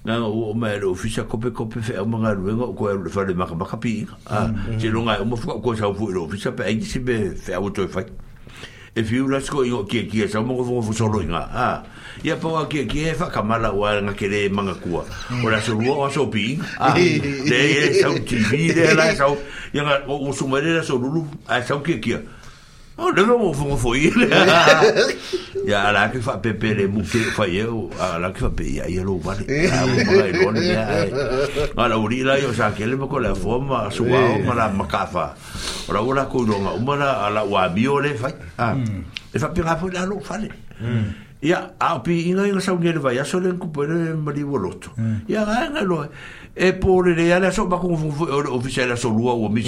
[0.02, 3.22] nga o ma le ofisa kope kope fe o nga lu nga ko le fa
[3.22, 4.50] le ma ka pi a
[4.82, 7.38] ti lo nga o mo fu ko sa fu le ofisa pe ai si be
[7.38, 8.02] fe o to fai
[8.94, 11.68] if you let's go you okay okay so mo vo vo solo nga ha
[12.20, 15.00] ya po okay okay fa kamala wa nga kere manga kwa
[15.40, 19.32] ora ah, so wo so bi ah de so tv de la so
[19.72, 22.20] ya nga o so mere so lulu a so okay okay
[22.98, 24.12] Oh, le me fo fo i
[25.66, 27.88] Ya la que fa pepe le mu fa yo,
[28.20, 29.46] la que fa pe ya yo lo vale.
[29.72, 31.06] Ah, la lo ni ya.
[31.76, 35.34] Ala uri la yo sa que le con la forma su wa o la macafa.
[35.88, 38.28] Ora ora ko no, uma la wa le fa.
[38.58, 38.74] Ah.
[38.74, 39.04] Mm.
[39.32, 40.50] Le fa pe rapo la lo fale.
[40.80, 41.14] Mm.
[41.42, 44.90] Ya, a pi inga inga sa ngere vai, aso cupo, kupere mari boloto.
[45.28, 46.08] Ya nga lo
[46.56, 47.94] e por le ala so va, con
[48.48, 49.62] oficial la lua mm, o mi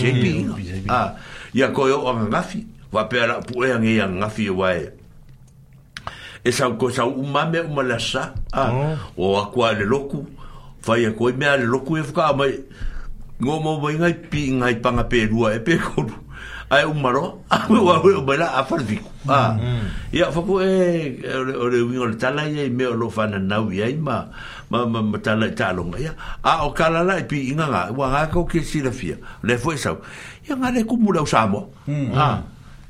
[0.89, 1.15] Ah.
[1.55, 2.74] Ya coyo, yo ngafi.
[2.95, 4.87] va per la pu e ang ia ngafi wae
[6.47, 8.67] e sa ko sa u mame u malasa a
[9.17, 9.35] oh.
[9.35, 10.23] o a kwa le loku
[10.85, 12.53] fai a e koi mea le loku e fuka mai
[13.43, 16.23] ngō mō mai ngai pi ngai panga pē rua e pē kōru
[16.71, 17.03] ai un
[17.51, 19.89] a me wa hoi o mai la a farviku a mm-hmm.
[20.15, 20.71] e, i a whaku e
[21.35, 24.25] o re wingo le tala ia me o lo whana nau ia i ma
[24.71, 25.99] ma ma ma tala i tālonga
[26.43, 29.77] a o kalala i e pi inga ngā wa ngā kau ke sirafia le fwe
[29.77, 29.99] sau
[30.49, 32.13] ia ngā le kumura u mm-hmm.
[32.15, 32.29] a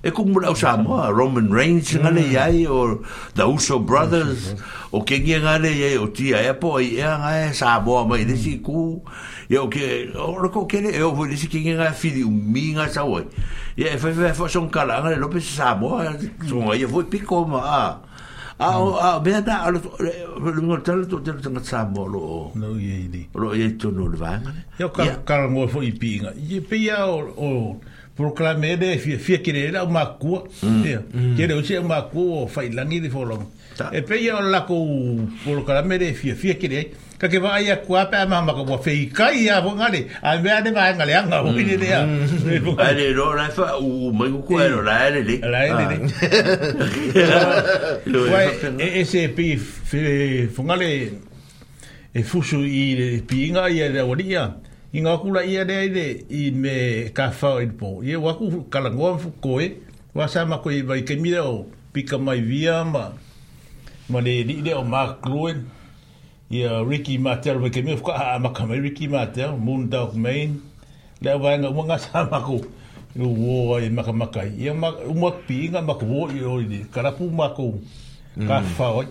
[0.06, 3.02] e kumu o Samoa Roman Reigns ngale iai o
[3.34, 4.54] The Uso Brothers
[4.92, 9.00] o kengi ngale iai o tia e po i ea ngai Samoa mai nisi ku
[9.48, 12.92] e o ke o rako kele e o hui nisi kengi ngai fili umi ngai
[12.92, 13.24] sawai
[13.80, 16.12] e e fai fai fai son kala ngale lope Samoa
[16.44, 17.86] songa ia fui piko ma a
[18.60, 19.80] a o a mea na alo
[20.52, 24.18] lungo talo to telo tanga Samoa lo o lo iei ni lo iei tono le
[24.20, 27.80] vangale e o kala ngoi fui pinga e pia o
[28.16, 30.38] proclame le fia kire la uma ku
[31.36, 33.44] kire usi ma ku fai langi di folong
[33.92, 37.94] e pe ia la ku proclame de fia fia kire ka ke vai a ku
[37.98, 41.42] apa ma ma ku fei kai a vo ngale a me ane va ngale anga
[41.42, 42.04] o ni de a
[42.86, 45.96] ale ro la fa u mai ku ku ro la ele le la ele
[48.78, 50.90] le ese pi fungale
[52.14, 53.98] e eh, fusu i eh, pinga ia de
[54.94, 56.74] i ngā kula ia rea i re i me
[57.14, 57.88] ka whao i po.
[58.06, 59.66] I e waku kalangoa mfu koe,
[60.14, 63.08] wa sa mako i vai ke mira o pika mai via ma
[64.08, 65.64] ma le li le Mark Gruen
[66.50, 70.14] i a Ricky Martel vai ke mira fuka a maka mai Ricky Martel, Moon Dog
[70.14, 70.60] Main
[71.20, 72.60] le a wanga ua ngā sa mako
[73.16, 74.74] i o wō ai maka maka i a
[75.10, 77.70] umak pi inga mako wō i o i karapu mako
[78.46, 78.76] ka mm.
[78.78, 79.06] whao i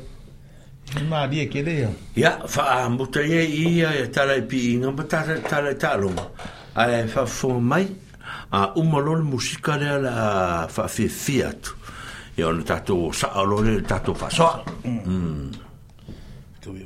[1.09, 1.73] Maria ke le
[2.15, 2.47] ia é.
[2.47, 3.41] fa mo te ia
[3.93, 6.11] ia tala pi inga ma tala tala talo
[6.75, 7.87] ai fa fo mai
[8.51, 10.13] a umalol musika le la
[10.69, 11.67] fa fi fiat
[12.37, 14.47] ia on tato sa alole tato fa so
[14.83, 15.09] mm.
[15.09, 15.49] mm
[16.61, 16.85] tu i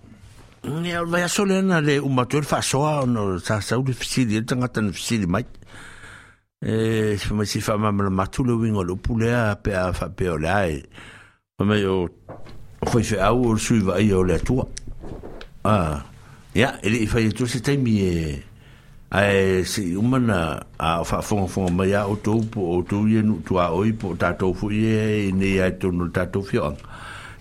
[0.63, 1.79] 你話要諒啊！
[1.79, 3.03] 你唔咪做翻手啊？
[3.05, 5.43] 你做做啲事，你做緊啲事咪？
[6.59, 10.83] 咪先，反而咪做兩邊個都冇嘢，譬如話翻邊個嚟？
[11.65, 12.07] 咪又
[12.81, 14.37] 可以做少少嘢咯。
[14.37, 16.05] 你話啊？
[16.53, 16.75] 呀！
[16.83, 18.39] 你翻嚟做啲咩？
[19.09, 20.31] 誒，uman
[20.77, 26.75] 啊，翻翻翻咩啊？October October 你做下嘢，October 翻嚟你又做唔到翻嘢。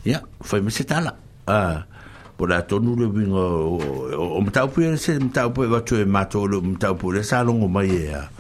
[0.05, 0.23] 呀！
[0.41, 1.15] 翻嚟咪先得啦。
[1.45, 1.87] 啊！
[2.41, 3.43] po la tonu le winga
[4.17, 8.15] o mtaupu ele se mtaupu e watu e mato lo mtaupu le sa mai e
[8.15, 8.31] a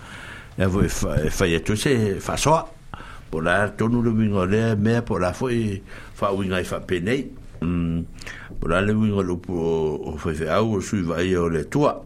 [0.56, 0.88] e vo e
[1.28, 2.64] fai atu se soa
[3.30, 5.82] po la tonu le winga le mea po la foi
[6.14, 7.28] fa winga e fa penei
[7.60, 8.04] po mm.
[8.66, 11.68] la le winga lo po o fai fe au o sui vai e o le
[11.68, 12.00] tua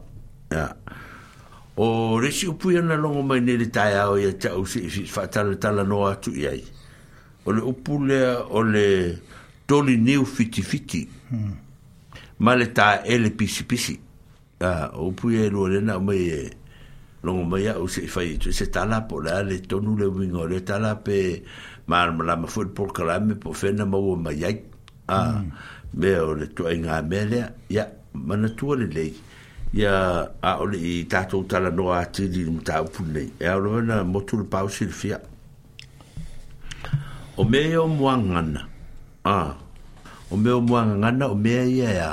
[1.77, 5.55] o resi upu yana longo mai ne le tai au ia e tau si fatala
[5.55, 6.65] tala no atu iai
[7.47, 9.17] o le upu lea o le
[9.67, 11.63] toli neu fiti fiti mm.
[12.45, 13.97] ma le tā ele pisi pisi.
[14.95, 16.43] O pui e rua le nā mai e
[17.25, 20.61] longa mai au se fai tu se tala po la le tonu le winga le
[20.65, 21.43] tala pe
[21.87, 24.59] mar la ma fuat por kala me po fena ma wa mai ai
[25.09, 25.51] a mm.
[25.95, 27.41] me o le tu ai nga mele
[27.71, 29.05] ya mana tu le le
[29.73, 29.95] ya
[30.51, 33.57] a o le ta tu tala no a ti di mta u pulle e a
[33.57, 35.19] lo na mo tu le pau sil fia
[37.37, 38.69] o me o mwangana
[39.25, 39.39] a
[40.33, 42.13] o me o mwangana o me ia ya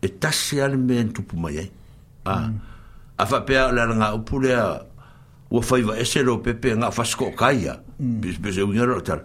[0.00, 1.68] e tasi ale mea ni tupu mai ai
[2.24, 2.48] ah, a
[3.20, 4.64] a faapea lana ga upu lea
[5.52, 8.20] ua faiva ese lo pepe ga fasikookai a mm.
[8.20, 9.24] pesepese uiga lo tala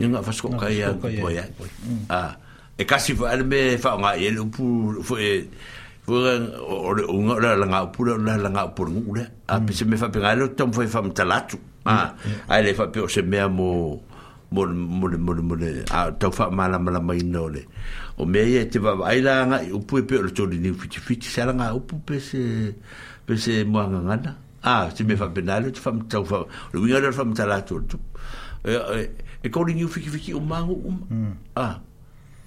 [0.00, 1.68] i ga fasikookai a poe ai a mm.
[1.88, 2.04] mm.
[2.08, 2.32] ah,
[2.80, 5.44] e kasi faale me faaoga i ele upu foe
[6.08, 6.32] foe
[7.04, 9.84] uga o le laga upu lea o le laga upu leguu lea a ah, pese
[9.84, 12.16] me faapegai le tamu fai faamatala atu a
[12.48, 14.00] ae le faapea o se mea mo
[14.54, 17.60] mo mo mo le mo le a tau faamalamalamaina o le
[18.18, 20.98] o me ia te vai la nga u pu e pe o tori ni fiti
[21.00, 22.38] fiti sala nga u pu pe se
[23.26, 24.32] pe se mo nga nga na
[24.62, 26.36] a se me fa penal te fa mo tau fa
[26.72, 27.96] lo mi ngara fa mo tala tu tu
[28.64, 29.10] e e,
[29.44, 30.76] e ko ni fiti fiti o ma u
[31.10, 31.32] hmm.
[31.56, 31.80] a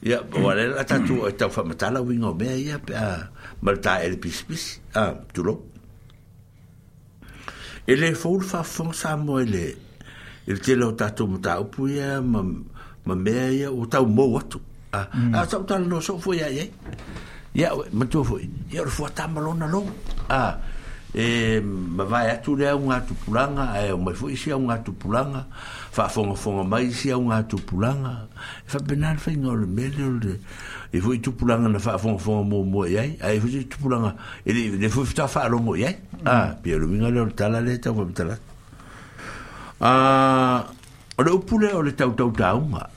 [0.07, 2.95] ia o le ata tu o tau fa mo tala wi nga me ia pe
[2.95, 3.27] a
[3.61, 4.64] malta el pis pis
[4.95, 5.03] a
[5.34, 5.56] tu lo
[7.88, 9.76] ele foi fa fa sa mo ele
[10.48, 12.39] ele te lo tatu mo tau pu ia ma
[13.03, 14.60] ma me ia o tau mo atu
[14.93, 16.69] Ah a tau no so foi ai
[17.53, 19.89] ia matua foi ia ora fua tamalona lou
[20.30, 20.57] a
[21.15, 25.45] e mavae atu lea uga tupulaga ae o mai foʻi sia uga tupulaga
[25.91, 28.27] faafogafoga mai un uga tupulaga
[28.73, 30.39] un le fa o le mea leo le
[30.93, 31.80] e foʻi tupulaga na
[32.47, 34.15] mo faire i ai ae foʻi tupulaga
[34.45, 36.77] le foʻi fetoa faalogo a pia
[37.35, 37.80] tala le
[41.30, 42.97] o le e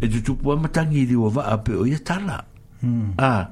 [0.00, 2.44] e tu tu pua matangi i liwa wa ape o ia tala.
[2.82, 3.14] Mm.
[3.18, 3.50] Ah,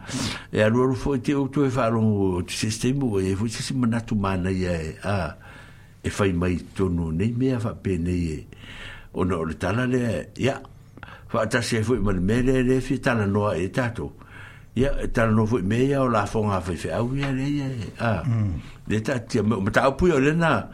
[0.55, 2.01] e a luaru fo e te o e falo
[2.39, 5.35] o te sistemu e fo te simanatu mana ia e a
[6.07, 8.47] e fai mai tonu nei mea wha pe nei e.
[9.15, 10.63] o no ore tala le ya yeah.
[11.33, 14.15] wha atase e fo i mani mele le fi tala no e tato
[14.79, 17.47] ia yeah, tala noa fo i mea o la fonga fai fai au ia le
[17.49, 18.53] ia e, a hmm.
[18.87, 20.71] le tati a me o mata au pui le na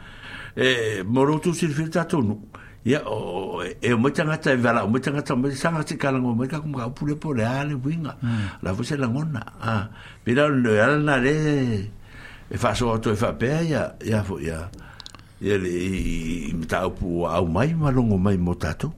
[0.55, 2.53] e moro tu sirfi tato nuk
[2.85, 6.33] ya o e mo changa tsa vela mo changa tsa mo changa tsa ka lengwe
[6.35, 8.13] mo ka kuma ka pule po le ale winga
[8.63, 9.87] la vo se la ngona a
[10.27, 11.35] pira le ala na le
[12.51, 14.67] e fa so to e fa pe ya ya fo ya
[15.39, 18.91] ya le i mta o pu au mai ma longo mai mo tato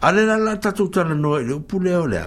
[0.00, 2.18] ale la la tato tsa no le pule o le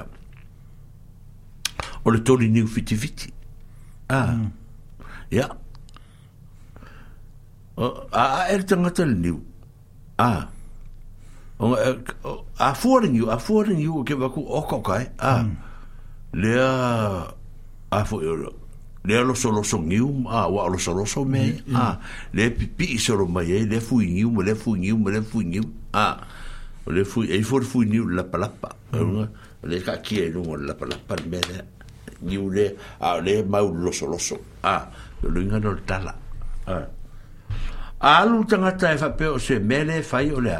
[2.04, 3.32] o le toli ni fiti fiti
[4.12, 4.36] a
[5.32, 5.48] ya
[7.80, 9.40] o a er tanga tsa le ni a
[10.28, 10.44] ah.
[11.62, 11.98] 我誒
[12.58, 15.46] afford you afford you，我叫佢攞卡啊。
[16.34, 17.28] 你啊
[17.92, 18.52] afford，
[19.04, 22.00] 你攞 sólo sólo you，啊，我攞 sólo sólo me，啊，
[22.32, 25.62] 你俾 sólo me，你富 you，你富 you，你富 you，
[25.92, 26.28] 啊，
[26.86, 28.70] 你富，你富得富 you 好難爬難爬，
[29.62, 31.64] 你卡幾多摩難爬難爬啲咩咧？
[32.20, 34.90] 你咧啊，你冇攞 sólo sólo，啊，
[35.22, 36.16] 你應該攞得啦。
[36.66, 36.82] 啊，
[38.00, 40.60] 阿魯張阿仔發表說：，未來發育咧。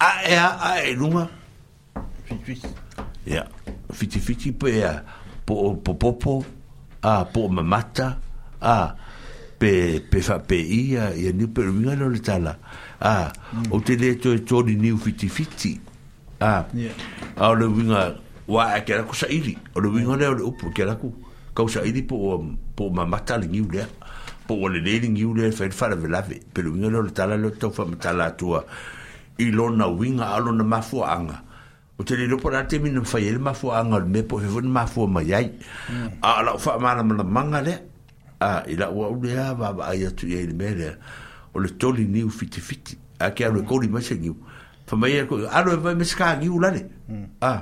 [0.00, 1.28] a e a e lunga
[3.26, 3.46] ya
[3.92, 5.02] fiti fiti pe a
[5.44, 6.44] po po po po
[7.02, 8.18] a po mamata
[8.60, 8.94] a
[9.58, 12.56] pe pe fa pe i a i a niu per winga lo le tala
[13.00, 13.72] a mm.
[13.72, 15.80] o te le to e tori niu fiti fiti
[16.40, 16.64] a
[17.36, 18.14] a o le winga
[18.46, 20.94] wa a e kera kusa iri o le winga le o le upo e kera
[20.96, 21.10] ku
[21.54, 22.38] kausa iri po
[22.78, 23.88] po mamata le niu le
[24.46, 26.86] po o le le le niu le fa e fa la velave pe le winga
[26.88, 28.66] lo le tala le tau fa me tala tua a
[29.38, 31.40] ilona winga alo na mafua anga.
[31.98, 34.68] O te lero pa rate mi na fai ele mafua anga o mepo hewa na
[34.68, 35.50] mafua mai ai.
[35.92, 36.10] Mm.
[36.22, 37.74] A la ufa amana mana manga le,
[38.40, 40.96] a ila ua ule a baba ai atu i aile mele,
[41.54, 43.66] o le toli niu fiti fiti, a ke alo e mm.
[43.66, 44.36] kori mase ngiu.
[44.86, 46.82] Fa mai e koi, alo e vai meska ngiu lale.
[47.08, 47.24] Mm.
[47.40, 47.52] A,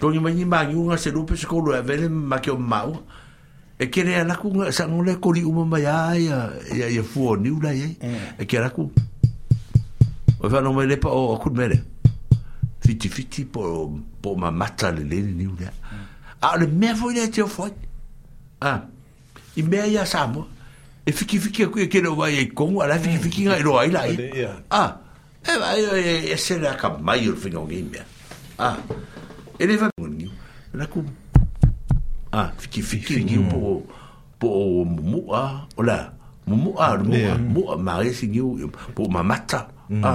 [0.00, 2.56] koi mai ni ma ngiu nga se lupe se kolo e vele ma ke o
[2.58, 2.92] mau,
[3.82, 6.30] e kere alaku nga sa ngole kori uma mai ai,
[6.74, 7.92] e, e fuo niu lai ai,
[8.38, 8.90] e kere alaku...
[10.42, 11.50] o fa no mele pa o ku
[12.82, 15.70] fiti fiti pour po ma mata le le ni una
[16.58, 17.70] le me fo te fo
[18.60, 18.82] ah
[19.56, 20.46] i me ia sa mo
[21.06, 24.18] e fiki fiki ku ke no vai e, e ala fiki fiki ai lai
[24.74, 24.98] ah
[25.46, 27.34] e va e, e, e se la ka mai o
[27.66, 28.02] game
[28.58, 28.76] ah
[29.62, 29.88] il va
[30.74, 31.04] la ku
[32.34, 33.86] ah fiki fiki po
[34.38, 34.50] po
[35.32, 35.70] ah
[36.46, 37.16] mo mo a mo
[37.52, 38.40] mo ma resi ni
[38.94, 40.02] po ma mata mm.
[40.02, 40.10] a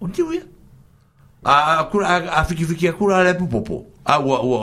[0.00, 0.40] o ti we
[1.44, 4.56] a kur a a fiki fiki a kur a le po po a wa wa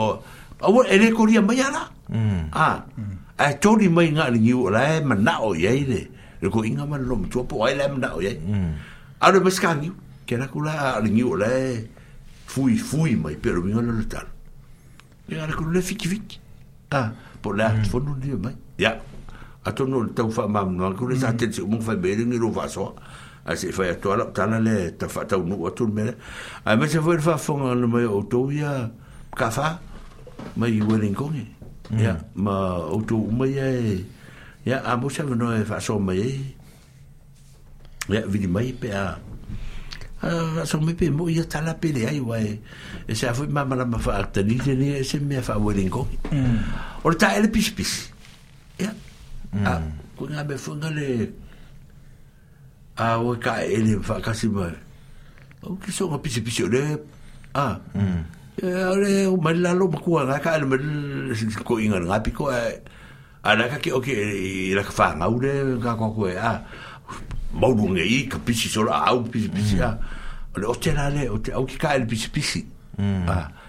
[0.60, 2.42] a wa ele ko ri mai ala mm.
[2.50, 2.66] a
[2.98, 3.14] mm.
[3.38, 6.02] a tori mai nga ni u la e ma na o ye le
[6.42, 8.34] le ko inga ma lo mo po ai le ma na o ye
[9.22, 9.90] a le mas ka ni
[10.26, 11.88] ke na kula ni u la e,
[12.50, 14.26] fui fui mai pero mi ona le tal
[15.30, 16.36] le ara ko le fiki fiki
[16.90, 19.13] a po la fo nu ni mai ya yeah.
[19.64, 22.52] Atau nol tahu faham, mam no ku le sate tsu mo fa bele ni ro
[22.52, 22.92] va so
[23.48, 26.04] a se fa to la ta le ta fa tau no atu me
[26.68, 27.72] a me se fa fa fonga
[28.12, 28.84] auto ya
[29.34, 29.80] ka fa
[30.56, 31.94] me i ni mm.
[31.98, 32.54] ya ma
[32.92, 33.64] auto me ya
[34.68, 36.12] ya a mo se no e fa so me
[38.08, 39.16] ya video mai pea.
[40.28, 42.52] a a so me pe mo ya ta la pe le ai wa e
[43.16, 43.84] se fa ma ma la
[44.44, 44.60] ni
[45.00, 47.08] Esok e me fa wen ko mm.
[47.18, 48.12] ta el pis pis
[48.80, 48.90] ya
[49.62, 49.78] a
[50.18, 51.30] ko nga be fonga le
[52.98, 54.70] a o ka e le fa ka si ba
[55.62, 56.82] o ki so nga pisi pisi le
[57.54, 57.78] a
[58.58, 60.66] e a le o ma la lo ma ku nga ka le
[61.62, 62.82] ko inga nga pi ko e
[63.44, 66.26] a na ka ki o ki la ka fa nga u le ka ko ko
[66.26, 66.58] e a
[67.54, 70.54] ma u nga i ka pisi so la a u pisi pisi a mm.
[70.54, 72.62] o le o te la le o te au ki ka e le pisi pisi
[72.98, 73.26] mm.
[73.30, 73.62] a mm.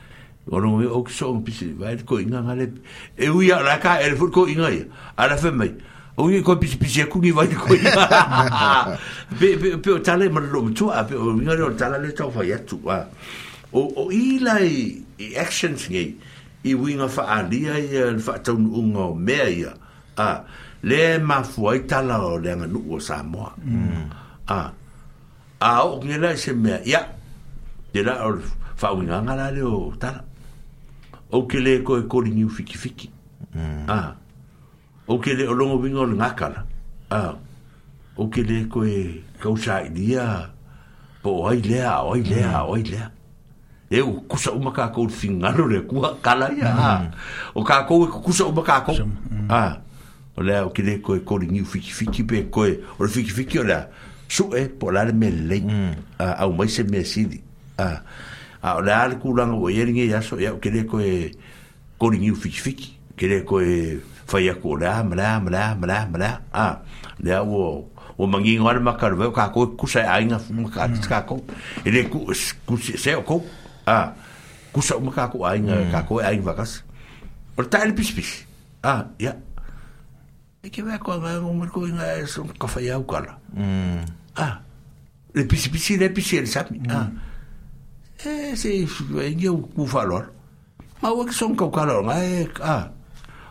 [0.52, 2.70] Ono me o kiso un pisi, va et ko inga ngale.
[3.18, 4.84] E u ya raka el fur ko inga ya.
[5.18, 5.72] Ala fe mai.
[6.18, 8.98] O ngi ko pisi pisi e ku ngi va et ko inga.
[9.40, 12.14] Be be pe o tale ma lo tu a pe o ngi ro tala le
[12.14, 13.02] tau fa ya tu a.
[13.74, 16.06] O o i lai i actions ngi.
[16.66, 19.74] I winga fa ali ai el fa tau nu unga o mea ya.
[20.18, 20.46] A.
[20.86, 23.50] Le ma fuai tala o le anga nuku o Samoa.
[23.66, 24.14] Mm.
[24.54, 24.62] A.
[25.60, 26.78] A o ngi lai se mea.
[26.86, 27.02] Ya.
[27.98, 28.38] Dela o
[28.78, 30.22] fa winga ngala le o tala.
[30.22, 30.34] Mm.
[31.32, 33.10] o que le ko e kori ni fiki fiki
[33.56, 33.86] mm.
[33.90, 34.16] ah
[35.08, 36.66] o ke le o longo wingo le ngakala
[37.12, 37.36] ah
[38.18, 40.52] o que le ko e kausa idia
[41.24, 43.10] po ai lea ai lea ai lea
[43.90, 47.02] e o kusa uma ka ko fingalo le kua kala ya
[47.56, 48.94] o ka ko kusa uma ka ko
[49.50, 49.80] ah
[50.38, 53.08] o le o que le ko e kori ni fiki fiki pe ko e o
[53.08, 53.82] fiki fiki o le
[54.30, 55.70] su e po la me le mm.
[55.70, 55.92] Hum.
[56.20, 57.42] ah au mai se me sidi
[57.80, 58.02] ah
[58.66, 61.30] a ora le kulanga o yeringe ya so ya kele ko e
[62.02, 66.82] koringi u fitfiki kele ko e faia ko la mra mra mra mra a
[67.22, 67.86] le o
[68.18, 71.44] o mangi ngor makar ve ka ko kusa ainga makar ka ko
[71.86, 72.26] ele ku
[72.66, 73.14] ku se
[73.86, 74.14] a
[74.74, 75.92] kusa makar ko ainga mm.
[75.94, 76.82] ka ko ainga vakas
[77.54, 78.32] por tal pis pis
[78.82, 79.38] a ya
[80.74, 84.10] ke va ko va o merko inga son ka faia u kala mm.
[84.42, 84.58] a
[85.38, 87.25] le pis pis le pis ele sabe ah mm.
[88.24, 88.86] e se
[89.30, 90.32] ia ku falor
[91.04, 92.88] ma o que son ka kala nga e a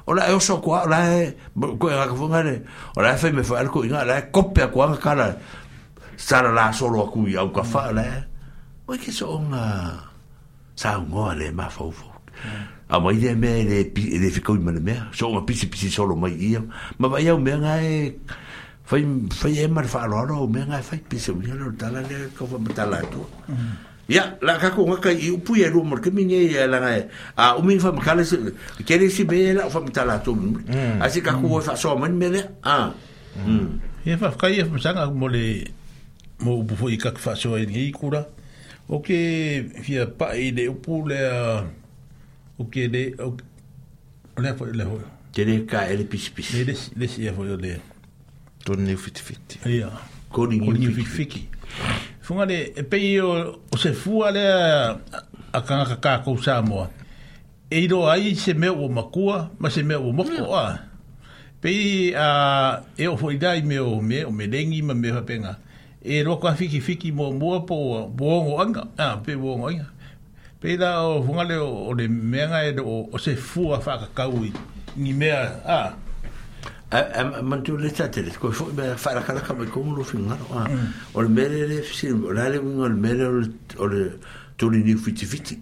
[0.09, 1.37] ola eu so kwa la e
[1.77, 2.65] ko nga ko ngare
[2.97, 5.27] ola e me fa ko nga la kopia ko nga kala
[6.17, 8.25] sala la solo aku ia ka fa la
[8.89, 9.95] o que so nga
[10.75, 12.09] sa ngo le ma fofo
[12.89, 16.17] a mai de me le le fico me le me so un pisi pisi solo
[16.17, 16.61] mai ia
[16.99, 18.19] ma vai au me nga e eh,
[18.85, 21.71] fai fai e eh, mar fa lo me nga eh, fai pisi u ia lo
[21.79, 23.23] tala le ko fa tala tu
[24.07, 26.81] Ya, la kako vous i upu ya rumo ke minye ya la
[27.37, 27.91] A min fa
[28.25, 28.37] se
[28.85, 30.33] ke le si la fa mtala tu.
[30.35, 31.01] Hmm.
[31.01, 32.31] Asi kako fa so man me
[32.63, 32.93] Ah.
[33.47, 33.81] Mm.
[34.05, 35.65] Ye fa vous fa mo le
[36.41, 38.27] mo Vous fo i kak fa so e i pa
[40.35, 41.19] i le upu le
[42.59, 43.37] o ke le o
[44.37, 45.01] le fo le ho.
[45.67, 46.53] ka pis e pis.
[46.53, 46.65] Le
[47.01, 47.07] le
[50.31, 50.91] Vous e fo le.
[51.05, 51.37] faire
[52.21, 54.97] funga le e pei o, o se fua le a,
[55.53, 56.89] a kangaka kā kou Samoa.
[57.71, 60.55] E iro ai se mea o makua, ma se mea o moko mm.
[60.65, 60.67] a.
[61.61, 65.57] Pei a, e o fuidai me o me, o me rengi ma me hapenga.
[66.03, 69.89] E roko a fiki fiki mo mua po o buongo anga, a pe buongo anga.
[70.61, 74.53] Pei la o funga o, o le meanga e o, o se fua whakakaui
[74.97, 75.83] ni mea a
[77.43, 80.37] man tu le ta tele ko fo be fa ka ka ko mo fi nga
[80.53, 80.91] o mm.
[81.15, 83.25] o le mere le fi la le ngol le mere
[83.79, 84.19] o le
[84.57, 85.59] to le ni fi fi ti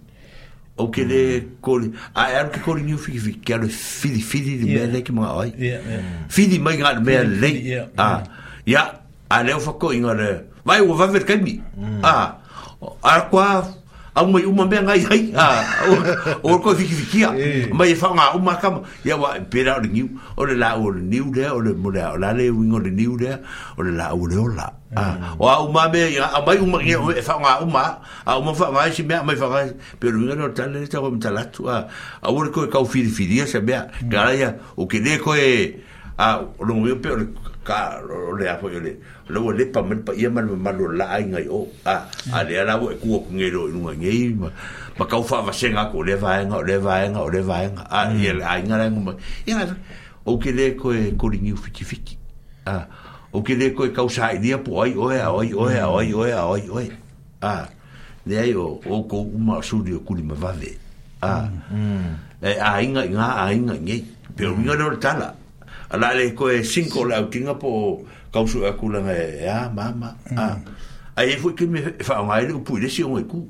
[0.77, 1.49] o ke le mm.
[1.63, 4.43] ko e le a er ke ko le ni fi fi ka le fi fi
[4.45, 5.53] fi le mere ke mo ai
[6.29, 7.53] fi di mai nga le mere le
[7.97, 8.09] a
[8.67, 8.85] ya
[9.31, 10.31] a le fo ko ngol le
[10.67, 12.05] vai o va ver ka mi mm.
[12.05, 12.15] a
[13.13, 13.49] a kwa
[14.14, 15.47] au mai uma mea ngai hai ha
[16.43, 17.30] o ko fiki fiki ya
[17.72, 20.90] mai fa e nga uma kama ya wa pera ni u o le la o
[20.90, 23.32] le niu de o le mura o la le wingo le niu de
[23.78, 26.93] o le la o le ola ah o au ma me ya mai uma ngi
[27.24, 27.84] fa e nga uma
[28.26, 31.10] a uma fa mai si mea mai fa mai pero ni no tan le tago
[31.10, 31.89] mta la tua
[32.22, 35.16] a o ko ka u fiki fiki ya se mea gara ya o ke ne
[35.18, 35.72] ko e
[36.18, 37.09] a o lo ngi pe
[37.62, 38.98] ka o le apo ele
[39.30, 42.02] lo le pa men pa ia man malo la ai ngai o a
[42.34, 44.51] a le ala o ku ngai lo nu ngai ma
[44.98, 47.82] ma ka fa va senga ko le va nga le va nga le va nga
[47.86, 49.12] a ia le ai nga nga
[49.47, 49.76] ia
[50.26, 52.14] o ke le ko e ko ringi fiti fiti
[52.66, 52.82] a
[53.32, 55.70] o ke le ko e ka usa ia po ai o ia o ia o
[55.70, 56.97] ia o ia o ia
[57.47, 57.66] a
[58.26, 60.74] le ai o o ko uma suri o kuli ma va ve
[61.22, 61.47] a
[62.43, 64.01] e ai nga nga ai nga ngai
[64.34, 65.30] pe o nga lo tala
[65.93, 68.01] ala koe ko e cinco la kinga po
[68.32, 70.60] kausu e a kula nga e, e a mama a mm.
[71.20, 73.05] ai e fu ki me fa nga ile pu le mm.
[73.05, 73.40] o on e ku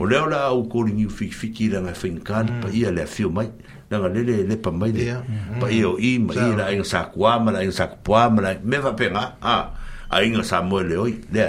[0.00, 2.64] o le ola u ko ni fi fi ki la mm.
[2.64, 3.50] pa ia le fi mai
[3.92, 5.20] la nga le le le pa mai le
[5.60, 8.92] pa io i mai la en sa kwa la en sa kwa la me va
[8.96, 9.70] pe nga a
[10.10, 11.44] ai nga sa mo le oi le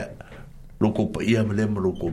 [0.79, 2.11] lo ko pa ia me le mo lo ko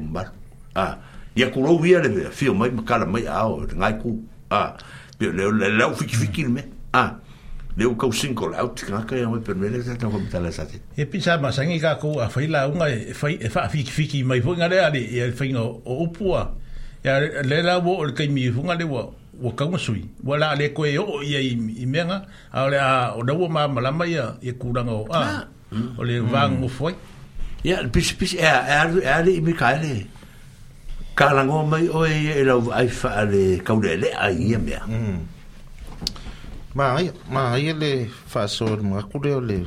[0.78, 0.96] a
[1.34, 3.42] ia ku ro wi ale fi mai ma kala mai a
[3.74, 4.14] ngai ku
[4.54, 4.78] a
[5.18, 6.62] le le le fi fi me
[6.94, 7.12] a ah.
[7.76, 10.78] le o kausin ko lau tika ka ia mai permele te tau kamitala sa te.
[10.96, 14.22] E pisa masangi ka kou a whai la unga e whai e wha fiki fiki
[14.22, 16.54] mai fo ngare ale e al whainga o upua.
[17.02, 17.08] E
[17.44, 19.08] le la wo o kai mi funga le wa
[19.42, 20.04] wa kaunga sui.
[20.22, 21.56] Wa la le koe o ia i
[21.86, 22.22] menga
[22.52, 25.42] a le a o daua ma malama ia e kuranga o a.
[25.98, 26.94] O le vang mo fwai.
[27.64, 30.06] Ia pisi pisi e a e a le i mikaele.
[31.18, 34.86] Ka lango mai o e e lau ai wha le kaulele a ia mea.
[34.86, 35.33] Mm.
[36.74, 39.58] maia maia le faasoalemua aku lea o le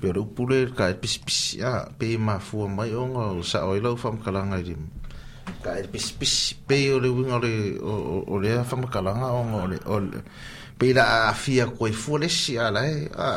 [0.00, 3.94] pe o le upu le kae pisipisi a pei mafua mai oga o saʻoai lau
[4.00, 4.74] faamakalaga i le
[5.64, 10.20] kae le pisipisi pei o le uiga la afia faamakalaga oga
[10.78, 12.94] pei laaafia koai fua ya, lesi alae
[13.26, 13.28] a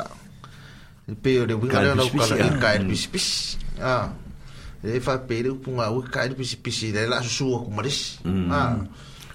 [1.23, 3.95] pei o le uiga lea laukalai kae le pisipisi a ya.
[4.87, 4.87] ya.
[4.87, 8.51] le faapei le upu gaui kae le pisipisi lae laasusu aku ma lesi hmm.
[8.55, 8.59] a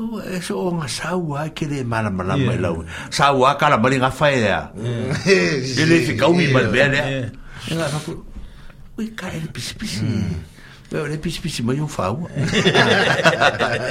[0.00, 2.46] Oh, eso o nga sawa ke le mana mana yeah.
[2.46, 2.86] mai e lau.
[3.10, 4.70] Sawa kala mali nga fae ya.
[4.78, 5.10] Mm.
[5.82, 7.26] Ele fi kaumi mal bea lea.
[7.66, 8.14] Nga fapu,
[8.94, 9.98] ui ka ele pisi pisi.
[9.98, 10.38] Mm.
[11.02, 12.30] Ele pisi pisi mai un fau.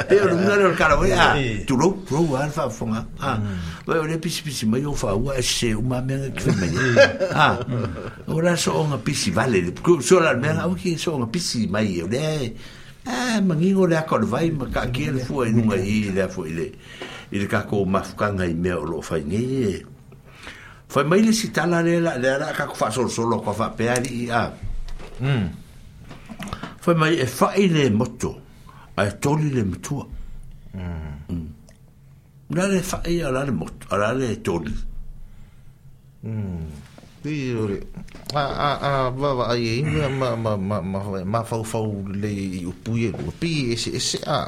[0.08, 3.04] Eo lu mga leo kala wai, tu lo, lo wala fa funga.
[3.20, 3.92] Mm.
[4.08, 6.72] Ele pisi pisi mai un fau, e se uma mea nga kifu mai.
[8.32, 9.60] Ora so o nga pisi vale.
[10.00, 12.16] So la mea, au ki so o nga pisi mai, e ole.
[12.24, 12.76] Ole.
[13.10, 16.52] Ah, mangi ngore a kor vai, ma ka ki le fuai nunga i le fuai
[16.54, 16.66] le.
[17.32, 19.86] I le kako mafukanga i mea o lo fai nge.
[20.92, 23.70] Fai mai le si tala le la, le ara kako fa sol solo, kwa fa
[23.72, 24.32] peari i a.
[24.44, 24.52] Ah.
[25.24, 25.48] Hmm.
[26.84, 28.32] Fai mai e fai le moto,
[29.00, 30.04] a e toli le mtua.
[30.04, 30.92] Nga
[31.32, 31.44] hmm.
[32.52, 32.58] hmm.
[32.74, 34.76] le fai a la le moto, a la le toli.
[36.28, 36.74] Mm.
[37.23, 37.81] Pire.
[38.38, 40.07] A a a va va ai ma
[40.38, 41.81] ma ma ma ma ma fa fa
[42.22, 42.34] le
[42.65, 44.45] u puye u pi e, se e, se a.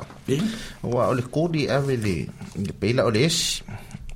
[0.85, 2.15] Wa le kodi a ve le
[2.65, 3.61] le pela o les.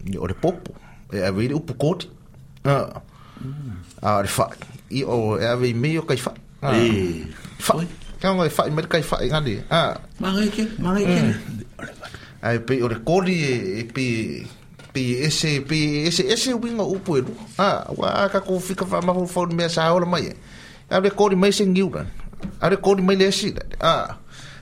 [0.05, 0.69] Ni o le popo.
[1.11, 1.99] E a ve le u pu kod.
[2.69, 2.75] A.
[4.05, 4.45] A le fa.
[4.93, 6.29] I o e a ve me o kai fa.
[6.69, 7.25] E.
[7.65, 7.75] Fa.
[8.21, 9.55] Ka ngai fa me kai fa ngani.
[9.73, 9.97] A.
[10.21, 11.17] Ma ngai ke, ma ngai ke.
[11.17, 11.37] Mm.
[12.47, 13.35] Ai pe o le kodi
[13.81, 14.05] e pe
[14.93, 19.49] pese pese esse winga upo e lua a wa ka ko fica fa mafu fon
[19.51, 20.33] me sa ola mai e.
[20.93, 22.05] a re mai sen giura
[22.61, 23.49] a re ko ni mai lesi
[23.81, 24.13] a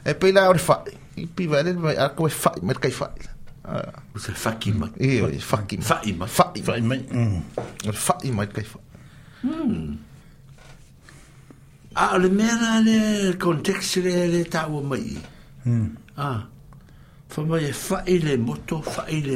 [0.08, 0.82] e pe la ore fa
[1.20, 3.12] i pi va le a ko fa me kai fa
[3.68, 3.76] a
[4.16, 6.80] se fa ki ma e o e, fa ki fa i ma fa i fa
[6.80, 8.80] i mai mm fa i mai kai fa
[9.44, 9.92] mm
[11.92, 15.12] a le mera le kontekst le le tawo mai
[15.68, 16.30] mm a
[17.32, 18.08] fa mai fa mm.
[18.08, 18.28] i mm.
[18.32, 19.36] e moto fa i le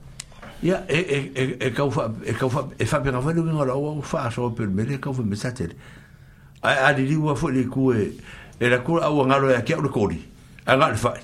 [0.63, 3.41] Ya e e e e ka fa e ka fa e fa bien avant de
[3.41, 5.73] ngola ou fa so pe le mele ka fa me satel.
[6.61, 8.13] A a di di wa fo le ku e
[8.59, 10.21] e la ku a wa ngalo ya ke ko di.
[10.67, 11.15] A ngal fa.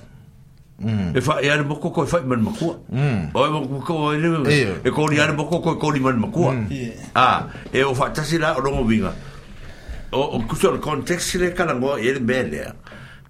[0.82, 1.14] Mm.
[1.14, 2.74] E fa ya le boko ko fa men ma ku.
[2.90, 3.30] Mm.
[3.32, 5.92] O e boko ko e le e ko di ya le boko ko e ko
[5.94, 6.42] di men ma ku.
[6.50, 6.66] Mm.
[7.14, 9.12] Ah, e o fa ta si la ro mo vinga.
[10.18, 12.74] O o ku so le context le ka la ngo e le mele.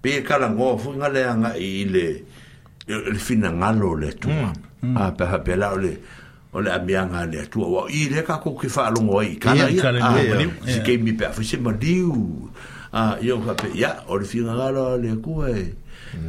[0.01, 2.07] Pe ka la ngo fo ngale nga i le
[2.89, 4.27] e, e le fina ngalo le tu.
[4.29, 4.68] Mm.
[4.83, 4.95] Mm.
[4.95, 5.29] Ah, a ah, ah, pe mm.
[5.29, 5.43] ha mm.
[5.79, 5.97] pe le
[6.53, 9.35] o le amia le tu o i le ka ko ki fa lo mo i
[9.37, 9.93] ka i ka
[10.67, 12.09] si ke mi pe fa se ma diu
[12.93, 15.73] a yo ka pe ya o le fina nga lo le ku e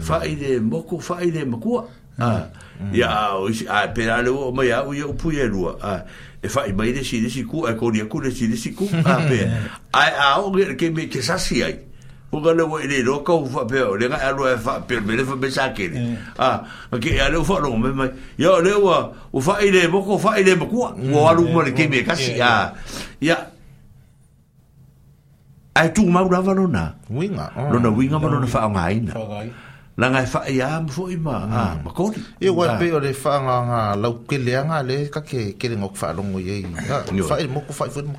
[0.04, 1.78] fa i le mo ku fa i le mo ku
[2.20, 2.52] a
[2.92, 6.02] ya o si a pe la lo mo ya o yo pu ye lo a
[6.42, 8.44] e fa i mai le si le si ku a ko le ku le si
[8.50, 9.40] le si ku a pe
[9.94, 11.78] a a o ke me ke sa si ai
[12.32, 15.24] Uga le wei le ro ko fa pe le nga alo fa pe me le
[15.24, 15.90] fa be sa ke.
[16.38, 16.62] Ah,
[17.02, 18.06] ke alo fa no me me.
[18.38, 20.94] Yo le wa u fa ile mo ko fa ile mo ko.
[21.10, 22.70] Wo alu mo le ke me ka si ya.
[23.20, 23.36] Ya.
[25.74, 26.94] Ai tu ma u lava no na.
[27.10, 27.50] Winga.
[27.72, 29.10] No na winga ma no na fa nga ina.
[29.12, 29.42] Fa
[30.00, 32.08] la ngai fa ya mo fo ima ah ma ko
[32.40, 35.40] e wa pe o le fa nga nga la ke le nga le ka ke
[35.60, 36.56] ke e e le ngok fa lo ngo ye
[37.28, 38.16] fa e mo ko fa fo mo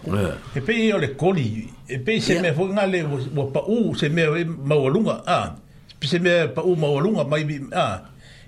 [0.53, 1.45] e pe o le koli
[1.89, 3.01] e pe se me fo nga le
[3.33, 4.21] wo pa u se me
[4.69, 5.57] ma wo lunga ah
[5.99, 7.95] pe se me pa u ma wo lunga mai bi ah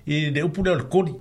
[0.06, 1.14] e de upu le koli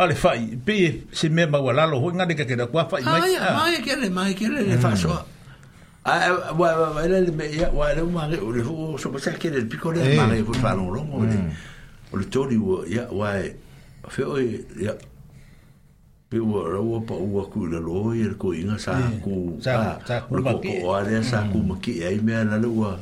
[0.00, 3.36] Ale fai, pe se me ma wala lo, ngade ka kera kwa fai mai.
[3.36, 5.12] Ai, ai, e ai, kere, mai, kere, le fa so
[6.00, 8.96] Ah, eh, wa wa wa le me ya wa le ma re o le ho
[8.96, 11.36] so pa sa ke le picole ma re ko fa no lo mo le.
[12.08, 13.36] O le tori wo ya wa
[14.08, 14.40] fe o
[14.80, 14.96] ya
[16.32, 20.00] pe wo ro wo pa wo ku le lo ye ko inga sa ku sa
[20.08, 22.96] sa ku ma ki o le sa ku ma ki ai me na le wa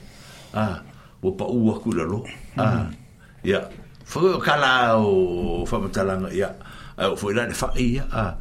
[0.59, 0.83] ah
[1.23, 2.27] wo pa wo ku le lo
[2.59, 2.83] ah
[3.47, 3.63] ya
[4.03, 6.51] fo ko kala o fa ma tala no ya
[6.99, 8.35] o fo le fa ya ah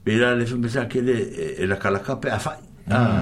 [0.00, 1.12] Bila le fumisa kele
[1.60, 2.56] e la kalaka pe afai.
[2.88, 3.20] Ah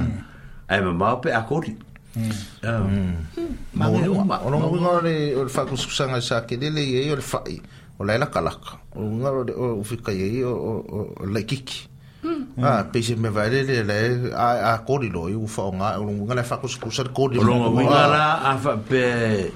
[0.68, 1.76] ai ma pe akori
[2.14, 2.30] hmm.
[2.62, 2.82] Ah.
[2.82, 3.56] Hmm.
[3.72, 7.10] ma ni ma ono ngi ngore o fa ku su sanga sa ke dele ye
[7.12, 7.56] o fa i
[7.98, 11.88] o la kala ka o ngore o fi ka ye o o la kiki
[12.22, 12.60] hmm.
[12.64, 16.04] a ah, pe se me vale le le a akori lo u fa nga o
[16.04, 19.50] ngi ngala fa ku su sa ko di o ngi ngala a fa pe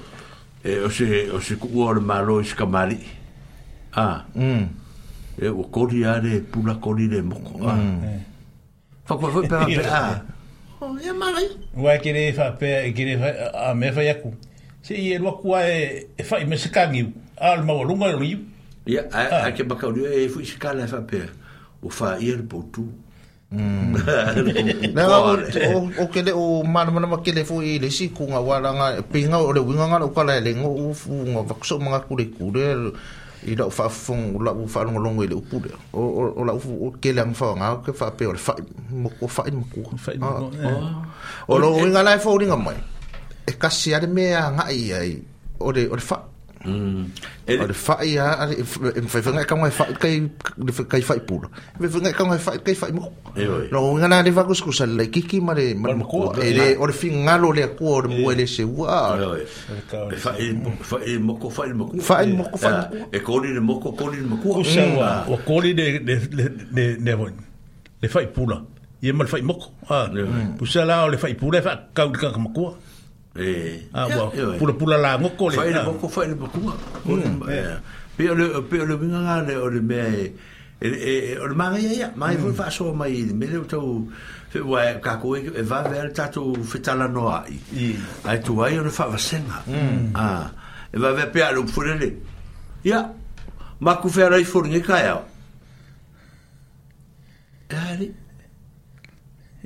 [0.65, 2.97] e o se o se ku o ma lo is ka mari
[3.93, 4.23] a ah.
[4.35, 4.65] mm
[5.37, 7.77] e o ko di are pula ko di le mo ko a
[9.05, 10.01] fa ko fa pe a
[10.83, 11.47] Oh, ia marai.
[11.79, 13.15] Ua e kere fa pe, e kere
[13.55, 14.35] a me fa yaku.
[14.83, 17.07] Se i e lua kua e, e fa i me sekangi,
[17.39, 18.39] a le mawarunga e rungiu.
[18.91, 19.51] Ia, a ah.
[19.55, 21.21] ke baka uriu, e fu i sekala e fa pe,
[21.79, 22.83] o fa i e lupo tu.
[23.53, 23.95] Mm.
[24.97, 25.17] Nā ngā,
[26.03, 29.39] o kele, o mana mana ma kele fu i le si, kunga wala ngā, pinga
[29.45, 32.67] o le winga ngā, o kala e lengo, o fu ngā vakso mga kure kure,
[33.45, 35.57] i lau fa fun lau fa lu longo i le upu
[35.91, 36.01] o
[36.39, 38.53] o lau o ke lang fa nga ke fa pe o fa
[38.91, 40.11] mo ko fa mo ko fa
[41.49, 42.79] o lo winga lai fo ringa mai
[43.47, 45.11] e ka si ar me a nga i ai
[45.59, 46.17] o le o le fa
[46.63, 46.71] o
[47.67, 48.47] le fa'i a
[49.11, 50.15] fai fai ka ngai fa'i kai
[50.91, 51.47] kai fa'i pula
[51.79, 53.11] ve ve ngai ka ngai fa'i kai fa'i mo
[53.71, 56.93] no ngana le vagus ku sal le kiki ma le ma ko ele o le
[56.95, 59.17] fingalo le ko o le mo ele se wa
[60.23, 60.55] fa'i
[60.87, 63.91] fa'i mo ko fa'i mo ko fa'i mo ko fa'i e ko le mo ko
[63.91, 66.45] ko le mo ko o ko le de de de
[67.05, 67.15] de
[68.01, 68.63] le fa'i pula
[69.03, 70.07] ye mal fa'i mo ko ah
[70.57, 72.65] pusala o le fa'i pula fa ka ka mo ko
[73.35, 73.89] Eh.
[73.93, 74.57] Ah, bueno.
[74.59, 75.55] Pura pura la ngoko le.
[75.55, 76.59] Faile poco, faile poco.
[77.05, 77.49] Mm, mm.
[77.49, 77.79] eh,
[78.15, 78.95] pero le pero le
[79.47, 80.33] le o le me.
[80.79, 84.05] El el fa so mai, me e, e le to
[84.49, 85.19] fe wa ka
[85.63, 87.59] va ver ta to fetala no ai.
[88.23, 88.69] Ai tu va
[89.17, 89.63] senga.
[89.65, 90.11] Mm.
[90.15, 90.51] Ah.
[90.91, 92.15] E va ver pe alu furele.
[92.83, 93.11] Ya.
[93.79, 95.21] Ma ku fer ai furne ka ya.
[97.89, 98.21] Ali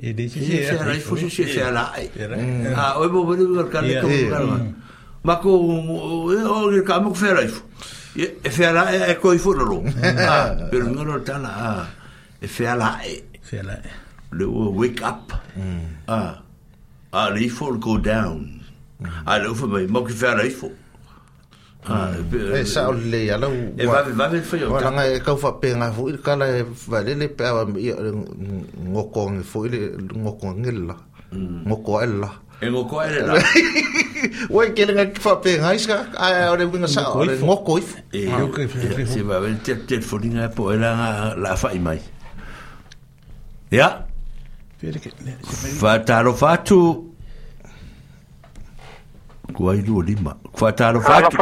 [0.00, 1.92] e de si si era ifu si si era
[5.24, 5.50] ma ko
[6.30, 7.62] eh, o il camo che era ifu
[8.14, 11.86] e fe era eh, e ko ifu lo per non lo ah, tala ah,
[12.38, 13.38] e fe era e eh.
[13.42, 13.80] fe era
[14.30, 16.06] le wake up mm.
[16.06, 16.40] ah
[17.10, 17.48] ah le
[17.78, 18.62] go down
[19.02, 19.06] mm.
[19.24, 20.72] ah lo fu mo che fe era ifu
[21.88, 23.46] e sa o le ala
[23.78, 26.48] e va va le fo yo ta ngai ka fa pe nga fu ka le
[26.92, 27.88] va le le pe va mi
[28.92, 29.78] ngoko ngi fu le
[30.22, 30.96] ngoko ngi la
[31.68, 31.92] ngoko
[32.22, 32.28] la
[32.64, 32.96] e ngoko
[33.28, 33.32] la
[34.54, 37.34] wa ke le ngai fa pe ngai ska a o le winga sa o le
[37.46, 37.82] ngoko i
[38.18, 38.62] e yo ke
[39.14, 40.90] se va le te te fo ni nga po la
[41.44, 42.00] la fa i mai
[43.78, 43.88] ya
[45.80, 46.80] fa ta lo fa tu
[49.56, 50.32] Kuai lima.
[50.56, 51.34] Kuai talo fatu.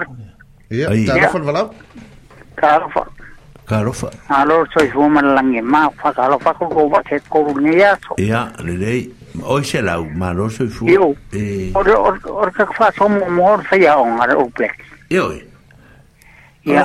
[0.70, 1.68] ia talofa le valaau
[2.58, 3.02] talofa
[3.66, 9.06] kalofa alo soifua malalangi ma fakalofa kokou fakekoluni aso ia lelei
[9.46, 11.14] oi se lau malo soifua iu
[11.74, 11.94] ore
[12.36, 14.74] ore kakafaasomuamua ore faiaoga le oplex
[15.10, 15.38] ioe
[16.66, 16.82] ia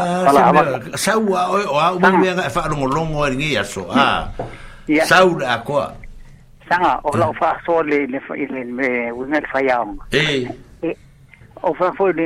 [0.97, 4.27] saua oe o au maimeaga e faalogologo e ligei aso a
[5.05, 5.93] sau le akoa
[6.69, 8.17] saga o lau faasoa le le
[8.77, 10.47] le uiga le faiaoga e
[11.63, 12.25] o faafoi le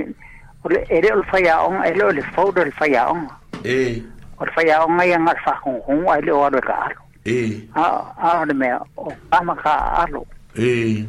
[0.74, 3.28] ele o faya on ele ole le fodo le faya on
[3.64, 4.02] e
[4.40, 7.02] o le faya on ai ngar fa hong hong ai le o le ka alo
[7.26, 7.82] e a
[8.18, 9.76] a le me o ka ma ka
[10.06, 10.26] alo
[10.58, 11.06] ee.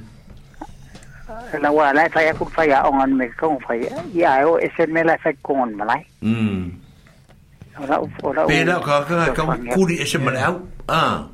[1.52, 4.44] e la wa la e faya ku faya on an me ko faya ya e
[4.44, 6.70] o ese me la fa kon malai mm
[7.80, 9.42] ora ora pera ka ka ka
[9.72, 10.44] kuri ese malai
[10.88, 11.24] ah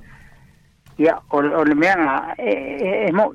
[0.98, 2.50] ya o le me nga e,
[3.08, 3.34] e mo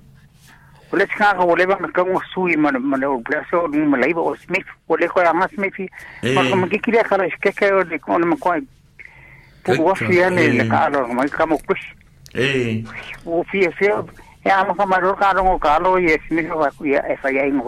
[0.93, 5.73] ulechanga uleva mekango sui mana mana uplaso malaiva ik smith ulejo ya más smith
[6.35, 8.67] porque me quería cara es que que de con me coi
[9.63, 11.79] por fiel el calo me como pues
[12.33, 12.83] eh
[13.25, 14.01] o fiel fiel
[14.43, 14.65] ya
[15.19, 17.61] caro o calo y smith va ya esa ya en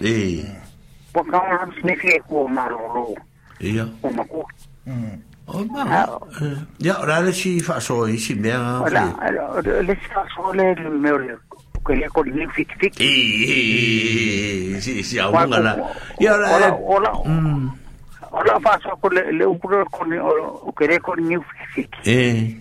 [0.00, 0.56] eh
[1.80, 2.48] smith es ya como
[3.60, 3.94] mijn
[5.46, 5.84] Oma.
[6.80, 8.36] Ja, daar is hij van is hij
[10.94, 11.38] meer
[11.84, 12.66] quería con el sí
[12.96, 15.92] Sí, sí, sí, la.
[16.18, 17.12] Y ahora hola hola
[18.36, 18.58] Hola,
[19.00, 21.40] con le un puro con Hola, quería con el
[22.04, 22.60] Eh.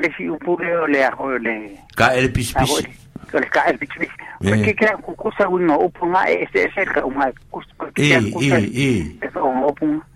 [0.00, 1.76] Le si un puro le hago le.
[1.96, 2.70] Ca el pis pis.
[2.70, 2.88] hola.
[3.34, 4.08] Hola, el pis pis.
[4.38, 5.48] Porque que Hola.
[5.48, 6.48] uno opunga Hola.
[6.74, 7.32] cerca hola.
[7.50, 7.64] Hola.
[7.78, 8.20] Hola.
[8.34, 8.64] Hola.
[9.34, 9.66] Hola.
[9.66, 10.06] Opunga.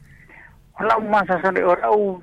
[0.79, 1.51] Hola más Hola.
[1.65, 2.19] ahora Hola.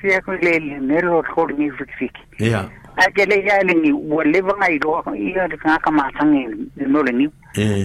[0.00, 0.22] si Hola.
[0.26, 0.38] Hola.
[0.40, 1.28] le Hola.
[1.34, 2.70] con el Ya.
[2.96, 5.90] a ke le ya le ni wo le va ngai ro ia de ka ka
[5.90, 6.44] ma sang ni
[6.92, 7.26] no le ni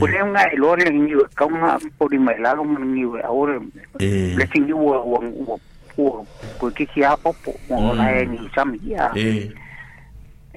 [0.02, 3.16] wo le ngai lo le ni ka ma po di mai la lo ni wo
[3.24, 3.58] a ore
[4.00, 5.18] le ti ni wo wo
[5.48, 5.60] wo
[5.98, 6.26] wo
[6.60, 9.08] ko ki ki a po po mo la e ni sam ia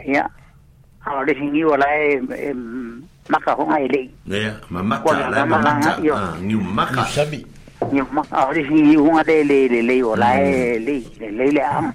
[0.05, 0.25] ia
[1.07, 2.51] a le ti ni wo la e
[3.31, 4.03] maka ho ngai le
[4.37, 5.95] ia ma maka la ma maka
[6.43, 7.47] ni maka sabi
[7.93, 11.03] ni maka a le ti ni wo ngai le le le o la e le
[11.31, 11.95] le le am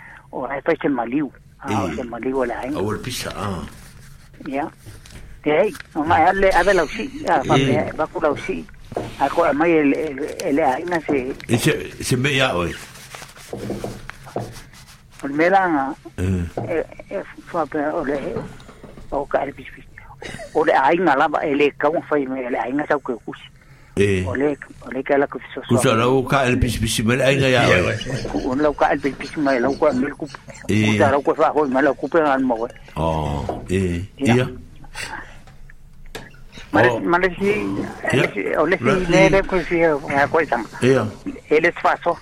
[0.31, 1.31] og oh, etter Maliu.
[1.63, 2.75] Ah, Ehi, Maliu la hain.
[2.77, 3.63] Awar pisa, ah.
[4.47, 4.65] Ya.
[5.45, 8.65] Ehi, ma alle ave la usi, ah, eh, va con la usi.
[9.19, 9.93] Ako ah, ama el
[10.45, 12.71] el aina se Ese se me ya hoy.
[15.19, 16.83] Por me dan eh, eh,
[17.15, 17.61] eh fa
[18.01, 18.17] ole
[19.11, 19.67] o carpis.
[20.55, 23.50] Ole aina la ele kaun fa me ele aina sa ku kusi.
[23.99, 27.95] وليك وليك لك في السوسو وصل لو كال بيس بيس ما لا يا
[28.45, 30.27] ولا لو كال بيس بيس ما لو كال ملكو
[30.69, 34.55] ولا لو كال فاهو ما لو كوبين عن مو اه ايه يا
[36.73, 37.51] Malesi,
[38.61, 40.65] olesi nele kusi ya koisang.
[40.89, 41.03] Iya.
[41.55, 42.13] Eles faso.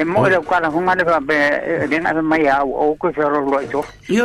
[0.00, 1.36] Emo le kala hunga le ba be
[1.90, 3.80] dena be maya o ko fero loito.
[4.08, 4.24] Iyo.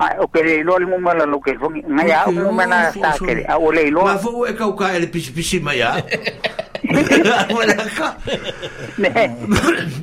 [0.00, 2.90] A o ke le lo le mumba la lo ke fo ngai a mumba na
[2.90, 3.44] sta ke.
[3.47, 4.05] A o le lo.
[4.05, 5.92] Ma fo e ka ka ele pisi pisi mai a.
[7.60, 8.16] Ora ka.
[8.97, 9.12] Ne.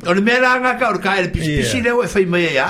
[0.05, 2.55] O le me nga ka o ka ele pisi pisi le o e fai mai
[2.57, 2.69] a.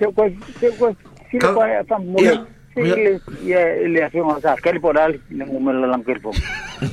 [0.00, 0.24] Se ko
[0.60, 0.88] se ko
[1.28, 2.16] si le pai ata mo.
[2.80, 3.12] Ele
[3.44, 6.20] ya ele afi mo sa kali por al le mo me la lam kali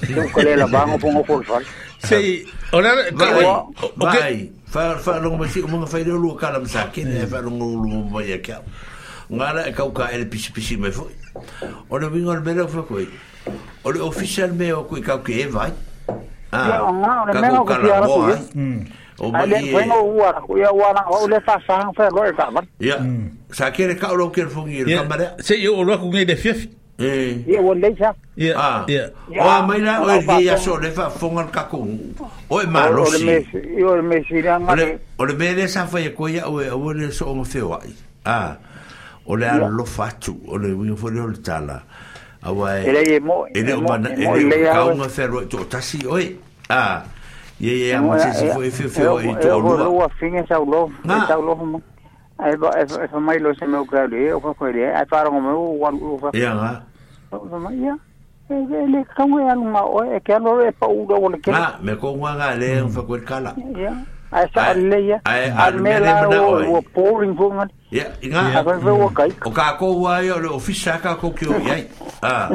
[0.04, 1.64] Se ko le la bango pongo por fal.
[2.04, 2.44] Sei.
[2.76, 2.92] Ora.
[3.96, 4.57] Vai.
[4.68, 7.28] fa fa longa masi o mga faile lu kala msa kene e eh.
[7.28, 8.60] fa longa lu mo ya kia
[9.32, 11.12] ngara e kau ka el pisi pisi me foi
[11.90, 13.08] o le vingo le mera fa koi
[13.84, 15.72] o le official me o koi kau ke e vai
[16.52, 18.80] ah o meu mm.
[19.20, 21.88] o meu o mai e o ua ko ia ua na o le fa fa
[21.96, 23.56] fa lo e ka man ya mm.
[23.56, 26.68] sa o ka lo ke fungi le kamera se yo lo ku ngai de fief
[27.00, 28.16] y o leisa.
[28.56, 29.10] ah ya
[29.40, 32.14] O a mai na o e ia so le fa fonga ka Oye,
[32.50, 33.24] O e malo si.
[33.86, 34.76] O le mesira O
[35.26, 37.94] le o o so o feo ai.
[38.26, 38.58] Ah.
[39.28, 41.84] O le a lo o le fo le tala.
[42.42, 42.86] Awa e.
[42.88, 43.46] Ele mo.
[43.46, 46.40] o mana ele ka un fero to el oi.
[46.70, 47.04] Ah.
[47.62, 49.92] el ia el se el fo e feo e to lo.
[49.98, 50.90] O fin fine sa lo.
[51.06, 51.82] Sa lo
[52.40, 55.06] ai ba ai fa mai lo se me ka le o ka ko le ai
[55.10, 56.72] para ngo me o wa o fa ya nga
[57.34, 57.94] o mai ya
[58.50, 61.16] e, e le ka ngo ya ma o e ke lo e pa u do
[61.18, 62.86] o le ke ma me ko wa ga le hmm.
[62.86, 63.52] o fa ko kala
[63.82, 63.92] ya
[64.32, 68.62] ai sa le ya ai me la o o pouring fo ngan ya nga a
[68.62, 69.14] ko o hmm.
[69.18, 71.82] kai o ka ko wa yo le ofisa ka ko ki o ya
[72.22, 72.50] ah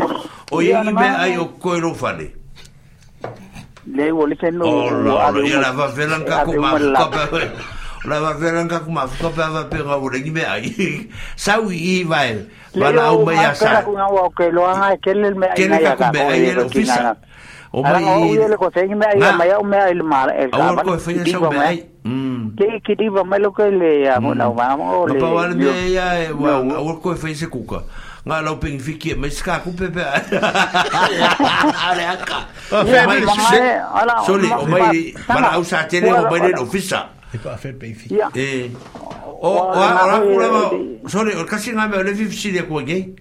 [0.54, 2.30] o ye me ai o ko ro e fa le
[3.98, 7.26] le o le ke no o la va velan ka ko ma ka
[8.04, 11.06] la va vera ka kuma ko pa va pe ga ure me ai
[11.36, 12.42] sa wi vai
[12.74, 15.82] va la o me ya sa una que ke lo ha ke le me ai
[15.82, 17.14] ya ka ai el ofisa
[17.70, 20.72] o mai ai le ko te me ai ma ya me ai ma el ka
[20.74, 22.58] ba ko fe ya sa me ai mm.
[22.58, 24.22] ke ke di va me lo ke le ya mm.
[24.26, 27.84] mo na va mo le pa va me ya wa o ko fe se kuka
[28.26, 30.02] nga lo ping fiki me ska ku pepe
[31.86, 33.22] ale aka o mai
[34.26, 38.14] sole o mai para usa tele o mai ofisa E ko afer pe fi.
[38.34, 38.70] E.
[39.24, 40.62] O o e ora kula ma.
[41.08, 43.14] Sorry, or kasi nga me le fi si de ko ge.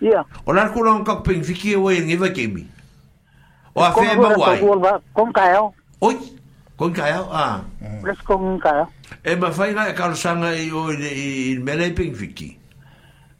[0.00, 0.22] Yeah.
[0.46, 2.62] Ora kula un kok pe fi ki o en eva ke mi.
[3.74, 4.94] O afer ba wa.
[5.14, 5.72] Kon ka yo.
[6.00, 6.14] Oi.
[6.78, 7.26] Kon ka yo.
[7.34, 7.58] Ah.
[7.82, 8.06] Mm.
[8.06, 8.86] Les kon ka yo.
[9.26, 12.48] E ma fai nga e ka sanga i o i mele pe fi ki.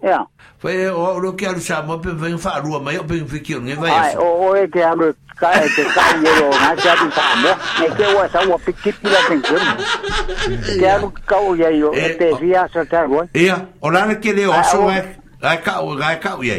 [0.02, 0.26] Yeah.
[0.58, 3.60] Fa e o lo ke alu sama pe ven fa alu mai o pe fikir
[3.62, 3.90] nge vai.
[3.90, 7.26] Ai o e ke alu ka e ke ka ye o na ja di fa
[7.42, 7.52] mo.
[7.80, 10.80] Me ke wa sa wa piki pila ken ke.
[10.82, 13.22] Ke alu ka o e te via sa ta go.
[13.34, 14.98] Ia, o la ke le o e.
[15.46, 16.58] Ai ka o ai ka o ye.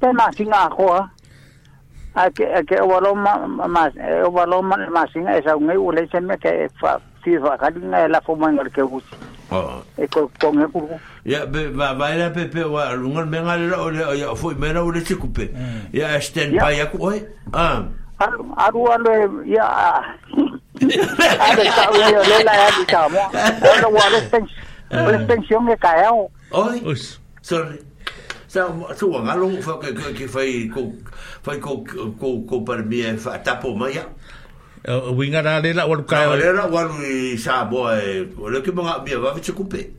[0.00, 0.88] Pe ma singa ko.
[2.16, 3.88] Ai ke o lo ma ma
[4.24, 8.20] o lo ma ma singa esa ngai u le me ke fa FIFA kadinga la
[8.24, 9.12] fo mangar ke usi.
[9.94, 10.90] É ko ponga ku
[11.22, 14.72] ya be va va era pe pe wa ngon me ngale o ya foi me
[14.74, 15.94] na o le tikupe mm.
[15.94, 17.22] ya stand by ya ku oi
[17.54, 17.86] ah
[18.66, 19.14] aru ale
[19.46, 19.62] ya
[21.38, 23.22] ada sa o le la ya di sa mo
[23.70, 24.42] ona wa le pen
[24.90, 26.82] le pension ke ka ya oi
[27.38, 27.78] sorry
[28.50, 28.66] sa
[28.98, 30.90] tu wa ngalo fa ke ke fai ko
[31.46, 31.86] fai ko
[32.18, 34.10] ko ko par mi fa tapo ma ya
[34.88, 38.60] Eh, winga na le la waru kai le la waru i sa bo e le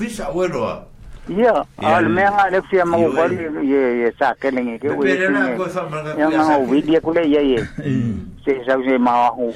[0.76, 0.91] tu
[1.32, 5.08] Ia, al menga le fia mau kali ye ye sa kelingi ke we.
[6.20, 7.60] Yang mau video kule ye ye.
[8.44, 9.48] Se sa se mau hu.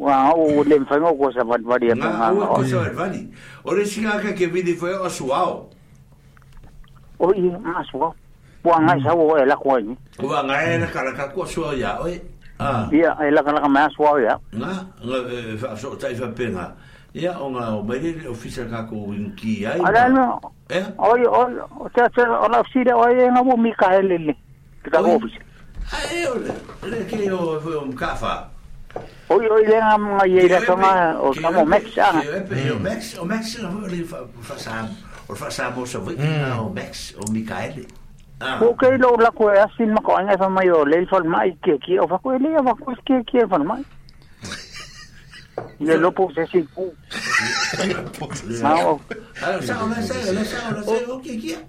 [0.00, 2.32] Wa o le fango ko sa vad vad ye menga.
[2.32, 3.28] O ko sa vad vani.
[3.64, 5.68] O le singa ka ke vidi foi o suao.
[7.20, 8.14] O ye ma suao.
[8.64, 9.96] Wa ngai sa o la ko ni.
[10.18, 11.98] Wa ngai na kala ka ko suao ya.
[12.94, 13.18] Ia, ah.
[13.26, 14.38] ela eh, kala ka ma suao ya.
[14.56, 14.70] Nga,
[15.02, 16.70] nga eh, fa so tai fa penga.
[16.72, 16.72] Ah.
[17.14, 20.24] ia o nga o mai le ofisa ka ko ki ai ala no
[20.72, 23.92] eh oi oi o te te o la o oi e nga mo mi ka
[24.00, 24.16] ele
[24.80, 25.40] Ki te ka ofisa
[25.92, 26.52] ai e, o le
[26.88, 28.48] le ki o o mkafa
[29.28, 32.00] oi oi le nga nga ye ra toma o ka mo mex hmm.
[32.00, 32.10] a
[32.72, 34.88] o mex o mex o le fa sa
[35.28, 36.16] o fa sa mo so vi
[36.56, 37.84] o mex o mikael
[38.42, 38.58] Ah.
[38.58, 41.54] ke lo la ko e asin ma ko anga fa mai o le fol mai
[41.62, 43.78] ke ki o fa ko le fa ko ke ke fol mai.
[45.82, 46.86] Le lopo se siku.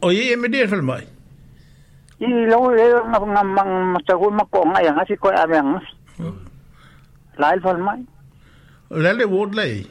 [0.01, 1.01] O ye me der fel mai.
[2.19, 5.47] I lo le na na mang ta go ma ko nga ya ngasi ko a
[5.49, 5.73] bang.
[6.21, 6.35] Oh.
[7.41, 8.01] Lail fel mai.
[8.93, 9.81] Le le wod le.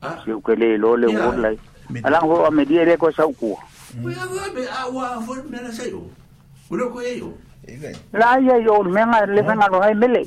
[0.00, 1.52] Ah, yo ke le lo le wod le.
[2.04, 3.52] Alang ho a me dire ko sa ku.
[4.00, 4.24] Ko ya
[4.56, 6.00] be a wa fo me na sa yo.
[6.68, 7.28] Ko lo ko ye yo.
[8.12, 9.68] La ya yo me le ah.
[9.72, 10.26] a hay mele.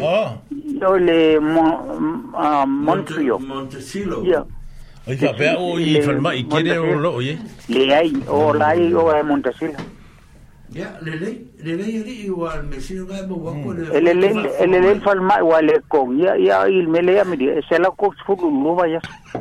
[0.00, 0.38] Oh.
[0.80, 0.98] Yo.
[0.98, 4.22] le Montesilo.
[4.24, 4.44] Ya.
[5.06, 6.02] Oye, quiere oye.
[7.68, 9.72] Le hay o la hay o Montesilo.
[10.70, 13.10] Ya, le le le le igual me que mm.
[13.10, 14.00] el guapo le.
[14.00, 14.14] Le
[14.66, 14.98] le le
[16.18, 16.56] ya ya
[16.88, 19.00] me le ya me la cox fulu lo vaya.
[19.32, 19.38] Ya,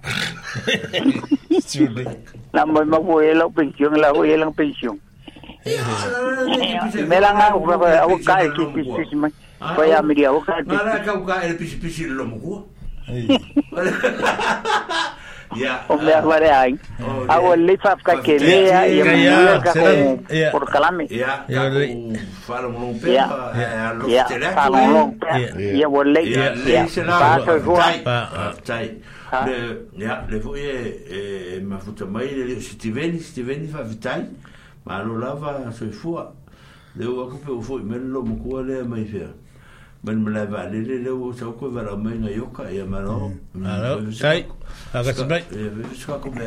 [2.53, 3.91] Namoy magpuhilaw pensyon,
[4.53, 4.98] pension
[5.66, 7.06] pensyon.
[7.09, 7.75] Mela nga ako pa
[8.07, 9.32] ako ka kikisis man.
[9.59, 10.53] Kaya mi dia ako ka.
[10.69, 12.53] Mara ka ka el pisi pisi lo mo ko
[15.56, 16.74] omeakware ang
[17.32, 21.35] awo leifaf ka kelea ye por kalame ya
[22.43, 24.67] falo mo pe ya ya oh, ya le pa
[27.43, 27.74] so ko
[30.00, 30.76] ya le fu ye
[31.08, 34.27] eh, ma futa mai le si ti veni si ti veni fa vitai
[34.84, 36.16] ma lo lava so fu
[37.00, 39.32] le wa ko pe fu me lo mo ko le mai fer
[40.08, 42.84] mana mana va le le le o sau ko va la mai na yoka e
[42.84, 44.45] ma no na ro sai
[44.94, 46.45] a ga sai e ve sua ko ai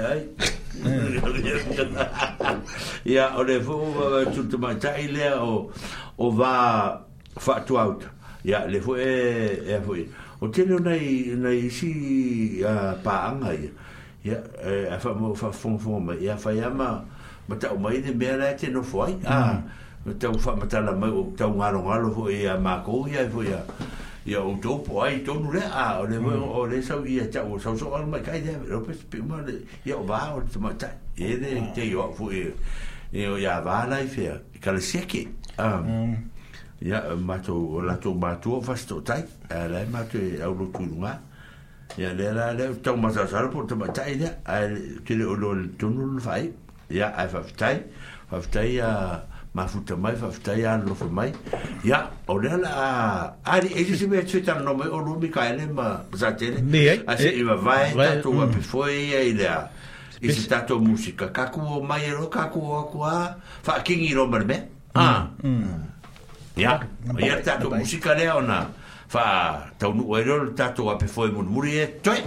[3.05, 3.37] ya mm.
[3.39, 5.69] o le fu va tu tu mai tai le o
[6.19, 6.97] o va
[7.39, 8.05] fa tu out
[8.45, 9.95] ya le fu e e fu
[10.41, 13.69] o te le nei nei si a pa anga ya
[14.25, 17.03] ya e, a fa mo fa fon fon ma ya fa ya ma
[17.49, 19.27] ma ta o mai de mea la te no foi mm.
[19.29, 19.61] ah
[20.05, 23.07] me tau fa mata la mai o tau ngaro ngalo fo e a ma ko
[23.07, 23.61] ia fo ia
[24.25, 27.05] e ia o to ai to nu a o le mo o le sa u
[27.05, 30.03] ia tau sa so al mai kai de ro pe pe ma le ia o
[30.03, 30.71] ba e o te ma
[31.17, 32.51] e de te yo fo e
[33.13, 35.27] e o ia va la fe ka le seke
[35.59, 35.83] a
[36.81, 40.41] ia ma to la to ma to fa sto tai a le ma to e
[40.41, 41.19] au lo tu nga
[41.99, 44.65] ia le la le tau ma sa sa ro te ma ta e de a
[45.05, 46.49] te le o lo to nu fai
[46.89, 47.45] ia a fa
[48.51, 49.21] tai a
[49.53, 51.35] ma futa mai fa futa ya no fa mai
[51.83, 52.89] ya olela a
[53.43, 56.63] ari e jisi me tsuta no me olu mi ka ele ma zatele
[57.07, 58.53] a se iba vai tatu wa mm.
[58.55, 59.59] pe foi ya idea
[60.23, 64.45] e se tatu musika kaku o mai ero kaku o akua fa king i romer
[64.47, 64.57] me
[64.95, 65.27] a
[66.57, 66.79] ya
[67.11, 68.71] o ya tatu musika le ona
[69.11, 72.23] fa tau nu ero tatu wa pe foi mun muri e toi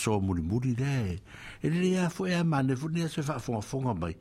[0.00, 1.20] so muri muri re.
[1.60, 4.16] E re rea fo e a mane, fo ne se fo fonga fonga mai.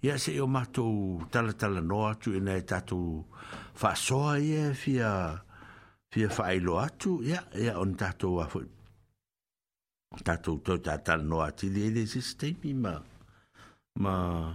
[0.00, 3.26] Ia se e o matou tala tala no atu e nei tatou
[3.82, 5.36] wha soa e fia
[6.10, 7.20] fia wha ailo atu.
[7.22, 8.60] Ia, ia on tatou a fo.
[10.24, 12.94] Tatou tau tala no atu li e le ziste mi ma.
[14.00, 14.48] Ma.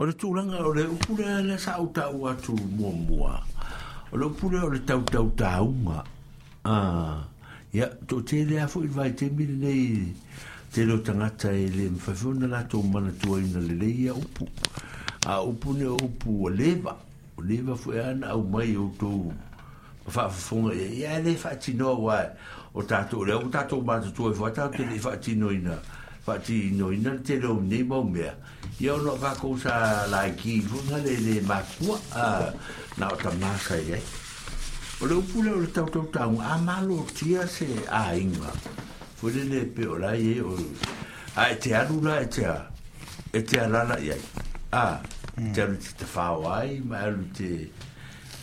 [0.00, 3.34] O le tūranga o le upule le sa utau atu mua mua.
[4.12, 6.04] O le upule o le tau tau taunga.
[6.68, 7.29] Ah
[7.72, 10.14] ya tu te le a foi vai te mi nei
[10.74, 13.86] te lo tanga te le fa fona la to mana to i na le le
[13.86, 14.46] ya upu
[15.26, 16.96] a upu ne upu leva
[17.38, 19.30] o leva foi e ana au mai o to
[20.08, 22.18] fa fona ya e, le fa ti no wa
[22.74, 25.16] o ta to le o ta to ma to e fa ta te le fa
[25.16, 25.78] ti no ina
[26.26, 28.34] fa ti no ina te lo ne ba o mea
[28.80, 31.96] ya no va ko sa la ki fona le le ma kwa
[32.98, 34.02] na ta ma sa ye
[35.00, 38.52] o le upu lea o le tautau tagu amalotia se aiga
[39.16, 40.52] foi lele pe o lai e o
[41.36, 42.44] a e te alu la e te
[43.32, 44.20] e te alala i ai
[44.72, 45.00] a
[45.38, 47.50] e te alu te tafao ai ma e alu te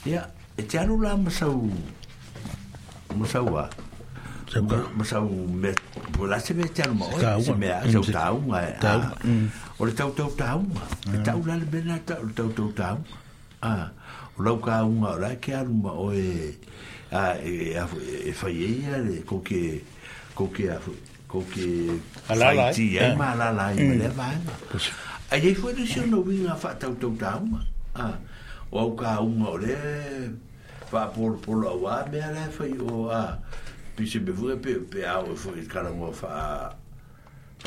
[0.10, 0.26] ia
[0.58, 1.70] e te alu la masau
[3.14, 3.70] masau a
[4.98, 5.30] masau
[5.62, 5.72] me
[6.30, 8.74] la se me te alu ma oi se me a mm, se o taunga e
[8.88, 9.48] a mm.
[9.78, 10.82] o le tautau taunga
[11.14, 13.10] e tau la le bena tau tautau taunga
[13.62, 13.74] a
[14.38, 16.54] o lau ka unga o rai ke aruma o e,
[17.42, 19.82] e a e fai e ia le ko ke
[20.38, 20.78] ko ke a
[21.28, 21.66] ko ke
[22.30, 23.16] alalai e eh.
[23.18, 24.18] ma alalai e le mm.
[24.18, 24.56] vaenga
[25.34, 27.62] a jei fwe du si o no vinga fa tau tau ta unga
[27.98, 28.12] a
[28.72, 29.78] o au ka unga o le
[30.92, 33.40] fa por por la wa me ala fai o a
[33.98, 36.48] pi se bevure pe pe e a o fwe kala mo fa a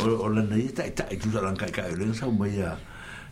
[0.00, 2.56] o la nai e tai tai, tu sa lang kai kai, o le nsau mai
[2.64, 2.76] a,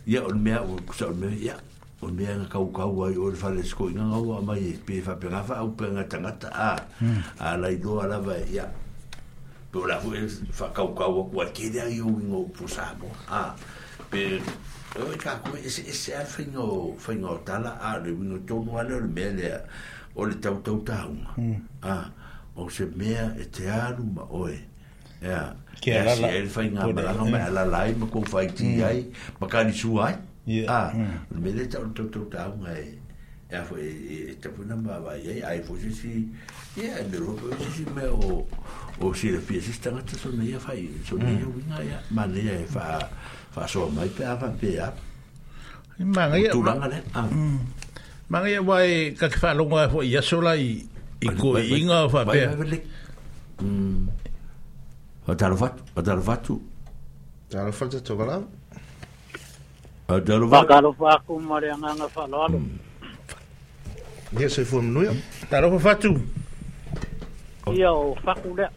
[0.07, 1.57] ia o le mea, o le mea, ia,
[2.03, 4.99] o me ana kau kau ai o fa les ko nga o ma ye pe
[5.01, 6.71] fa pe rafa o pe ngata ngata a
[7.39, 8.67] a la do a la ba ya
[9.71, 13.07] pero la fue fa kau kau o kwaki de ai o ngo pu sa mo
[13.31, 13.55] a
[14.11, 14.39] pe
[14.99, 18.99] o ka ku es es a fino fino tala a le no to no ale
[18.99, 19.47] le mele
[20.15, 21.11] o le tau tau tau
[21.83, 21.95] a
[22.55, 24.59] o se mea e te aru ma oe
[25.23, 26.83] ya ke ala fa nga
[27.31, 29.07] ma ala lai ma ku fa ti ai
[29.39, 30.67] ma ka ni su ai Yeah.
[30.67, 31.55] Ah, mm.
[31.71, 32.99] to to to down way.
[33.47, 36.11] Ya fo va e, e, e ye ai fo si si.
[36.75, 38.43] Yeah, me ro fo o
[38.99, 40.73] o si le pies sta na ta son ye fa
[43.55, 43.91] fa so mm.
[43.95, 44.91] mai pe ava pe ya.
[46.03, 46.49] Ma ne ye.
[46.51, 47.03] Tu la ngale.
[49.39, 50.83] fa lo ngwa fo ya so i
[51.23, 52.49] i ko inga fa pe.
[53.63, 54.09] Mm.
[55.27, 56.59] Ba tarvat, ba tarvatu.
[60.07, 60.65] A taro va.
[60.67, 62.59] Taro va ku marenga fa lalo.
[64.39, 65.11] Ia se fo mnu ia.
[65.11, 65.69] É?
[65.71, 66.19] fa fatu.
[67.73, 67.89] Ia é?
[67.89, 68.67] o fa ku le.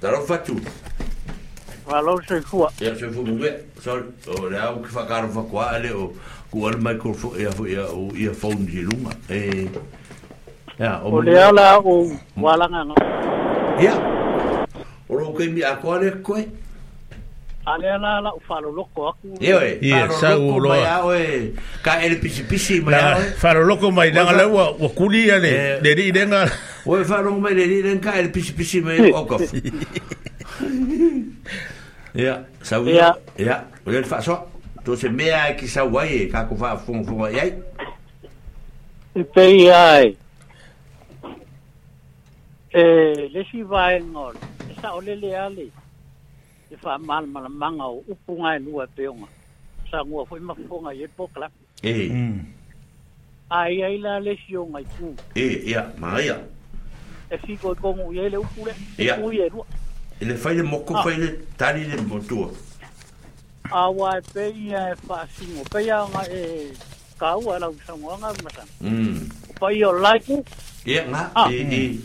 [0.00, 0.56] Taro fatu.
[1.86, 2.68] Valor se fua.
[2.80, 3.54] Ia se fo mnu ia.
[3.80, 6.12] Sol o le au ki fa karo fa kwa le o
[6.50, 9.10] ku al microphone ia fo ia o ia phone di lunga.
[9.30, 9.64] Eh.
[10.76, 10.82] É.
[10.82, 12.84] Ya, o le ala o walanga.
[13.80, 13.96] Ia.
[15.08, 16.60] O lo ke mi akore koe.
[17.64, 22.18] ale ala ala falo loko aku iyo iyo sa u lo ya we ka el
[22.18, 25.30] pisi pisi ma ya falo loko ma ina ala wa wa kuli eh.
[25.32, 26.52] ya ne de ri de nga ya.
[26.82, 29.38] we falo ma de ri de nga ya, el pisi pisi ma o ko
[32.18, 32.34] ya
[32.66, 34.42] sa u ya ya we el faso
[34.82, 37.46] to se mea e ki sa wa ye ka ku fa fon fon ya
[39.14, 40.10] e pei ai
[42.74, 44.34] eh e le si va el nor
[44.82, 45.70] sa ole le ale
[46.76, 49.26] te wha mal mal manga o upunga e lua peonga.
[49.90, 51.50] Sa ngua fwe ma fonga e pokla.
[51.82, 51.92] E.
[52.08, 52.38] Mm.
[53.50, 55.12] Ai e ai la le si o ngai pū.
[55.34, 56.38] E, ea, ma ea.
[57.30, 58.72] E fiko e kongu i ele upule.
[58.98, 59.16] E ea.
[59.20, 59.50] Ui e
[60.24, 61.18] le fai le moko fai ah.
[61.18, 61.28] le
[61.58, 62.50] tari le motua.
[63.70, 65.62] A wa e pei e wha singo.
[65.72, 66.72] Pei a ngai e
[67.18, 68.68] kaua la usa ngua ngai masan.
[68.80, 69.28] Mm.
[69.60, 70.44] Pai o laiku.
[70.86, 71.28] Ea, ngā.
[71.34, 71.48] Ah.
[71.52, 71.98] E, e.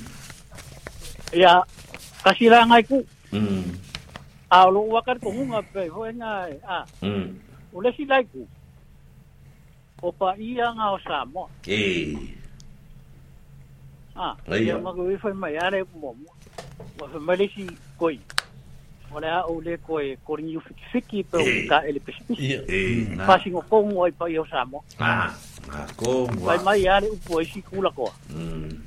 [1.33, 1.61] Ea,
[2.23, 3.03] kasi la ngai pū.
[3.31, 3.86] Mm
[4.49, 7.27] a lo wa kar ko hunga pe ho e nga a hmm.
[7.73, 8.47] o le si lai ku
[10.01, 11.49] o pa ia nga o sa mo
[14.15, 16.31] a le ia ma ko wi fo mai are mo mo
[16.99, 17.67] wa fo mai si
[17.99, 18.15] koi
[19.11, 20.55] o le a o le ko e ko ni
[20.91, 22.79] fi fi pe o ka ele pe spi ia e
[23.19, 23.63] na pa si mo
[24.03, 25.35] ai pa ia o sa mo Ah,
[25.75, 28.86] a ko mo mai mai are u po si kula la ko mm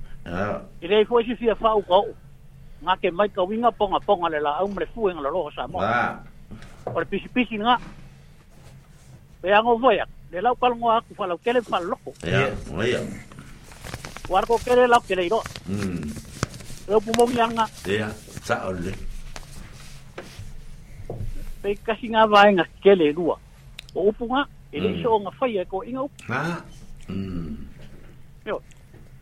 [0.25, 0.61] Ah.
[0.81, 2.05] I le foi si fia fau ko.
[2.81, 5.67] Nga ke mai ka winga ponga ponga le la au mre fueng lo lo sa
[5.67, 5.71] mm.
[5.71, 5.79] mo.
[5.81, 6.21] Ah.
[6.85, 7.77] Or pisi pisi nga.
[9.41, 10.05] Pe ango voya.
[10.31, 12.13] Le lau pal ngoa ku falau kele fal loko.
[12.23, 12.53] Ya,
[12.85, 12.99] ya.
[14.29, 15.41] War ko kele lau kele iro.
[15.67, 16.09] Mm.
[16.89, 17.65] Lo pumong yang nga.
[17.89, 18.13] Ya,
[18.45, 18.93] sa ole.
[21.61, 23.37] Pe kasi nga vai nga kele rua.
[23.97, 26.05] O upunga, ele so nga fai ko inga.
[26.05, 26.09] Oh".
[26.29, 26.61] Ah.
[27.09, 27.57] Mm.
[28.45, 28.61] Yo,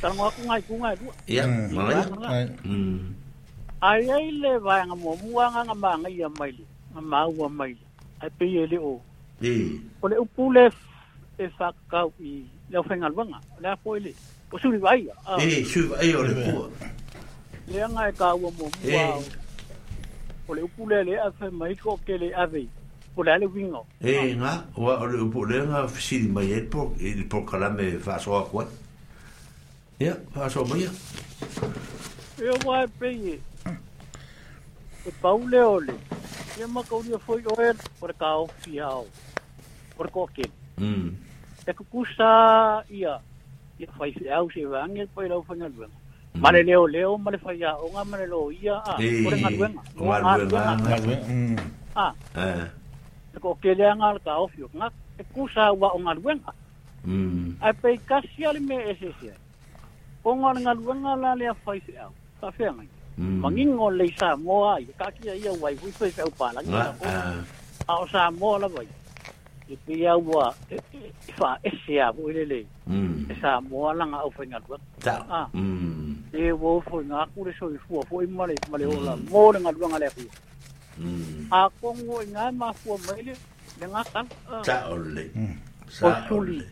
[0.00, 1.44] tanga ku ngai ku ngai rua ia
[1.76, 2.48] mai
[3.84, 7.00] ai ai le vai nga mo mua nga nga ma nga ia mai le nga
[7.10, 7.84] ma ua mai le
[8.24, 8.94] ai pe ele o
[9.50, 9.54] e
[10.00, 10.64] o le upu le
[11.36, 14.10] e fa ka i le fenga lwanga le po ele
[14.52, 15.00] o suri vai
[15.44, 16.58] e suri vai o le po
[17.70, 19.04] le nga ka ua mo mua
[20.48, 22.64] o le upu le le a fe mai ko ke le ave
[23.16, 24.80] o le ale wingo e nga o
[25.12, 28.64] le upu le nga fisi mai e po e po kala me fa so akwa
[30.00, 30.90] Ia, pā sō mai ia.
[32.40, 33.34] Ia e mai pēi e.
[35.04, 35.96] E pau le ole.
[36.56, 37.66] Ia ma kauria fōi oe
[38.00, 39.02] o re kāo fi hao.
[39.98, 40.46] O re kōke.
[40.80, 42.28] E kukusa
[43.00, 43.18] ia.
[43.84, 46.00] Ia fai se au se wangi e pai rau fanga luenga.
[46.32, 46.52] Ma mm.
[46.56, 48.78] le leo leo, ma le fai a onga, ma le lo ia.
[48.94, 49.84] O re ngā luenga.
[50.00, 52.08] O ngā luenga.
[53.36, 54.88] E kōke lea ngā le kāo fi o ngā.
[55.20, 56.56] E kusa wa o ngā luenga.
[57.60, 59.28] Ai pei kasi ali me e se se.
[59.28, 59.36] Ia.
[60.24, 60.40] o hmm.
[60.40, 64.36] ngol ngal wanga la le fai se au ta fe ngai mangi ngol le sa
[64.36, 67.34] mo ai ka ki ia wai fu fe se au pa la ngai a ah,
[67.88, 68.00] ah.
[68.00, 68.88] o sa mo la wai
[69.68, 70.44] i pe ia wa
[71.38, 72.60] fa e se a bo le le
[73.40, 75.48] sa mo la nga au fe ngal wa ta a ah.
[75.56, 76.14] hmm.
[76.32, 78.84] e wo fu nga ku le so i fu fu i ma le ma le
[78.92, 79.30] o la hmm.
[79.32, 80.24] mo ngal wanga le ku
[81.58, 83.34] a kongo nga ma fu mai le
[83.80, 84.26] le nga kan
[84.68, 85.24] ta o le
[85.88, 86.66] sa o le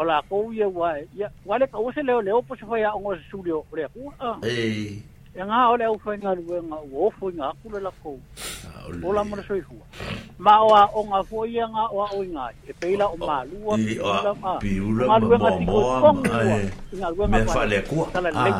[0.00, 2.84] o la kou ia ua ia ua le kou se leo leo po se fai
[2.84, 4.96] a ongo se suri o le kou a e
[5.36, 7.92] e ngā o le au fai ngā rue ngā u ofu i ngā kule la
[8.02, 8.16] kou
[9.04, 9.84] o la mora soi fua
[10.38, 13.10] ma o a o ngā fua ia ngā o a o i ngā e peila
[13.12, 13.76] o mā lua
[14.64, 18.32] piula ma ngā rue ngā tiko kongu i ngā rue ngā fai le kua tala
[18.40, 18.54] le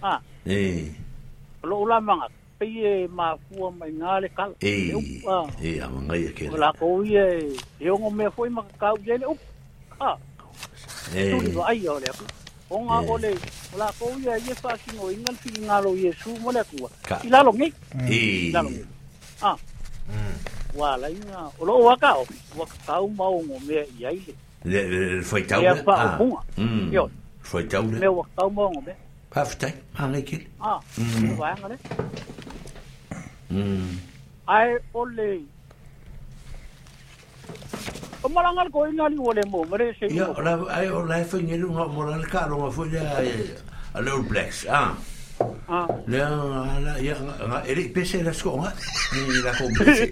[0.00, 0.14] a
[0.56, 0.60] e
[1.62, 2.26] lo ula manga
[2.56, 4.96] pei e mā fua mai ngā le kala e
[5.68, 7.52] e a mangai e kena o la kou ia e
[7.84, 9.44] e ongo mea fua i makakau ia le upa
[10.00, 10.16] a
[11.12, 12.24] tung lo ai yo le ku
[12.70, 13.30] o nga o le
[13.78, 16.62] la ko ye ye fa si no ingan fi nga lo ye su mo le
[16.70, 16.76] ku
[17.24, 17.68] i la lo ngi
[18.08, 18.70] i la lo
[19.42, 19.56] ah
[20.78, 22.24] wa la inga o lo wa ka o
[22.56, 24.20] wa ka u ma o mo me ia i
[24.64, 26.18] le le foi tau le ah
[26.94, 27.04] yo
[27.42, 28.94] foi tau le me wa ka u mo me
[29.30, 30.78] pa ftai ha ngi ki ah
[34.58, 35.42] ai o le
[38.22, 40.06] O malanga ko ina ni wole mo, mare se.
[40.12, 43.00] Ya, ora ai o la fe ngelu nga mora le karo nga fo ya
[43.94, 44.92] a little blacks, ah.
[46.06, 48.70] Le ala ya nga ele pese la sko nga.
[49.16, 50.06] Ni la ko pese.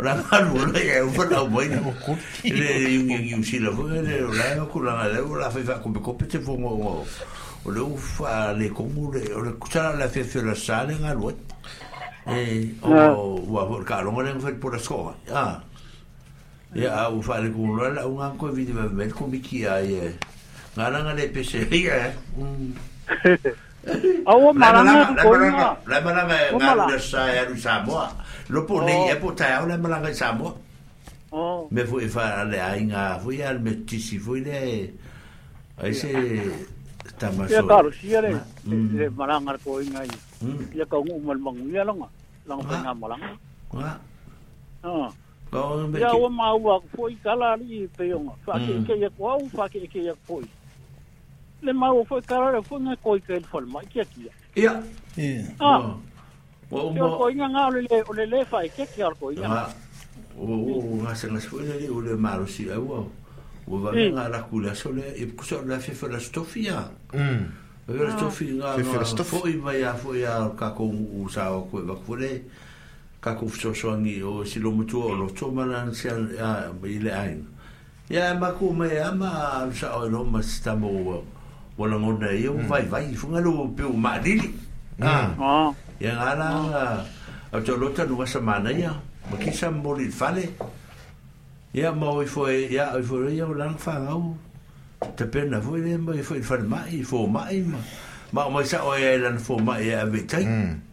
[0.00, 2.16] Ora na lu le ya u fa la boi na ko.
[2.44, 5.60] Le yu ngi ngi usi la fo le la no ku la le la fe
[5.60, 7.04] fa ko be ko pete fo mo.
[7.64, 10.40] O le u fa le ko mo le o le ku sala la fe fe
[10.40, 11.28] la sale nga lu.
[12.24, 15.12] Eh, o wa ka lo mo le fo por sko.
[15.30, 15.60] Ah
[16.72, 16.88] ya e eh?
[16.88, 17.12] mm.
[17.12, 20.00] au fa le kun la un an ko vi de mel ko mi ki ai
[20.76, 22.12] na na le pe se ri ya
[24.24, 27.82] au ma na na ko na la ma na ma de sa ya lu sa
[27.84, 28.00] bo
[28.48, 29.34] lo po ne e po oh.
[29.34, 30.56] ta au la ma na sa bo
[31.70, 34.88] me fu fa le ai nga fu ya le me ti si fu le
[35.76, 36.08] ai se
[37.20, 38.30] ta ma so ya ka ro si ya le
[38.64, 39.12] le mm.
[39.14, 40.88] ma na ngar ko inga ya mm.
[40.88, 42.08] ka ngu mal mang ya lo nga
[42.48, 43.22] lang pa nga ma lang
[43.74, 43.80] oh.
[43.80, 43.92] ha
[44.88, 45.10] ha
[45.52, 48.24] Ya o ma wa ko i kala ri pe yo.
[48.44, 50.40] Fa ke ke ye ko au fa ke ke ye ko.
[51.60, 54.32] Le ma wo fo kala ri fo ne ko ke fo ma ki ki.
[54.56, 54.80] Ya.
[55.20, 55.44] Ya.
[55.60, 55.92] Ah.
[56.72, 57.08] Wo mo.
[57.20, 59.36] Ko i nga le le le le fa ke ke ar ko i.
[59.44, 59.68] Ah.
[60.40, 60.48] O
[60.80, 63.04] o ma se na fo ne ri o le ma ro si la wo.
[63.68, 66.16] Wo va nga la ku la so le e ku so la fe fo la
[66.16, 66.80] stofia.
[67.12, 67.44] Mm.
[67.84, 68.72] Fe fe la stofia.
[68.80, 72.16] Fe fe Fo i va ya fo ya ka ko u sa ko va ko
[72.16, 72.40] le.
[73.22, 76.26] ka ku sosoangi o silomutua o loto malan sian
[76.82, 77.46] i le aina
[78.10, 80.90] ia e maku me ama sa o lo ma stamo
[81.78, 84.50] wala ngona ia o vai vai funga lo pe o malili
[86.02, 86.46] ia ngala
[87.54, 88.90] a to lo tanu wasa mana ia
[89.30, 90.58] ma kisa mori fale
[91.78, 94.34] ia ma o fo ia o fo ia o lang fa ngau
[95.14, 97.78] te pena fo ia ma i fo i fale mai fo mai ma
[98.34, 100.90] ma o sa o ia lan fo mai ia vetai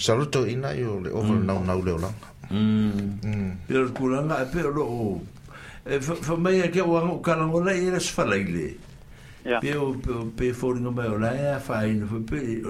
[0.00, 1.44] saluto ina yo le over mm.
[1.46, 2.08] now now le ola
[2.50, 3.92] mm per mm.
[3.94, 5.20] kulanga e eh, per lo
[5.84, 8.78] e fa mai e ke wa kala ola e ira sfala ile
[9.44, 9.60] yeah.
[9.60, 9.92] pe o
[10.36, 12.62] pe for no me ola e fa ina fa pe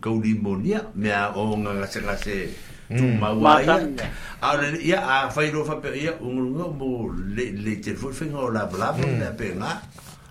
[0.00, 2.56] ka u limonia me a onga ga se ga se
[2.88, 3.76] tu ma wa ya
[4.40, 7.92] a le ya a fa ro fa pe ya un ngo mo le le te
[7.94, 9.18] fo fe ngo la bla mm.
[9.20, 9.76] na pe na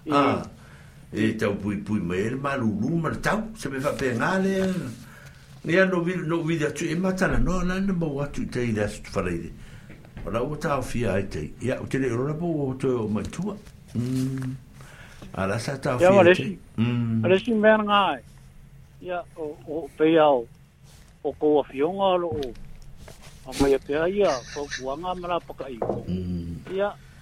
[0.10, 0.14] mm.
[0.14, 0.42] ah.
[1.14, 5.06] e tau pui pui mai e malu lu mar tau se me fa pe ngale
[5.64, 8.08] ne ya no vi no vi da tu e mata na no na no bo
[8.16, 9.52] watu te i das tu fare de
[10.26, 13.22] ora o ta fi ai te ya o te ora bo o te o ma
[13.24, 13.58] tu
[13.96, 14.56] mm
[15.36, 18.22] ala sa ta fi ala si me nga ai
[19.02, 19.38] ya mm.
[19.38, 20.46] o o pe ya o
[21.24, 22.34] o ko o
[23.46, 25.40] o ma ya pe ai ya fo wa nga
[26.74, 26.94] ya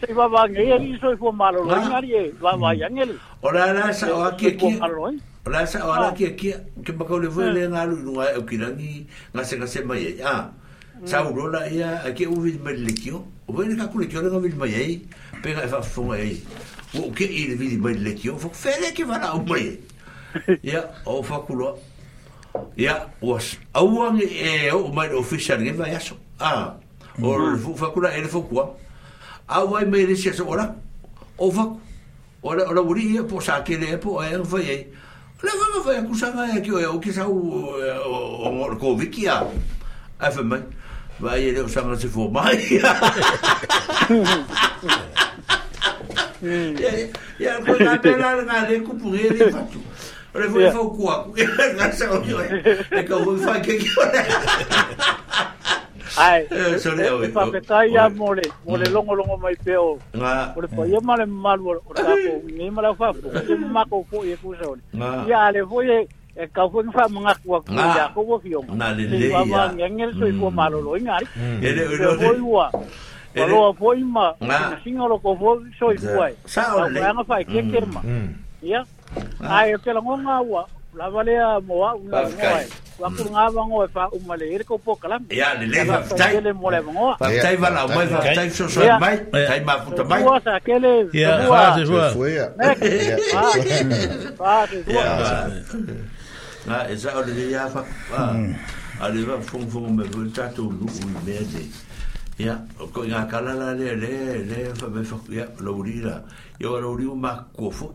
[0.00, 3.16] se va va ngai i so fo malo lo ngari e va va ya ngeli
[3.42, 4.70] ora la sa o ki ki
[5.46, 6.50] ora sa ora ki ki
[6.84, 8.90] ke ba ko le vo le ngalu no e ki rangi
[9.34, 10.36] nga se nga se mai ya
[11.04, 13.98] sa u rola ya ki u vi me le ki o o ve ka ku
[14.04, 15.00] le ki ora vi mai ai
[15.42, 16.36] pe ga fa fo ai
[17.00, 19.78] o ke i vi me le ki o fo fele ki va lá o mai
[20.62, 21.72] ya o fa ku lo
[22.76, 26.74] ya was awang e eh, o mai official ngi va ya so ah
[27.22, 28.60] o fu fa ku la ele fo ku
[29.48, 30.76] au vai mai resi olha ora
[31.38, 31.80] o vaku
[32.42, 34.86] ora ora uri e po sa kere e po e vai ai
[35.42, 39.46] ora vanga vai akusanga e ki o ki sa u o ngor ko vikia
[40.18, 40.60] ai fa mai
[41.20, 42.58] vai ele o sanga se fo mai
[47.40, 49.78] ya ko na pela na le ku pure le fatu
[50.34, 51.44] ora foi fa o kuaku e
[51.78, 52.34] na sa o que
[52.98, 53.88] e ka o fa ke ki
[56.14, 56.46] Ai,
[56.78, 57.18] sore o.
[57.32, 58.92] Pa pe kai ya mole, mole mm.
[58.94, 59.98] longo longo mai peo.
[60.14, 60.52] Nga.
[60.54, 64.22] Por pa yo male mal o tapo, ni mala fa po, ni ma ko fo
[64.24, 64.78] e ku sore.
[65.26, 66.06] Ya le fo e
[66.38, 68.62] e ka fo ni fa mga ku ku ya ko bo fio.
[68.70, 69.42] Na le le ya.
[69.44, 69.72] Ba mm.
[69.72, 69.76] mm.
[69.76, 71.22] ma ngel so i ko malo lo ngar.
[71.60, 72.70] E le lo le.
[73.34, 74.30] E lo fo i ma,
[74.84, 76.34] si no lo ko fo so i ku ai.
[76.46, 77.00] Sa o le.
[77.00, 78.02] Ba nga
[78.62, 78.82] Ya.
[79.42, 80.62] Ai, ke lo ngo ngawa.
[80.96, 82.64] La valea moa, una moa.
[82.98, 85.84] wa ku nga wa ngo fa u male ir ko po kala ya le vai
[85.84, 88.80] va tai vai mole vai vai va tai vai vai va va vai, so so
[89.00, 92.08] mai tai ma puta mai wa sa kele ya va de joa
[94.40, 95.04] va de joa
[96.66, 97.82] na esa vai le ya fa
[99.04, 101.62] ale va fong fong me volta to lu u me de
[102.40, 102.56] ya
[102.92, 104.20] ko nga kala la le le
[104.56, 106.24] vai fa me fa ya lo urira
[106.58, 107.88] yo lo uriu ma ko fo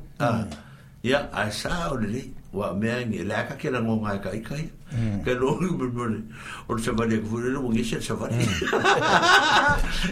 [1.02, 4.68] ya asa o le wa me ngi la ka ke la ngo ngai kai kai
[4.92, 5.22] mm.
[5.26, 6.04] ke lo ru bu bu
[6.68, 8.32] or se va de ku ru mo ngi se se va e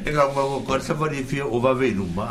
[0.07, 2.23] ga mo ko se va de fi o va ve nu ma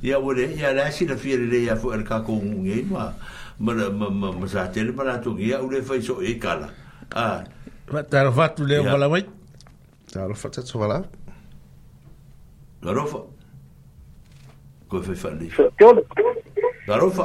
[0.00, 0.24] ya mm.
[0.24, 3.02] wo de ya la si la fi de ya fo el ka ko ngi ma
[3.60, 6.24] ma ma ma sa te ma la tu ngi ya u de fa so e
[6.40, 6.70] ka la
[7.12, 7.44] a
[7.92, 9.24] va ta ro va tu le va la mai
[10.14, 11.02] ta ro fa ta so va la
[13.00, 13.20] ro fa
[14.88, 15.46] ko fe fa li
[16.88, 17.24] ta ro fa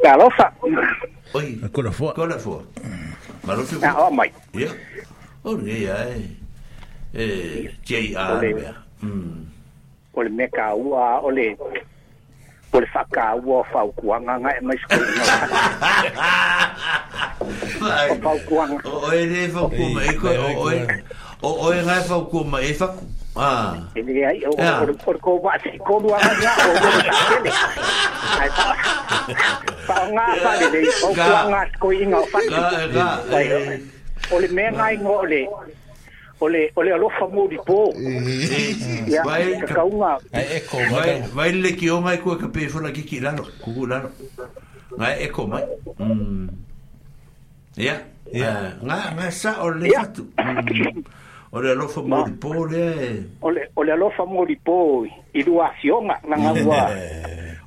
[0.00, 0.48] Ka lofa.
[1.36, 1.46] Oi.
[1.72, 2.10] Ko la fua.
[2.16, 2.60] Ko la fua.
[3.44, 3.76] Ma lofi.
[3.84, 4.28] Ah, oh my.
[4.56, 4.72] Ya.
[5.44, 5.96] O re ya.
[7.12, 8.40] Eh, JR.
[9.04, 9.44] Mm.
[10.16, 11.52] O le meka ua, o le
[12.72, 15.40] o le faka ua o fau kuanga ngai mai skuri ngai.
[18.10, 18.86] O fau kuanga.
[18.88, 20.94] O e re fau kuanga.
[21.44, 22.58] O e ngai fau kuanga.
[22.68, 23.08] E fau kuanga.
[23.40, 24.84] Ini ha.
[24.84, 25.72] dia perkobak ya.
[25.72, 27.50] siko dua banyak orang tak sini.
[29.88, 32.90] Tak ngapa dia dia kau kurang asko ingat fakir.
[34.36, 35.48] Oleh mengai ngoleh
[36.44, 38.72] oleh oleh alo famu di po eh,
[39.04, 42.64] ya vai ka unga eko vai vai le ki o oh, mai ku ka pe
[42.64, 44.08] fola ki kilano ku ku lano
[44.96, 45.60] nga eko mai
[46.00, 46.48] hmm.
[47.76, 48.00] ya
[48.32, 50.40] ya nga ha, nga sa ole fatu ya.
[50.48, 51.04] hmm.
[51.52, 53.22] o le alofa mo di po eh.
[53.50, 55.04] le o le alofa mo di po
[55.34, 56.82] i lua fionga na nga ua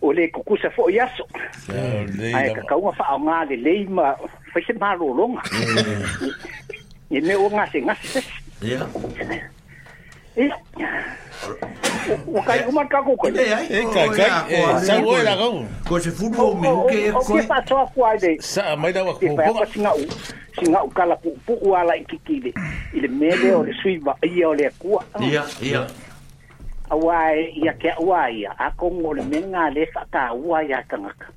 [0.07, 1.27] o le kukusa fo i aso
[1.67, 4.15] a e kakaunga fa au ngā le leima
[4.53, 5.43] fai se maro longa
[7.11, 8.23] i me o ngase ngase
[8.63, 8.79] ya
[12.27, 13.29] Wakari kuma kako koe.
[13.29, 14.81] Eh, eh, kai, kai.
[14.85, 15.65] Sa oe la kau.
[15.87, 17.21] Ko se fulu o meu ke koe.
[17.21, 18.37] O ke pasoa kua de.
[18.41, 19.19] Sa, mai da wako.
[19.19, 20.05] Ke pai apa singa u.
[20.57, 22.51] Singa u kala pu pu uala i kiki de.
[22.93, 25.03] I le mele o le suiva ia o le kua.
[25.21, 25.85] Ia, ia.
[26.89, 27.31] Awa
[27.63, 28.55] ia ke awa ia.
[28.57, 31.29] A kong o le menga le fa ka awa ia tangaka.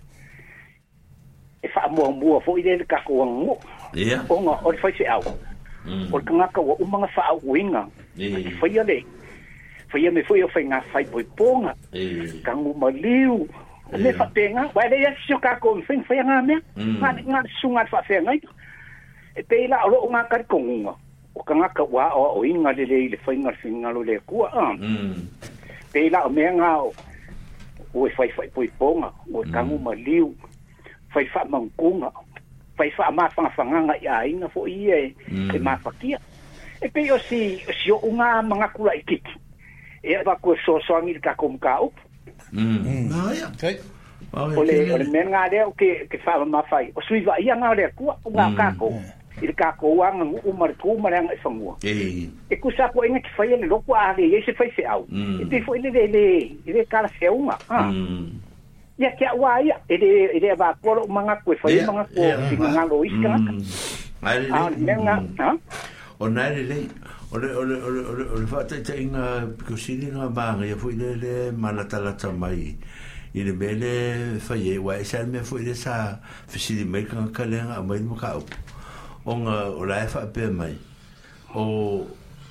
[1.62, 3.58] E fa mua mua fo i le kako wangu.
[3.94, 4.24] Ia.
[4.28, 5.20] Onga o le se au
[6.12, 7.82] o le tagaka ua uma ga faaauʻuiga
[8.18, 8.98] i faia le
[9.90, 11.74] faia me foi o faiga fai poipoga
[12.44, 13.46] kagu maliu
[13.92, 18.48] le faapega ua lei asi o kakou me faiga faiaga mea gale suga le faafeagaina
[19.36, 20.94] e pei la o loo gakali koguga
[21.34, 24.70] o kagaka ua aʻoaʻoiga lelei le faiga le figalo le akua a
[25.92, 26.92] pei la o mea gao
[27.94, 30.34] ue fai faipoipoga ue kagu maliu
[31.14, 32.10] fai faamaukuga
[32.76, 35.50] pai fa ma fa fa nga ya ina fo ie mm.
[35.56, 36.18] e ma fa kia
[36.80, 39.32] e pe yo si si o nga manga kula ikiki
[40.04, 41.96] e va e ko so so ngi ka kom ka up
[42.52, 43.80] mm na ya kai
[44.36, 47.56] o ole men nga de o ke ke fa ma fa o sui va ia
[47.56, 48.56] nga de ku o nga mm.
[48.60, 48.88] ka ko
[49.42, 52.54] ir ka ko wa nga u mar ku mar nga e fa ngua e e
[52.60, 55.08] ku sa ko ina ki fa ye lo ku a ye se fa se au
[55.08, 55.40] mm.
[55.42, 56.24] e te fo ile de ile
[56.68, 57.88] ile ka se u ma ah
[58.96, 62.40] ya kia wa ya ele ele va por manga ko fa yeah, manga ko yeah,
[62.48, 63.48] singa ngalo iska mm.
[64.24, 65.48] nga ha
[66.20, 66.88] o na ele
[67.34, 71.98] Ole ole ole ole ole fa te tinga kusini nga bari fu ile le malata
[71.98, 72.70] la tamai
[73.34, 73.92] ile bele
[74.38, 78.14] fa ye wa sa me fu ile sa fisi me kan kalen a mai mo
[78.14, 78.30] e, e ka
[79.26, 80.78] o nga ola fa pe mai
[81.50, 82.06] o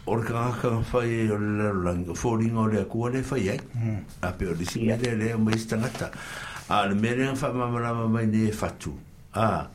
[0.07, 3.97] o le kagaka fai o le lalolagi o le akua le fai ai hmm.
[4.21, 5.75] a pe o le sia lealea o mai se
[6.67, 8.93] a le mea lega faamamalama mai ne e fatu
[9.33, 9.67] a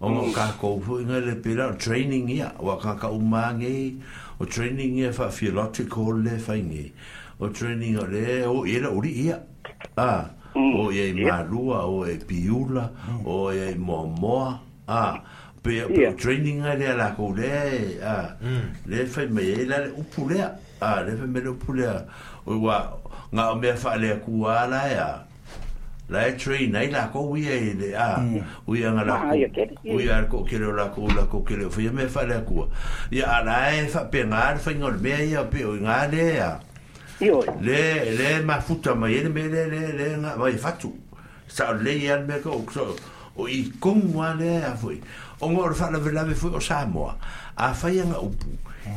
[0.00, 0.32] oga o hmm.
[0.32, 3.96] kakou foi ga le pela o training ia ua kakau magei
[4.40, 6.92] o training ia faafiological le faige
[7.38, 9.40] o training o le o era uri uli ia
[9.96, 10.26] a
[10.56, 10.74] hmm.
[10.74, 12.90] o e ia i malua o e piula
[13.24, 14.58] o ia e i moamoa
[14.88, 15.22] a
[15.62, 16.12] be yeah.
[16.14, 18.64] training ai la ko le a mm.
[18.86, 22.04] le fa me la u pulea a le fa me le pulea
[22.46, 22.86] o wa
[23.34, 25.24] nga me fa le ku ya
[26.10, 28.22] la train ai la ko wi ai le a
[28.68, 29.16] wi nga la
[29.82, 32.22] ku wi ar ko ke la ku la ko ke e le fa me fa
[32.24, 32.64] le ku
[33.10, 36.24] ya ala e fa pe nga ar fa ngol me ya pe o nga le
[36.38, 36.50] ya
[37.66, 37.82] le
[38.18, 40.92] le ma futa ma ye me le le le nga vai fa tu
[41.48, 42.94] sa le ya me ko so
[43.36, 45.00] o i kongwa le a foi
[45.40, 47.16] o ngor fa la vela fu o samoa
[47.56, 48.46] a fa yanga upu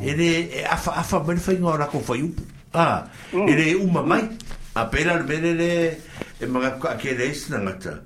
[0.03, 2.41] ele a fa a fa ben fa ngora ko fa upu
[2.73, 4.29] a ele u mamai
[4.75, 5.97] a pela le bele le
[6.39, 8.01] e ma ka ke le isna ngata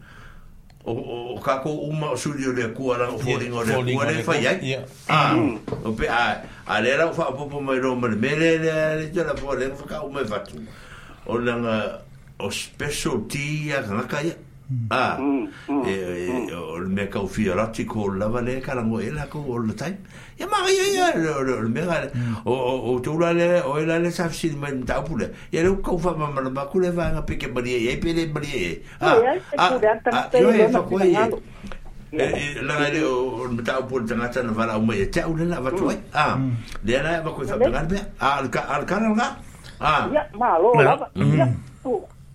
[0.85, 4.13] o o ka ko u ma su le ku ala o fori ngore ku ala
[4.23, 4.51] fa ya
[5.07, 5.35] a
[5.83, 9.05] o pe a a le ra fa po po mai ro mer mele le le
[9.15, 10.59] tela fo le fa ka u me fa tu
[11.25, 12.03] o nanga
[12.37, 14.35] o special tea ngaka ya
[14.89, 15.17] Ah,
[15.87, 19.73] e, o le mea kau fia rati ko lava le karango e lako all the
[19.75, 19.97] time.
[20.39, 21.05] Ia maa ia ia,
[21.37, 22.09] o le mea,
[22.43, 25.27] o tūra le, o e la le safsi ni mai mtaupu e le.
[25.53, 28.81] Ia leo kau wha mamara maku le vanga peke maria e, e pere maria e.
[28.99, 29.39] Ah, e.
[29.55, 32.57] Ah, ah, yo e whakoe e.
[32.65, 35.99] Langa le o mtaupu le tangata na wala umai e tau le la watu ai.
[36.11, 36.39] Ah,
[36.83, 38.03] le ana e whakoe wha mangana mea.
[38.19, 38.41] Ah,
[38.73, 39.29] alkana nga.
[39.79, 41.05] Ah, ia maa lo lava.
[41.15, 41.53] Ia,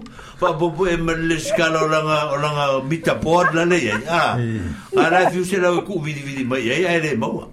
[0.40, 3.96] fa bo bo e me le scala la la la mita por la le ya
[4.08, 4.32] ah
[4.96, 7.52] ara fiu se la e ku vidi vidi ma ya ya le mo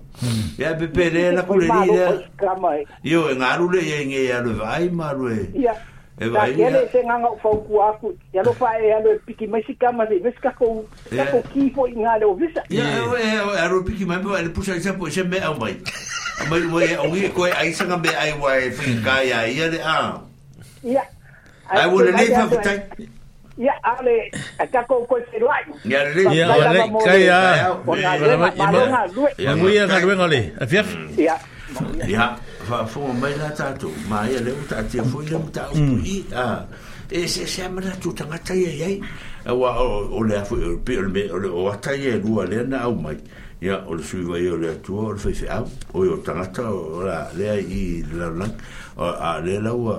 [0.58, 2.06] ya be pe le la cole di ya
[3.04, 5.76] io en aru le ya nge ya le vai ma lo e ya
[6.16, 9.20] e-, e vai ya le se nga fa ku aku ya lo fa ya le
[9.28, 12.40] piki ma si kama se ves ka ko ka ko ki fo in ale o
[12.40, 13.28] visa ya o e
[13.68, 15.76] aru piki ma be le pusha sa po e se me au mai
[16.48, 19.44] mai mai o ngi ko ai sa nga be ai wa e fi ka ya
[19.52, 20.24] ya le ah
[20.88, 21.04] ya
[21.70, 22.80] ai wona nei fa fitai
[23.58, 24.32] ya ale
[24.72, 29.02] ta ko ko se lai ya le ya ale kai ya ona ma ma
[29.38, 30.88] ya mu ya ka wen ale a fiaf
[31.20, 31.36] ya
[32.08, 35.68] ya fa fo mai la ta tu ma ya le uta ti fo le uta
[35.76, 36.64] u i a
[37.12, 38.90] e se se ma la tu tanga ta ye ye
[39.52, 43.18] wa o le fo o pe le o ta ye lu ale na au mai
[43.60, 45.66] ya o le sui vai o le tu o le fe fe au
[46.00, 48.48] o yo tanga ta o la le i la la
[49.20, 49.98] a le la wa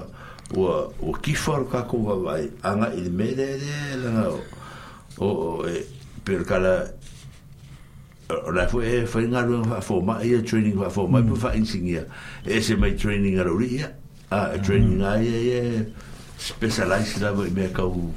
[0.57, 4.41] ua ua kifaro kakou hawai anga i le melere langa o
[5.21, 5.85] o o e
[6.25, 6.89] pere kala
[8.33, 11.37] o la fu e whainga rung wha fōma i a training wha fōma i pu
[11.37, 12.05] wha insingia
[12.49, 12.61] e
[12.97, 13.93] training aro ria
[14.33, 14.33] hmm.
[14.33, 15.09] e a e training hmm.
[15.09, 15.65] a ia ia
[16.41, 18.09] specialised lava i mea kau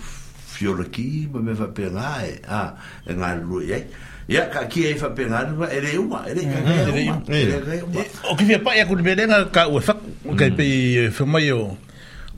[0.56, 2.64] fiora ki ma mea wha pe e a
[3.04, 3.84] e ngā rung i ei
[4.32, 7.28] ia ka kia e wha pe ngā rung e, e re uma e hmm.
[7.28, 10.00] e o ki fia pa ia kuri mea ka ue whak
[10.32, 11.76] o kai pe i whamai o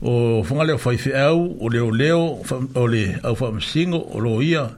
[0.06, 2.38] o fonga leo fai au o leo leo
[2.74, 4.68] o le au fa singo o lo ia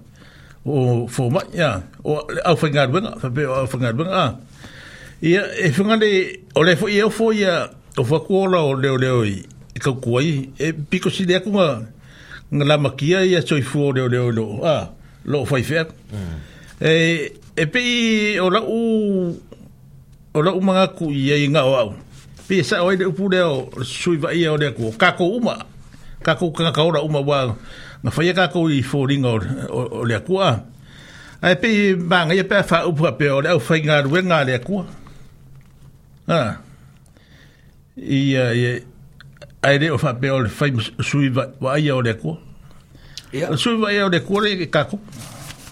[0.64, 4.38] o foma ya o au fa ngar benga fa pe au fa ngar benga
[5.22, 8.96] ia e fonga le o le fo ia fo ia o fa kola o leo
[8.96, 9.42] leo i
[9.82, 11.82] ka kuai e piko si le kunga
[12.54, 14.88] ngala makia ia choi fo leo leo lo a
[15.26, 16.36] lo fai fai mm.
[16.78, 18.78] e e pe o la u
[20.34, 21.94] o la u manga ku ia inga o au
[22.48, 23.42] pi sa o de pu de
[23.84, 25.58] sui va ia o de ko ka ko uma
[26.26, 27.56] ka ko ka ka ora uma wa
[28.04, 29.34] na fa ia ka ko i fo ringo
[29.70, 30.50] o le ko a
[31.42, 34.44] ai pe bang ia pe fa upu pe o le au fa nga ru nga
[34.46, 34.84] le ko
[36.28, 36.62] ah
[37.98, 38.72] ia ia
[39.66, 40.70] ai de o fa pe o le fa
[41.02, 42.38] sui va ia o le ko
[43.34, 45.02] ia sui va ia o le ko le ka ko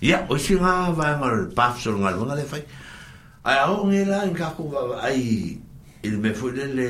[0.00, 2.64] ya o si nga va nga le pafso nga nga le fai
[3.44, 5.60] ai a nga la en ka ku va ai
[6.02, 6.88] il me fu le le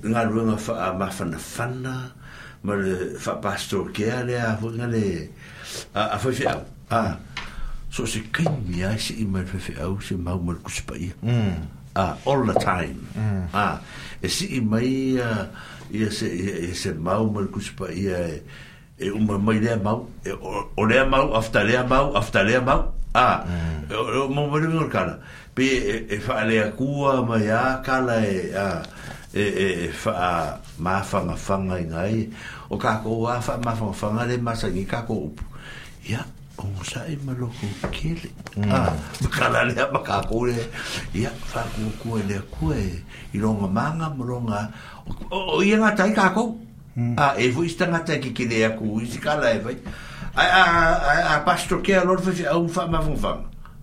[0.00, 2.08] nga lu nga fa ma fa na fa na
[2.64, 5.06] ma le fa pastor ke a le a nga le
[5.92, 6.56] a fa fi a
[7.92, 10.72] so se kin mi a si i me fa fi a si ma mo ku
[10.72, 11.54] spa i mm.
[11.92, 13.44] a all the time mm.
[13.52, 13.76] a
[14.24, 15.12] e si i mai
[15.92, 18.22] ia se ia se ma mo ku spa i a
[18.98, 22.80] e uma mai le mau e o mau afta mau afta mau
[23.14, 23.92] a mm.
[23.94, 25.14] o mo mori le cara
[25.54, 25.64] pe
[26.14, 28.82] e fa le akua mai a kala e a
[29.32, 29.44] e
[29.86, 30.82] e fa e mm.
[30.82, 32.14] ma fa ma fa mai nai
[32.68, 35.30] o ka ko wa fa ma fa fa le ma sa ni ka ko
[36.02, 36.26] ya
[36.58, 38.28] o sa e ma lo ko kele
[38.66, 38.80] a
[39.30, 40.58] kala le ma ka ko le
[41.14, 42.84] ya fa ko ko le ko e
[43.30, 44.66] i lo ma ma mo lo nga
[45.30, 46.66] o ia nga tai ka ko
[47.16, 49.76] a ah, e vo istanga te ki kile aku isi ka lai vai
[50.34, 53.32] a a a a pastor ke alor é, é fa au fa ma vo fa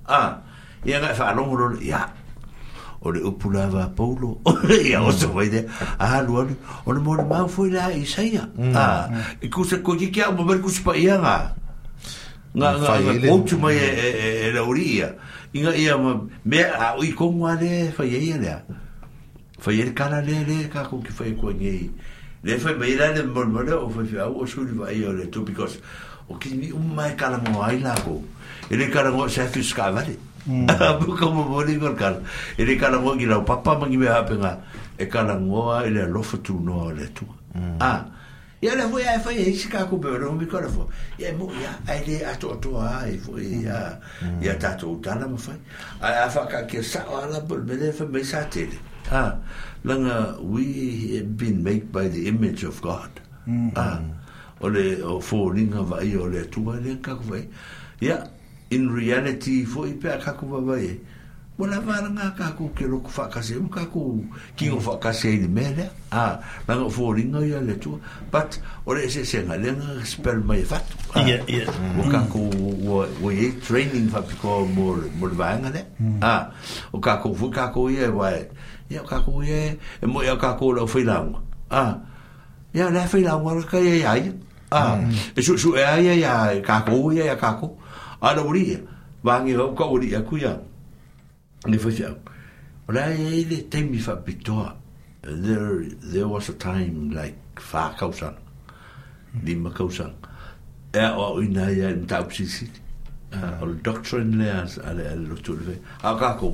[0.03, 0.41] a
[0.85, 2.01] ia nga fa longo lor ia
[3.01, 4.39] o le upulava paulo
[4.83, 5.61] ia o so vai de
[5.99, 6.43] a lo
[6.85, 8.49] o le mor ma foi la isaia
[8.83, 8.83] a
[9.41, 11.35] e ku se ko ki ke au mer ku spa ia nga
[12.55, 12.97] nga nga
[13.31, 14.09] ko tu mai e
[14.47, 15.15] e la oria
[15.53, 15.95] inga ia
[16.43, 18.57] me a i ko ngale fa ia ia
[19.63, 21.77] fa ia kala le le ka ko ki fa ko ngi
[22.45, 25.25] le fa me ira le mol mol o fa fa o su va io le
[25.29, 25.79] to because
[26.29, 28.21] o ki mi un um mai kala mo ai la go
[28.69, 29.15] e le kala mm.
[29.17, 30.15] mo sa fi ska va le
[31.01, 32.21] bu como mo le gol kala
[32.55, 34.59] e le kala mo gi la papa ma gi me ha pena
[34.97, 37.25] e kala mo ai le lo fa tu no le tu
[37.55, 37.79] mm.
[37.81, 38.05] a ah,
[38.61, 42.23] ia le voia e foi isso que acabou no microfone e mo ia aí ele
[42.25, 44.43] ato ato aí e foi e ia mm.
[44.43, 45.55] ia tá tudo tá na mão foi
[45.99, 48.77] aí a faca que sa lá por beleza foi bem satisfeito
[49.11, 49.33] ah
[49.85, 50.65] langa we
[51.17, 53.09] have been made by the image of God.
[53.45, 53.77] Mm -hmm.
[53.77, 54.01] Ah,
[54.59, 57.43] ole o fōringa vai o le tua le kaku vai.
[58.01, 58.25] Yeah,
[58.73, 60.93] in reality, fō i pē a kaku vai e.
[61.55, 64.25] Wala wāra ngā kaku ke roku whakase, un kaku
[64.59, 64.89] ki ngō mm-hmm.
[64.91, 65.85] whakase i ni mele.
[66.11, 66.35] Ah,
[66.67, 67.95] langa o fōringa i a le tua.
[68.31, 70.97] But, ole e se se ngā le ngā spēl mai e fatu.
[71.15, 71.69] Ah, yeah, yeah.
[71.69, 72.11] O mm-hmm.
[72.11, 72.43] kaku
[72.91, 75.81] o e training whapiko mō le vāenga le.
[75.95, 76.19] Mm-hmm.
[76.19, 76.51] Ah,
[76.91, 78.35] o kaku fō kaku i e wai.
[78.35, 78.43] Yeah,
[78.89, 81.33] ia ka ku e e mo ia ka ku lo fai lang
[81.73, 81.97] a
[82.75, 84.31] ia le fai lang wa ka ia ia
[84.69, 85.01] a
[85.35, 87.73] e su su ia ia ia ka ku ia ia ka ku
[88.21, 88.77] a lo ri
[89.25, 90.53] va ngi ho ka uri ia ku ia
[91.65, 92.13] ni fai ia
[92.87, 94.69] ola ia le temi fa pitoa
[95.25, 95.81] there
[96.13, 98.37] there was a time like fa kausan
[99.45, 100.13] lima kausan
[100.93, 102.69] e o ina ia mtau sisi
[103.33, 104.69] al doctrine le al
[105.01, 105.73] al lo tu le
[106.05, 106.53] a ka ku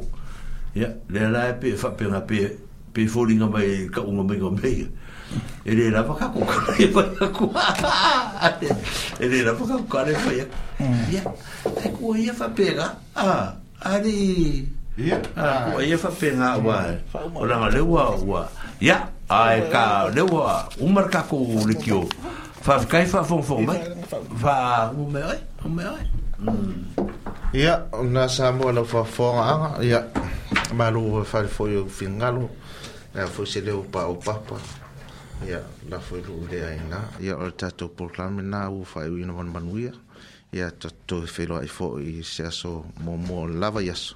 [0.73, 2.47] ya le la e pe fa pe na pe
[2.93, 4.87] pe fo linga mai ka un mai ngom lei
[5.67, 6.39] e le la vaka ko
[6.85, 7.01] e pa
[7.35, 7.45] ko
[9.19, 10.45] e le la vaka ko le fa ya
[10.79, 11.03] mm.
[11.15, 11.21] ya
[11.67, 13.27] e ko ia fa pe ga a
[13.83, 14.63] ari
[14.95, 15.17] ya
[15.71, 17.35] ko ia fa pe na wa mm.
[17.35, 18.41] o la le wa wa
[18.79, 22.07] ya ai e ka le wa un marka ko le kio
[22.63, 23.79] fa kai fa fo fo mai
[24.41, 24.55] fa
[24.95, 25.21] un mai
[25.67, 26.01] un mai
[26.39, 27.11] mm.
[27.53, 30.03] ia ona sa mo lau faafoagaaga ia
[30.75, 32.47] malo fale foi ou figalo
[33.15, 34.55] ia foi se lē upa au papa
[35.47, 39.91] ia lafo i luu leaina ia o le tatou programe na ua faaiuina manumanuia
[40.53, 44.15] ia tatou e feiloaʻi foʻi se aso momoa o le lava i aso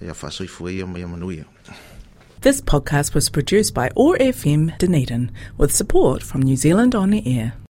[0.00, 1.44] ia faasoifua ia ma ia manuia
[2.40, 7.52] This podcast was produced by ORFM Dunedin with support from New Zealand On The Air.